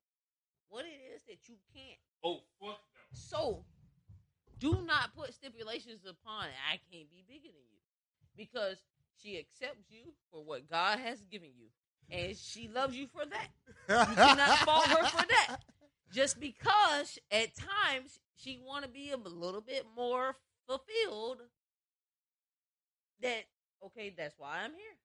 [0.68, 2.00] what it is that you can't.
[2.24, 3.00] Oh fuck no.
[3.12, 3.64] So,
[4.58, 6.54] do not put stipulations upon it.
[6.70, 7.80] I can't be bigger than you
[8.36, 8.78] because
[9.22, 11.66] she accepts you for what God has given you,
[12.10, 13.50] and she loves you for that.
[13.88, 15.58] You cannot fault her for that.
[16.12, 21.42] Just because at times she want to be a little bit more fulfilled.
[23.22, 23.44] That
[23.84, 24.96] okay, that's why I'm here.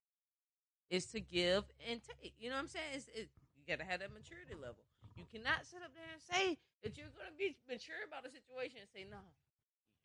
[0.90, 2.34] Is to give and take.
[2.40, 2.91] You know what I'm saying?
[2.94, 4.86] It's, it, you got to have that maturity level.
[5.18, 8.84] You cannot sit up there and say that you're to be mature about a situation
[8.84, 9.18] and say, no,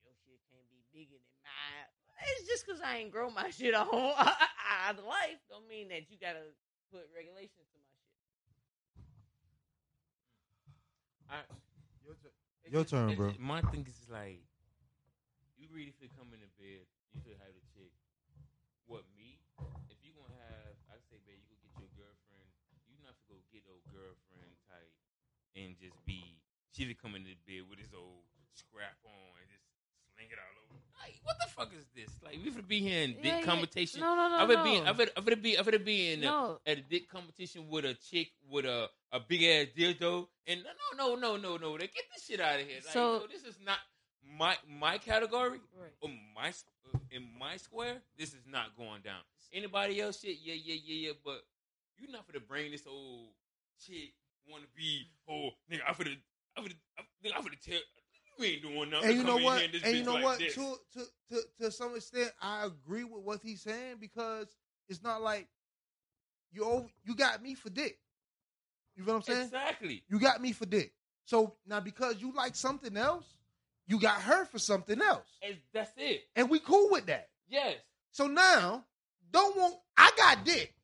[0.07, 1.91] your shit can't be bigger than mine.
[2.37, 6.09] It's just because I ain't grow my shit on out of life don't mean that
[6.09, 6.45] you got to
[6.93, 8.17] put regulations to my shit.
[11.31, 11.47] I,
[12.71, 13.31] Your turn, bro.
[13.39, 14.43] My thing is like,
[15.55, 17.95] you really feel come in the bed, you should have the chick.
[18.91, 19.39] What me?
[19.87, 22.51] If you gonna have, I say, babe, you go get your girlfriend.
[22.91, 24.95] You not to go get old girlfriend type
[25.55, 26.43] and just be.
[26.75, 29.67] She be coming in the bed with his old scrap on and just
[30.15, 30.60] sling it all over.
[31.01, 32.11] Like, what the fuck is this?
[32.23, 33.45] Like, we finna be here in dick Yeah, yeah.
[33.45, 34.01] competition.
[34.01, 34.65] No, no, no, I would no.
[34.65, 36.25] be, I would, I would be, I would be in.
[36.25, 40.63] a- at a dick competition with a chick with a, a big ass dildo and
[40.63, 42.77] no no no no no no they get this shit out of here.
[42.85, 43.79] Like, So- no, this is not
[44.39, 45.91] my my category Right.
[46.03, 46.53] or my
[47.11, 47.97] in my square.
[48.19, 49.21] This is not going down.
[49.53, 50.37] Anybody else shit?
[50.43, 51.13] Yeah yeah yeah yeah.
[51.25, 51.43] But
[51.99, 53.29] you not for to bring this old
[53.85, 54.13] chick
[54.49, 55.81] want to be oh nigga.
[55.89, 56.11] I for to
[56.57, 57.81] I for to I, to tell
[58.41, 59.09] you ain't doing nothing.
[59.11, 59.63] and you know what?
[59.85, 60.39] And you know like what?
[60.39, 60.55] this.
[60.55, 64.47] To, to to to some extent, I agree with what he's saying because
[64.89, 65.49] it's not like
[66.53, 67.99] you over, you got me for dick.
[68.97, 69.47] You feel what I'm saying?
[69.47, 70.03] Exactly.
[70.09, 70.93] You got me for dick.
[71.25, 73.25] So now because you like something else,
[73.87, 76.23] you got her for something else, And that's it.
[76.37, 77.29] and we cool with that.
[77.49, 77.77] Yes.
[78.13, 78.85] So now,
[79.31, 80.75] don't want I got dick.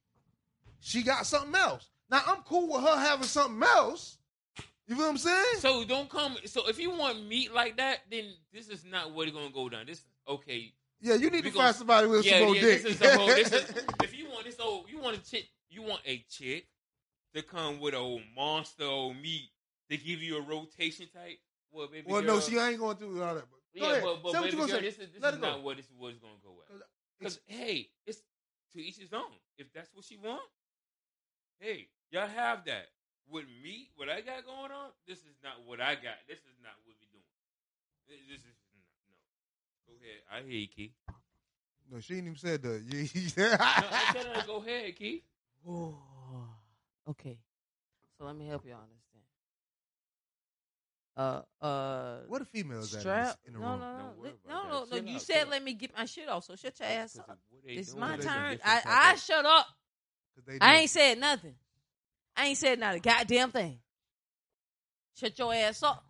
[0.81, 1.89] She got something else.
[2.11, 4.19] Now I'm cool with her having something else.
[4.87, 5.45] You feel what I'm saying?
[5.59, 6.37] So don't come.
[6.45, 9.69] So if you want meat like that, then this is not what it's gonna go
[9.69, 9.87] down.
[9.87, 10.73] This okay.
[11.01, 12.61] yeah, you need to gonna- find somebody with Yeah, some more yeah.
[12.63, 12.83] dick.
[12.83, 13.27] This is whole.
[13.27, 14.89] This is if you want this old.
[14.89, 15.49] You want a chick.
[15.69, 16.69] You want a chick
[17.35, 19.51] to come with a old monster old meat
[19.91, 21.39] to give you a rotation type.
[21.73, 23.45] Well, baby well, girl, no, she ain't going through all that.
[23.51, 24.03] But go Yeah, ahead.
[24.05, 24.81] but, but Say what baby girl, say.
[24.81, 26.83] this is this is not what this it's gonna go with.
[27.19, 28.21] Because uh, hey, it's
[28.73, 29.33] to each his own.
[29.59, 30.43] If that's what she want,
[31.59, 32.87] hey, y'all have that.
[33.29, 36.23] With me, what I got going on, this is not what I got.
[36.29, 37.27] This is not what we doing.
[38.09, 38.87] This this is no.
[39.89, 40.23] Go ahead.
[40.31, 40.93] I hear you, Key.
[41.91, 42.83] No, she ain't even said that.
[43.39, 45.23] No, I tell her go ahead, Key.
[47.11, 47.39] okay.
[48.19, 49.25] So let me help you understand.
[51.17, 53.27] Uh, uh, what a female is that in, strap?
[53.27, 53.81] this, in the no, room?
[53.81, 54.97] no, no, Don't worry Li- about no, no, no.
[55.11, 56.45] You out, said chill let me get my shit off.
[56.45, 57.29] So shut your ass up.
[57.31, 58.59] of what they It's my turn.
[58.65, 59.67] I, I shut up.
[60.61, 61.55] I ain't said nothing.
[62.37, 63.79] I ain't said not a goddamn thing.
[65.15, 66.05] Shut your ass up.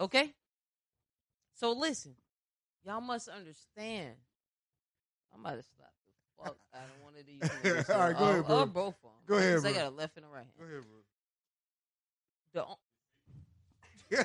[0.00, 0.32] Okay?
[1.54, 2.14] So listen,
[2.84, 4.14] y'all must understand.
[5.34, 6.12] I'm about to slap the
[6.44, 7.40] fuck out of one of these.
[7.40, 7.90] niggas.
[7.94, 8.56] All right, go or, ahead, bro.
[8.60, 9.12] Or both of them.
[9.26, 10.74] Go ahead, Because I got a left and a right Go hand.
[10.74, 10.84] ahead,
[12.54, 12.78] The o-
[14.10, 14.24] You see,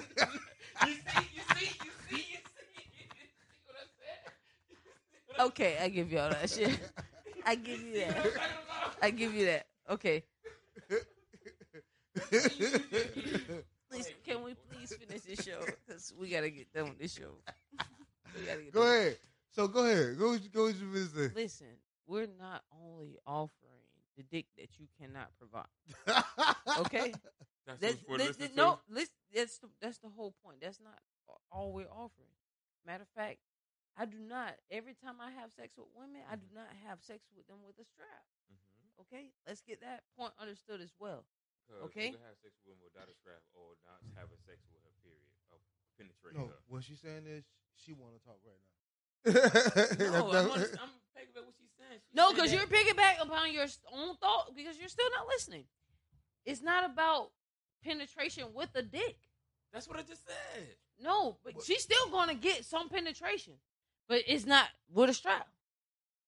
[0.81, 2.39] you see, you see, you see, you see
[3.65, 3.85] what I
[5.37, 5.45] said?
[5.47, 6.79] okay, I give y'all that shit.
[7.45, 8.25] I give you that.
[9.01, 9.67] I give you that.
[9.89, 10.23] Okay.
[10.89, 10.97] Bro.
[13.91, 15.59] Please, can we please finish this show?
[15.87, 17.31] Because we gotta get done with this show.
[18.35, 18.97] We gotta get go done.
[18.97, 19.17] ahead.
[19.51, 20.17] So go ahead.
[20.17, 21.31] Go go with your business.
[21.35, 21.67] Listen,
[22.07, 23.51] we're not only offering
[24.17, 25.65] the dick that you cannot provide.
[26.79, 27.13] Okay,
[27.67, 28.55] That's that's, what's for that- listening that- to?
[28.55, 30.57] no, listen, that's the, that's the whole point.
[30.61, 30.97] That's not
[31.51, 32.33] all we're offering.
[32.85, 33.37] Matter of fact,
[33.97, 34.55] I do not.
[34.71, 37.77] Every time I have sex with women, I do not have sex with them with
[37.79, 38.25] a strap.
[38.51, 38.57] Mhm.
[39.01, 41.25] Okay, let's get that point understood as well.
[41.89, 42.11] Okay.
[42.13, 44.93] You can have sex with him without a strap or not having sex with her.
[45.01, 45.25] Period.
[45.49, 45.59] Of
[45.97, 46.59] penetrating No, her.
[46.67, 47.45] what she's saying is
[47.75, 48.69] she want to talk right now.
[50.13, 51.99] No, I'm, honest, I'm picking what she's saying.
[52.03, 55.25] She No, said because that- you're piggyback upon your own thought because you're still not
[55.27, 55.65] listening.
[56.45, 57.31] It's not about
[57.83, 59.17] penetration with a dick.
[59.71, 60.67] That's what I just said.
[61.01, 63.53] No, but What- she's still gonna get some penetration,
[64.07, 65.47] but it's not with a strap.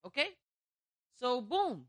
[0.05, 0.29] Okay,
[1.19, 1.87] so boom.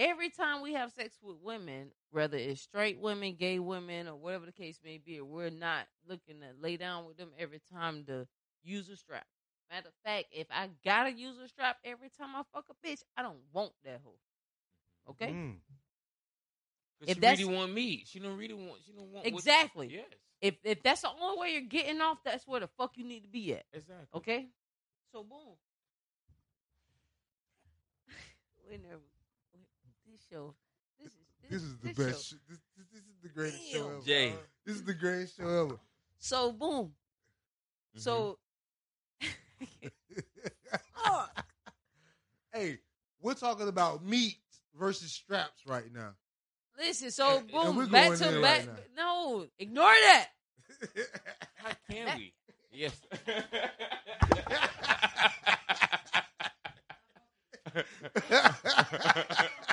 [0.00, 4.46] Every time we have sex with women, whether it's straight women, gay women, or whatever
[4.46, 8.26] the case may be, we're not looking to lay down with them every time to
[8.62, 9.26] use a strap.
[9.70, 13.02] Matter of fact, if I gotta use a strap every time I fuck a bitch,
[13.14, 14.18] I don't want that hoe.
[15.10, 15.60] Okay, Mm.
[16.98, 18.04] 'Cause If she that's- really want me.
[18.06, 18.82] She don't really want.
[18.82, 19.88] She don't want what- exactly.
[19.88, 20.08] yes,
[20.40, 23.20] If if that's the only way you're getting off, that's where the fuck you need
[23.22, 23.66] to be at.
[23.74, 24.08] exactly.
[24.18, 24.50] Okay?
[25.12, 25.58] So boom.
[28.68, 29.19] we never this
[30.30, 30.54] show
[31.02, 31.18] this is
[31.50, 32.28] This is the this best.
[32.30, 33.92] show- sh- This, this, this is the greatest show Damn.
[33.96, 34.06] ever.
[34.06, 34.34] Jay.
[34.64, 35.78] This is the greatest show ever.
[36.18, 36.92] So boom.
[37.96, 38.00] Mhm.
[38.00, 38.38] So
[42.52, 42.78] hey,
[43.20, 44.36] we're talking about meat
[44.78, 46.12] versus straps right now.
[46.78, 50.28] listen, so boom, we're back to back right no, ignore that.
[51.56, 52.32] how can That- we?
[52.72, 53.00] Yes.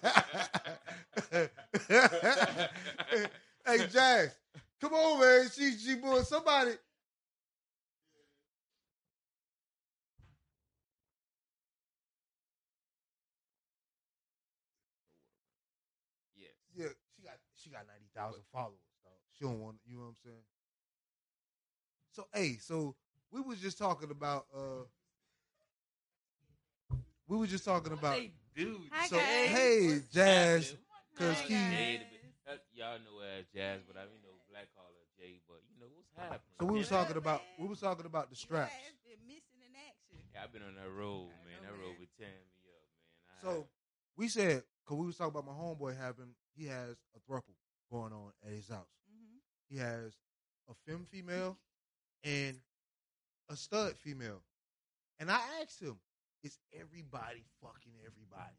[3.66, 4.36] hey, Jazz,
[4.80, 5.48] come on, man.
[5.54, 6.72] She, she, boy, somebody.
[16.36, 16.50] yes.
[16.74, 18.78] Yeah, she got she got ninety thousand followers.
[19.04, 19.12] Dog.
[19.38, 20.44] She don't want you know what I'm saying.
[22.12, 22.94] So hey, so
[23.30, 24.84] we was just talking about uh
[27.28, 28.18] we were just talking about
[28.54, 28.80] They do.
[28.90, 29.26] Hi, so guys.
[29.48, 30.84] hey What's Jazz, happening?
[31.16, 32.60] 'cause Hi, he- Jay, guys.
[32.72, 35.40] the- y'all know her as Jazz, but I mean, know Black call her Jay.
[35.48, 36.40] But you know what's happening?
[36.60, 38.72] so we was talking about we was talking about the straps.
[39.04, 40.18] Been missing in action.
[40.34, 41.62] Yeah, I've been on that road, man.
[41.62, 41.98] know, That road man.
[41.98, 42.82] been tearing me up,
[43.28, 43.36] man.
[43.38, 43.68] I So
[44.16, 47.56] we said because we was talking about my homeboy having he has a thruple
[47.90, 48.88] going on at his house.
[49.10, 49.38] Mm-hmm.
[49.68, 50.14] He has
[50.68, 51.58] a femme female
[52.22, 52.60] and
[53.48, 54.42] a stud female.
[55.18, 55.98] And I asked him,
[56.42, 58.56] is everybody fucking everybody?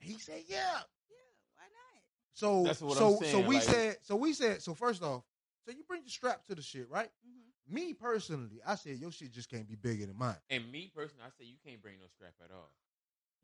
[0.00, 0.56] Yeah, He said, yeah.
[0.56, 1.16] yeah.
[1.56, 2.02] Why not?
[2.32, 5.02] So That's what so I'm saying, so we like- said so we said so first
[5.02, 5.22] off,
[5.64, 7.08] so you bring the strap to the shit, right?
[7.26, 7.74] Mm-hmm.
[7.74, 10.36] Me personally, I said your shit just can't be bigger than mine.
[10.50, 12.70] and me personally, I say you can't bring no strap at all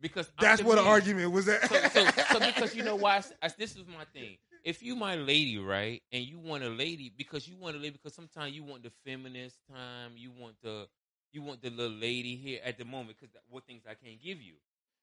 [0.01, 1.67] because I'm That's the what the argument was at.
[1.69, 3.15] so, so, so because you know why?
[3.15, 4.37] I s- I, this is my thing.
[4.63, 7.93] If you my lady, right, and you want a lady because you want a lady
[7.93, 10.87] because sometimes you want the feminist time, you want the
[11.33, 14.41] you want the little lady here at the moment because what things I can't give
[14.43, 14.55] you,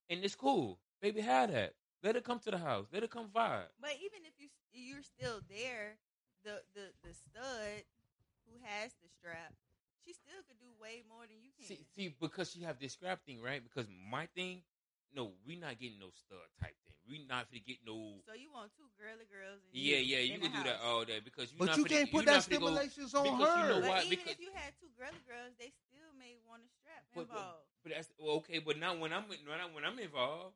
[0.09, 1.21] and it's cool, baby.
[1.21, 1.73] Have that.
[2.03, 2.85] Let her come to the house.
[2.93, 3.67] Let her come vibe.
[3.81, 5.97] But even if you you're still there,
[6.43, 7.83] the the the stud
[8.45, 9.53] who has the strap,
[10.05, 11.65] she still could do way more than you can.
[11.67, 13.61] See, see, because she have this scrap thing, right?
[13.63, 14.61] Because my thing,
[15.15, 16.95] no, we not getting no stud type thing.
[17.09, 18.19] We not finna get no.
[18.27, 19.63] so you want two girly girls?
[19.63, 21.57] And Yeah, you yeah, you can the do that all day because you.
[21.57, 23.69] but not you can't put that not finna go- stimulations on because you her.
[23.71, 23.99] know But why?
[24.03, 25.86] even Because- if you had two girly girls, they still
[26.19, 27.63] may want a strap But- involved.
[27.83, 28.59] But that's well, okay.
[28.59, 30.55] But not when I'm when I'm, when I'm involved,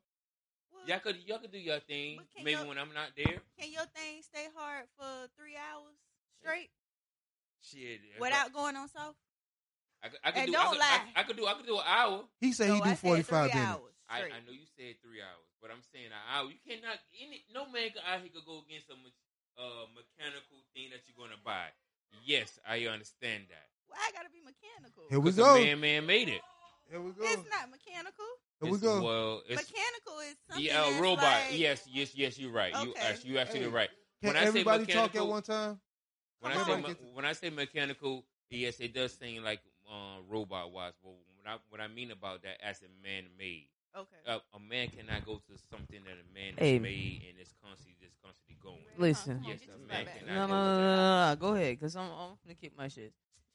[0.70, 2.20] Well, y'all could y'all could do your thing.
[2.36, 5.96] Maybe y'all- when I'm not there, can your thing stay hard for three hours
[6.40, 6.70] straight
[7.62, 8.00] shit.
[8.14, 9.16] if without going on soft?
[10.02, 10.52] I, I, could- And do.
[10.52, 11.00] don't I could, lie.
[11.16, 11.46] I, I could do.
[11.46, 12.24] I could do an hour.
[12.40, 13.78] He said No, he do forty five three minutes.
[13.80, 14.18] hours I.
[14.28, 16.50] I know you said three hours, but I'm saying an hour.
[16.50, 16.98] You cannot.
[17.16, 19.14] Any no man could- out here could go against a me-
[19.56, 21.70] uh, mechanical thing that you're gonna buy.
[22.26, 23.72] Yes, I understand that.
[23.92, 25.04] Why I gotta be mechanical?
[25.10, 25.56] Here we 'Cause go.
[25.56, 26.40] a man, man made it.
[26.90, 27.22] Here we go.
[27.24, 28.24] It's not mechanical.
[28.60, 29.02] Here we It's- go.
[29.02, 31.24] Well, it's mechanical is something yeah, a robot.
[31.24, 32.38] like- yes, yes, yes.
[32.38, 32.72] You're right.
[32.84, 33.90] You, actually, you actually Hey, right.
[34.20, 35.80] Can when I say everybody talk at mechanical- one time?
[36.40, 40.70] When I say me- when I say mechanical, yes, it does seem like uh, robot
[40.72, 40.94] wise.
[41.02, 44.16] But what I what I mean about that as a man made, Okay.
[44.26, 46.74] uh, a man cannot go to something that a man Hey.
[46.74, 48.84] has made and is constantly just constantly going.
[48.96, 49.42] Listen.
[49.44, 51.36] Yes, Get a man cannot No, no, go no, no, no, no.
[51.36, 53.12] Go ahead, cause I'm I'm gonna keep my shit.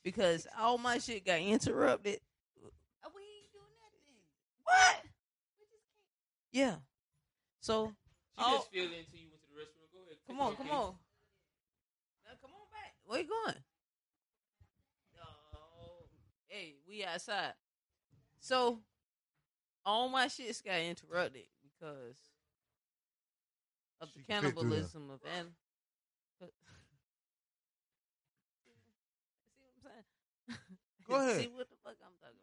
[0.08, 2.22] Because all my shit got interrupted.
[2.64, 4.24] Uh, we ain't do nothing.
[4.64, 5.04] What?
[5.60, 6.00] We just can't.
[6.54, 6.76] Yeah.
[7.60, 7.92] So
[8.38, 8.56] She Oh.
[8.56, 9.92] just feel it until you went to the restroom.
[9.92, 10.18] Go ahead.
[10.26, 10.76] come on, come okay?
[10.76, 10.96] on.
[12.24, 12.96] Now come on back.
[13.04, 13.56] Where you going?
[15.20, 16.06] Oh,
[16.48, 17.52] hey, we outside.
[18.40, 18.80] So
[19.86, 22.18] all my shits got interrupted because
[24.00, 24.80] of the She can fit through there.
[24.80, 25.48] cannibalism of an.
[26.40, 26.46] See
[29.60, 30.78] what I'm saying?
[31.10, 31.42] Go ahead.
[31.42, 32.40] See what the fuck I'm talking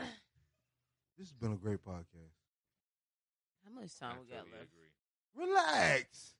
[0.00, 0.08] about.
[1.18, 2.36] This has been a great podcast.
[3.64, 4.70] How much time I we got totally left?
[4.72, 5.46] agree.
[5.48, 6.34] Relax.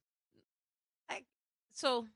[1.72, 2.06] So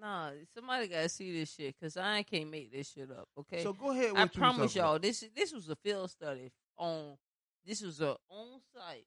[0.00, 3.28] Nah, somebody gotta see this shit because I can't make this shit up.
[3.38, 4.12] Okay, So go ahead.
[4.14, 5.02] I what you was promise y'all about.
[5.02, 7.16] this this was a field study on
[7.66, 9.06] this was a on site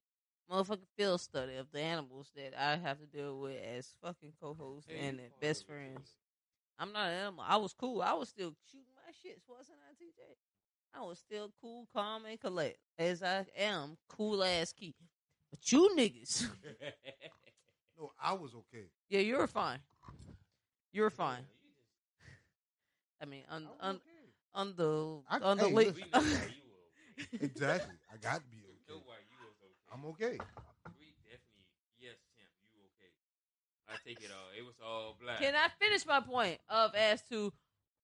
[0.49, 4.89] motherfucking field study of the animals that I have to deal with as fucking co-hosts
[4.89, 6.15] Hey, and you best friends.
[6.80, 7.45] I'm not an animal.
[7.47, 8.01] I was cool.
[8.01, 10.38] I was still shooting my shits, wasn't I, TJ?
[10.93, 14.95] I was still cool, calm, and collect as I am, cool ass key.
[15.51, 16.47] But you niggas,
[17.97, 18.89] No, I was okay.
[19.09, 19.80] yeah, you were fine.
[20.91, 21.45] You were fine.
[23.22, 24.34] I mean, I on was on okay.
[24.53, 25.93] on the I- on the hey, listen.
[25.93, 27.45] We know why you were okay.
[27.45, 27.95] Exactly.
[28.11, 29.01] I got to be okay.
[29.91, 30.38] I'm okay.
[30.97, 31.68] We definitely,
[31.99, 33.11] yes, champ, you okay.
[33.89, 34.47] I take it all.
[34.57, 35.39] It was all black.
[35.39, 37.51] Can I finish my point of as to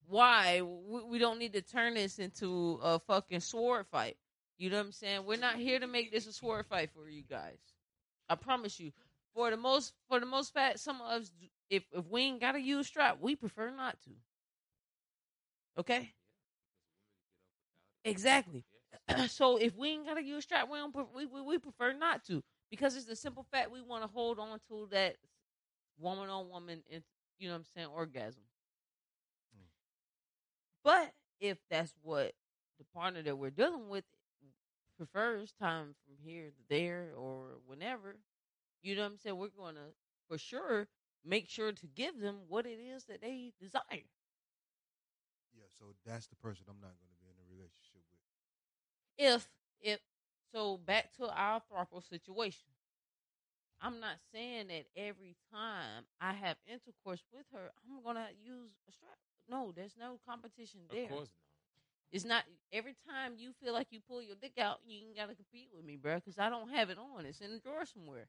[0.07, 4.17] why we, we don't need to turn this into a fucking sword fight?
[4.57, 5.25] You know what I'm saying?
[5.25, 7.59] We're not here to make this a sword fight for you guys.
[8.29, 8.91] I promise you.
[9.33, 11.31] For the most, for the most part, some of us,
[11.69, 14.09] if if we ain't gotta use strap, we prefer not to.
[15.79, 16.11] Okay,
[18.03, 18.65] exactly.
[19.27, 20.95] so if we ain't gotta use strap, we don't.
[21.15, 24.39] We, we we prefer not to because it's the simple fact we want to hold
[24.39, 25.15] on to that
[25.99, 26.83] woman on woman,
[27.39, 28.43] you know what I'm saying, orgasm.
[29.55, 29.65] Mm.
[30.83, 32.33] But if that's what
[32.77, 34.03] the partner that we're dealing with
[34.97, 38.17] prefers, time from here to there or whenever,
[38.81, 39.93] you know what I'm saying, we're going to
[40.27, 40.87] for sure
[41.25, 44.09] make sure to give them what it is that they desire.
[45.53, 45.69] Yeah.
[45.77, 48.21] So that's the person I'm not going to be in a relationship with.
[49.17, 49.47] If
[49.81, 49.99] if
[50.53, 52.69] so back to our throuple situation
[53.81, 58.91] i'm not saying that every time i have intercourse with her i'm gonna use a
[58.91, 59.17] strap
[59.49, 62.11] no there's no competition there Of course not.
[62.11, 65.35] it's not every time you feel like you pull your dick out you ain't gotta
[65.35, 68.27] compete with me bro because i don't have it on it's in the drawer somewhere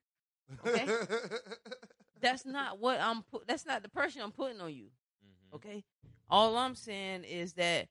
[0.64, 0.86] Okay.
[2.20, 4.86] that's not what i'm put that's not the pressure i'm putting on you.
[5.24, 5.54] Mhm.
[5.56, 5.84] okay
[6.30, 7.86] all i'm saying is that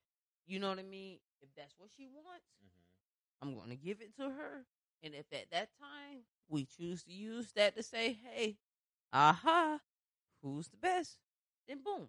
[0.46, 2.46] you know what i mean if that's what she wants.
[3.42, 4.66] I'm going to give it to her.
[5.04, 8.58] And if at that time we choose to use that to say, hey,
[9.14, 9.80] aha,
[10.42, 11.18] who's the best?
[11.68, 12.08] Then boom,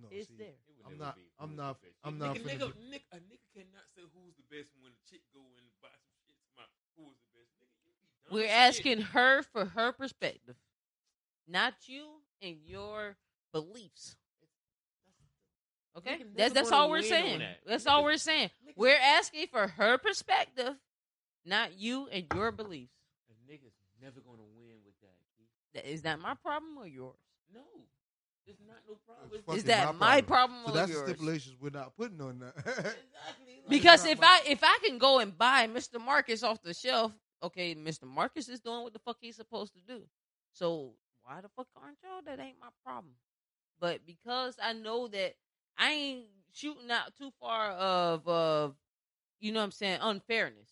[0.00, 0.46] no, it's see, there.
[0.68, 1.88] It I'm not- I'm not- the.
[2.04, 5.10] I'm not Nigga, nigga, do- nigga, a nigga cannot say who's the best when a
[5.10, 6.36] chick go and buy some shit.
[6.40, 6.62] To my,
[6.96, 7.50] who is the best?
[7.60, 9.06] Nigga, be We're asking shit.
[9.08, 10.56] her for her perspective,
[11.46, 13.16] not you and your
[13.52, 14.16] beliefs.
[16.06, 17.38] Okay, that's that's all we're saying.
[17.40, 17.58] that.
[17.66, 18.50] That's all we're saying.
[18.76, 20.74] We're asking for her perspective,
[21.44, 22.92] not you and your beliefs.
[23.28, 25.16] A nigga's never gonna win with that.
[25.74, 27.16] That- Is that my problem or yours?
[27.52, 27.60] No,
[28.46, 29.28] it's not no problem.
[29.34, 30.62] It's It's Is that my my problem.
[30.62, 31.08] problem So or that's the yours?
[31.10, 32.56] stipulations we're not putting on that.
[32.58, 32.94] exactly
[33.58, 36.00] like- Because if my- I if I can go and buy Mr.
[36.00, 37.12] Marcus off the shelf,
[37.42, 38.04] okay, Mr.
[38.04, 40.02] Marcus is doing what the fuck he's supposed to do.
[40.52, 40.94] So
[41.24, 42.22] why the fuck aren't y'all?
[42.24, 43.14] That ain't my problem.
[43.78, 45.34] But because I know that
[45.78, 48.76] I ain't shooting out too far of of
[49.40, 50.70] you know what I'm saying, unfairness.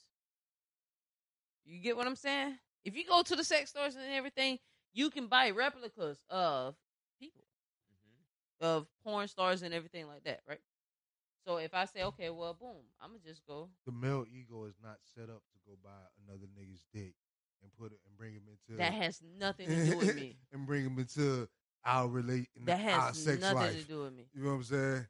[1.65, 2.59] You get what I'm saying?
[2.85, 4.59] If you go to the sex stores and everything,
[4.93, 6.75] you can buy replicas of
[7.20, 7.45] people
[7.93, 8.66] Mhm.
[8.66, 10.61] of porn stars and everything like that, right?
[11.47, 13.70] So if I say, okay, well, boom, I'm gonna just go.
[13.87, 17.15] the male ego is not set up to go buy another nigga's dick
[17.62, 20.37] and put it and bring him into That has nothing to do with me.
[20.53, 21.49] and bring him into
[21.89, 23.81] our relate That our has sex nothing life.
[23.81, 24.24] to do with me.
[24.35, 25.06] You know what I'm saying?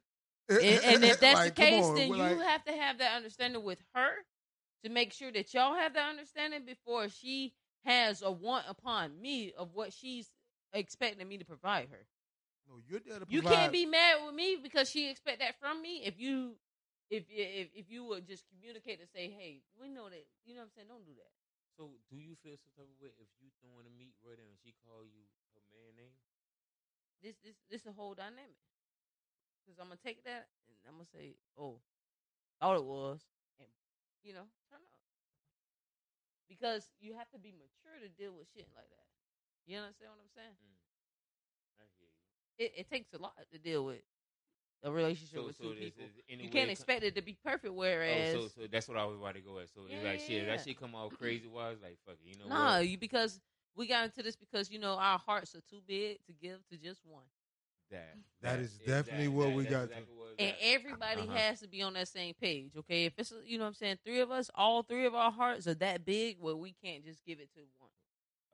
[0.49, 3.15] And, and if that's Like, the case, on, then you like- have to have that
[3.15, 4.11] understanding with her
[4.83, 7.53] to make sure that y'all have that understanding before she
[7.85, 10.29] has a want upon me of what she's
[10.73, 12.07] expecting me to provide her.
[12.67, 15.81] No, you're there to You can't be mad with me because she expect that from
[15.81, 16.03] me.
[16.05, 16.55] If you,
[17.09, 20.61] if if if you would just communicate and say, hey, we know that, you know
[20.61, 20.87] what I'm saying?
[20.87, 21.33] Don't do that.
[21.75, 24.45] So, do you feel some type of way if you throwing a meat right there
[24.45, 25.23] and she call you
[25.55, 26.13] her man name?
[27.23, 28.59] This this this a whole dynamic.
[29.63, 31.77] Because I'm gonna take that and I'm gonna say, oh,
[32.61, 33.21] all it was,
[33.59, 33.69] and
[34.23, 34.95] you know, turn up.
[36.47, 39.07] Because you have to be mature to deal with shit like that.
[39.67, 40.57] You understand what I'm saying?
[40.57, 40.79] Mm.
[41.77, 42.65] I hear you.
[42.65, 44.01] It, it takes a lot to deal with
[44.83, 46.05] a relationship So, with so two people.
[46.27, 47.73] You can't expect it to be perfect.
[47.73, 49.69] Whereas, Oh, so so that's what I was about to go at.
[49.69, 50.55] So it's like shit, Yeah.
[50.55, 52.87] that shit come out crazy wise, like fuck it, you know nah, what?
[52.87, 53.39] you because
[53.79, 56.77] we got into this because you know our hearts are too big to give to
[56.77, 57.23] just one.
[57.89, 61.33] That That is definitely what we got to- Exactly what and everybody Uh-huh.
[61.33, 63.97] has to be on that same page okay if it's you know what i'm saying
[64.05, 67.25] three of us all three of our hearts are that big well we can't just
[67.25, 67.89] give it to one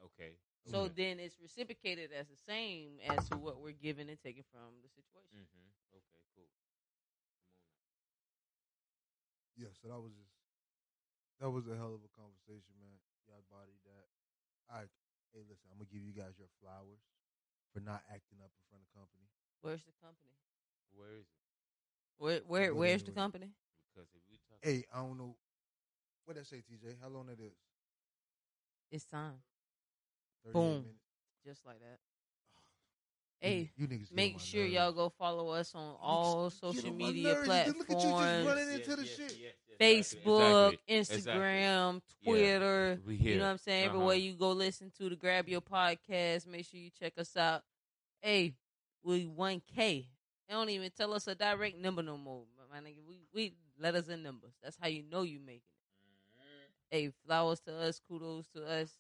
[0.06, 0.94] Okay, So Okay.
[0.96, 4.90] then it's reciprocated as the same as to what we're giving and taking from the
[4.90, 5.40] situation.
[5.40, 5.98] Mm-hmm.
[5.98, 6.50] Okay, cool.
[9.58, 10.34] Yeah, so that was just
[11.40, 12.98] that was a hell of a conversation, man.
[13.28, 14.08] Y'all body that.
[14.72, 14.90] All right,
[15.36, 17.04] hey, listen, I'm gonna give you guys your flowers
[17.76, 19.28] for not acting up in front of company.
[19.62, 20.40] Where's the company?
[20.94, 21.44] Where is it?
[22.18, 23.14] Where where What where's the it?
[23.14, 23.52] company?
[23.94, 25.38] Because if we talk, Hey, I don't know
[26.26, 26.96] what that say, TJ.
[27.02, 27.58] How long it is?
[28.92, 29.44] It's time.
[30.44, 30.82] 38 Boom.
[30.82, 31.04] minutes?
[31.46, 32.00] Just like that.
[33.42, 34.74] You- Hey, you, niggas make sure nerves.
[34.74, 37.78] y'all go follow us on all get social media platforms.
[37.80, 39.56] Look at you just running into the shit.
[39.80, 41.32] Facebook, Exactly.
[41.34, 42.32] Instagram, Yeah.
[42.32, 43.02] Twitter.
[43.06, 43.88] We You know what I'm saying?
[43.90, 43.96] Uh-huh.
[43.98, 47.64] Everywhere you go listen to the Grab Your Podcast, make sure you check us out.
[48.22, 48.56] Hey,
[49.04, 50.08] we 1K.
[50.48, 52.46] They don't even tell us a direct number no more.
[52.72, 54.54] My nigga, we, we let us in numbers.
[54.64, 56.40] That's how you know you making it.
[56.40, 56.66] Mm-hmm.
[56.90, 58.92] Hey, flowers to us, kudos to us,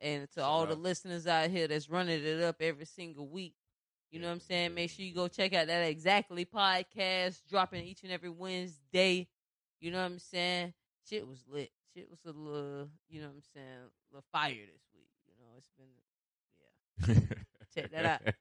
[0.00, 3.54] and to Shout all the listeners out here that's running it up every single week.
[4.10, 4.74] You know what I'm saying?
[4.74, 9.28] Make sure you go check out that Exactly podcast dropping each and every Wednesday.
[9.80, 10.72] You know what I'm saying?
[11.08, 11.70] Shit was lit.
[11.94, 15.10] Shit was a little, you know what I'm saying, a little fire this week.
[15.26, 17.36] You know, it's been, yeah.
[17.74, 18.34] Check that out.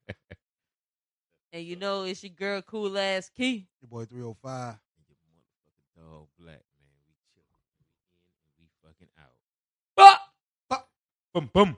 [1.54, 3.68] And you know, it's your girl, cool ass Key.
[3.82, 4.52] Your boy 305.
[4.54, 6.92] And your motherfucking dog black man.
[7.08, 7.48] We chilling.
[7.80, 7.88] We
[8.20, 9.38] in and we fucking out.
[9.98, 10.86] Ah!
[11.34, 11.78] Boom boom.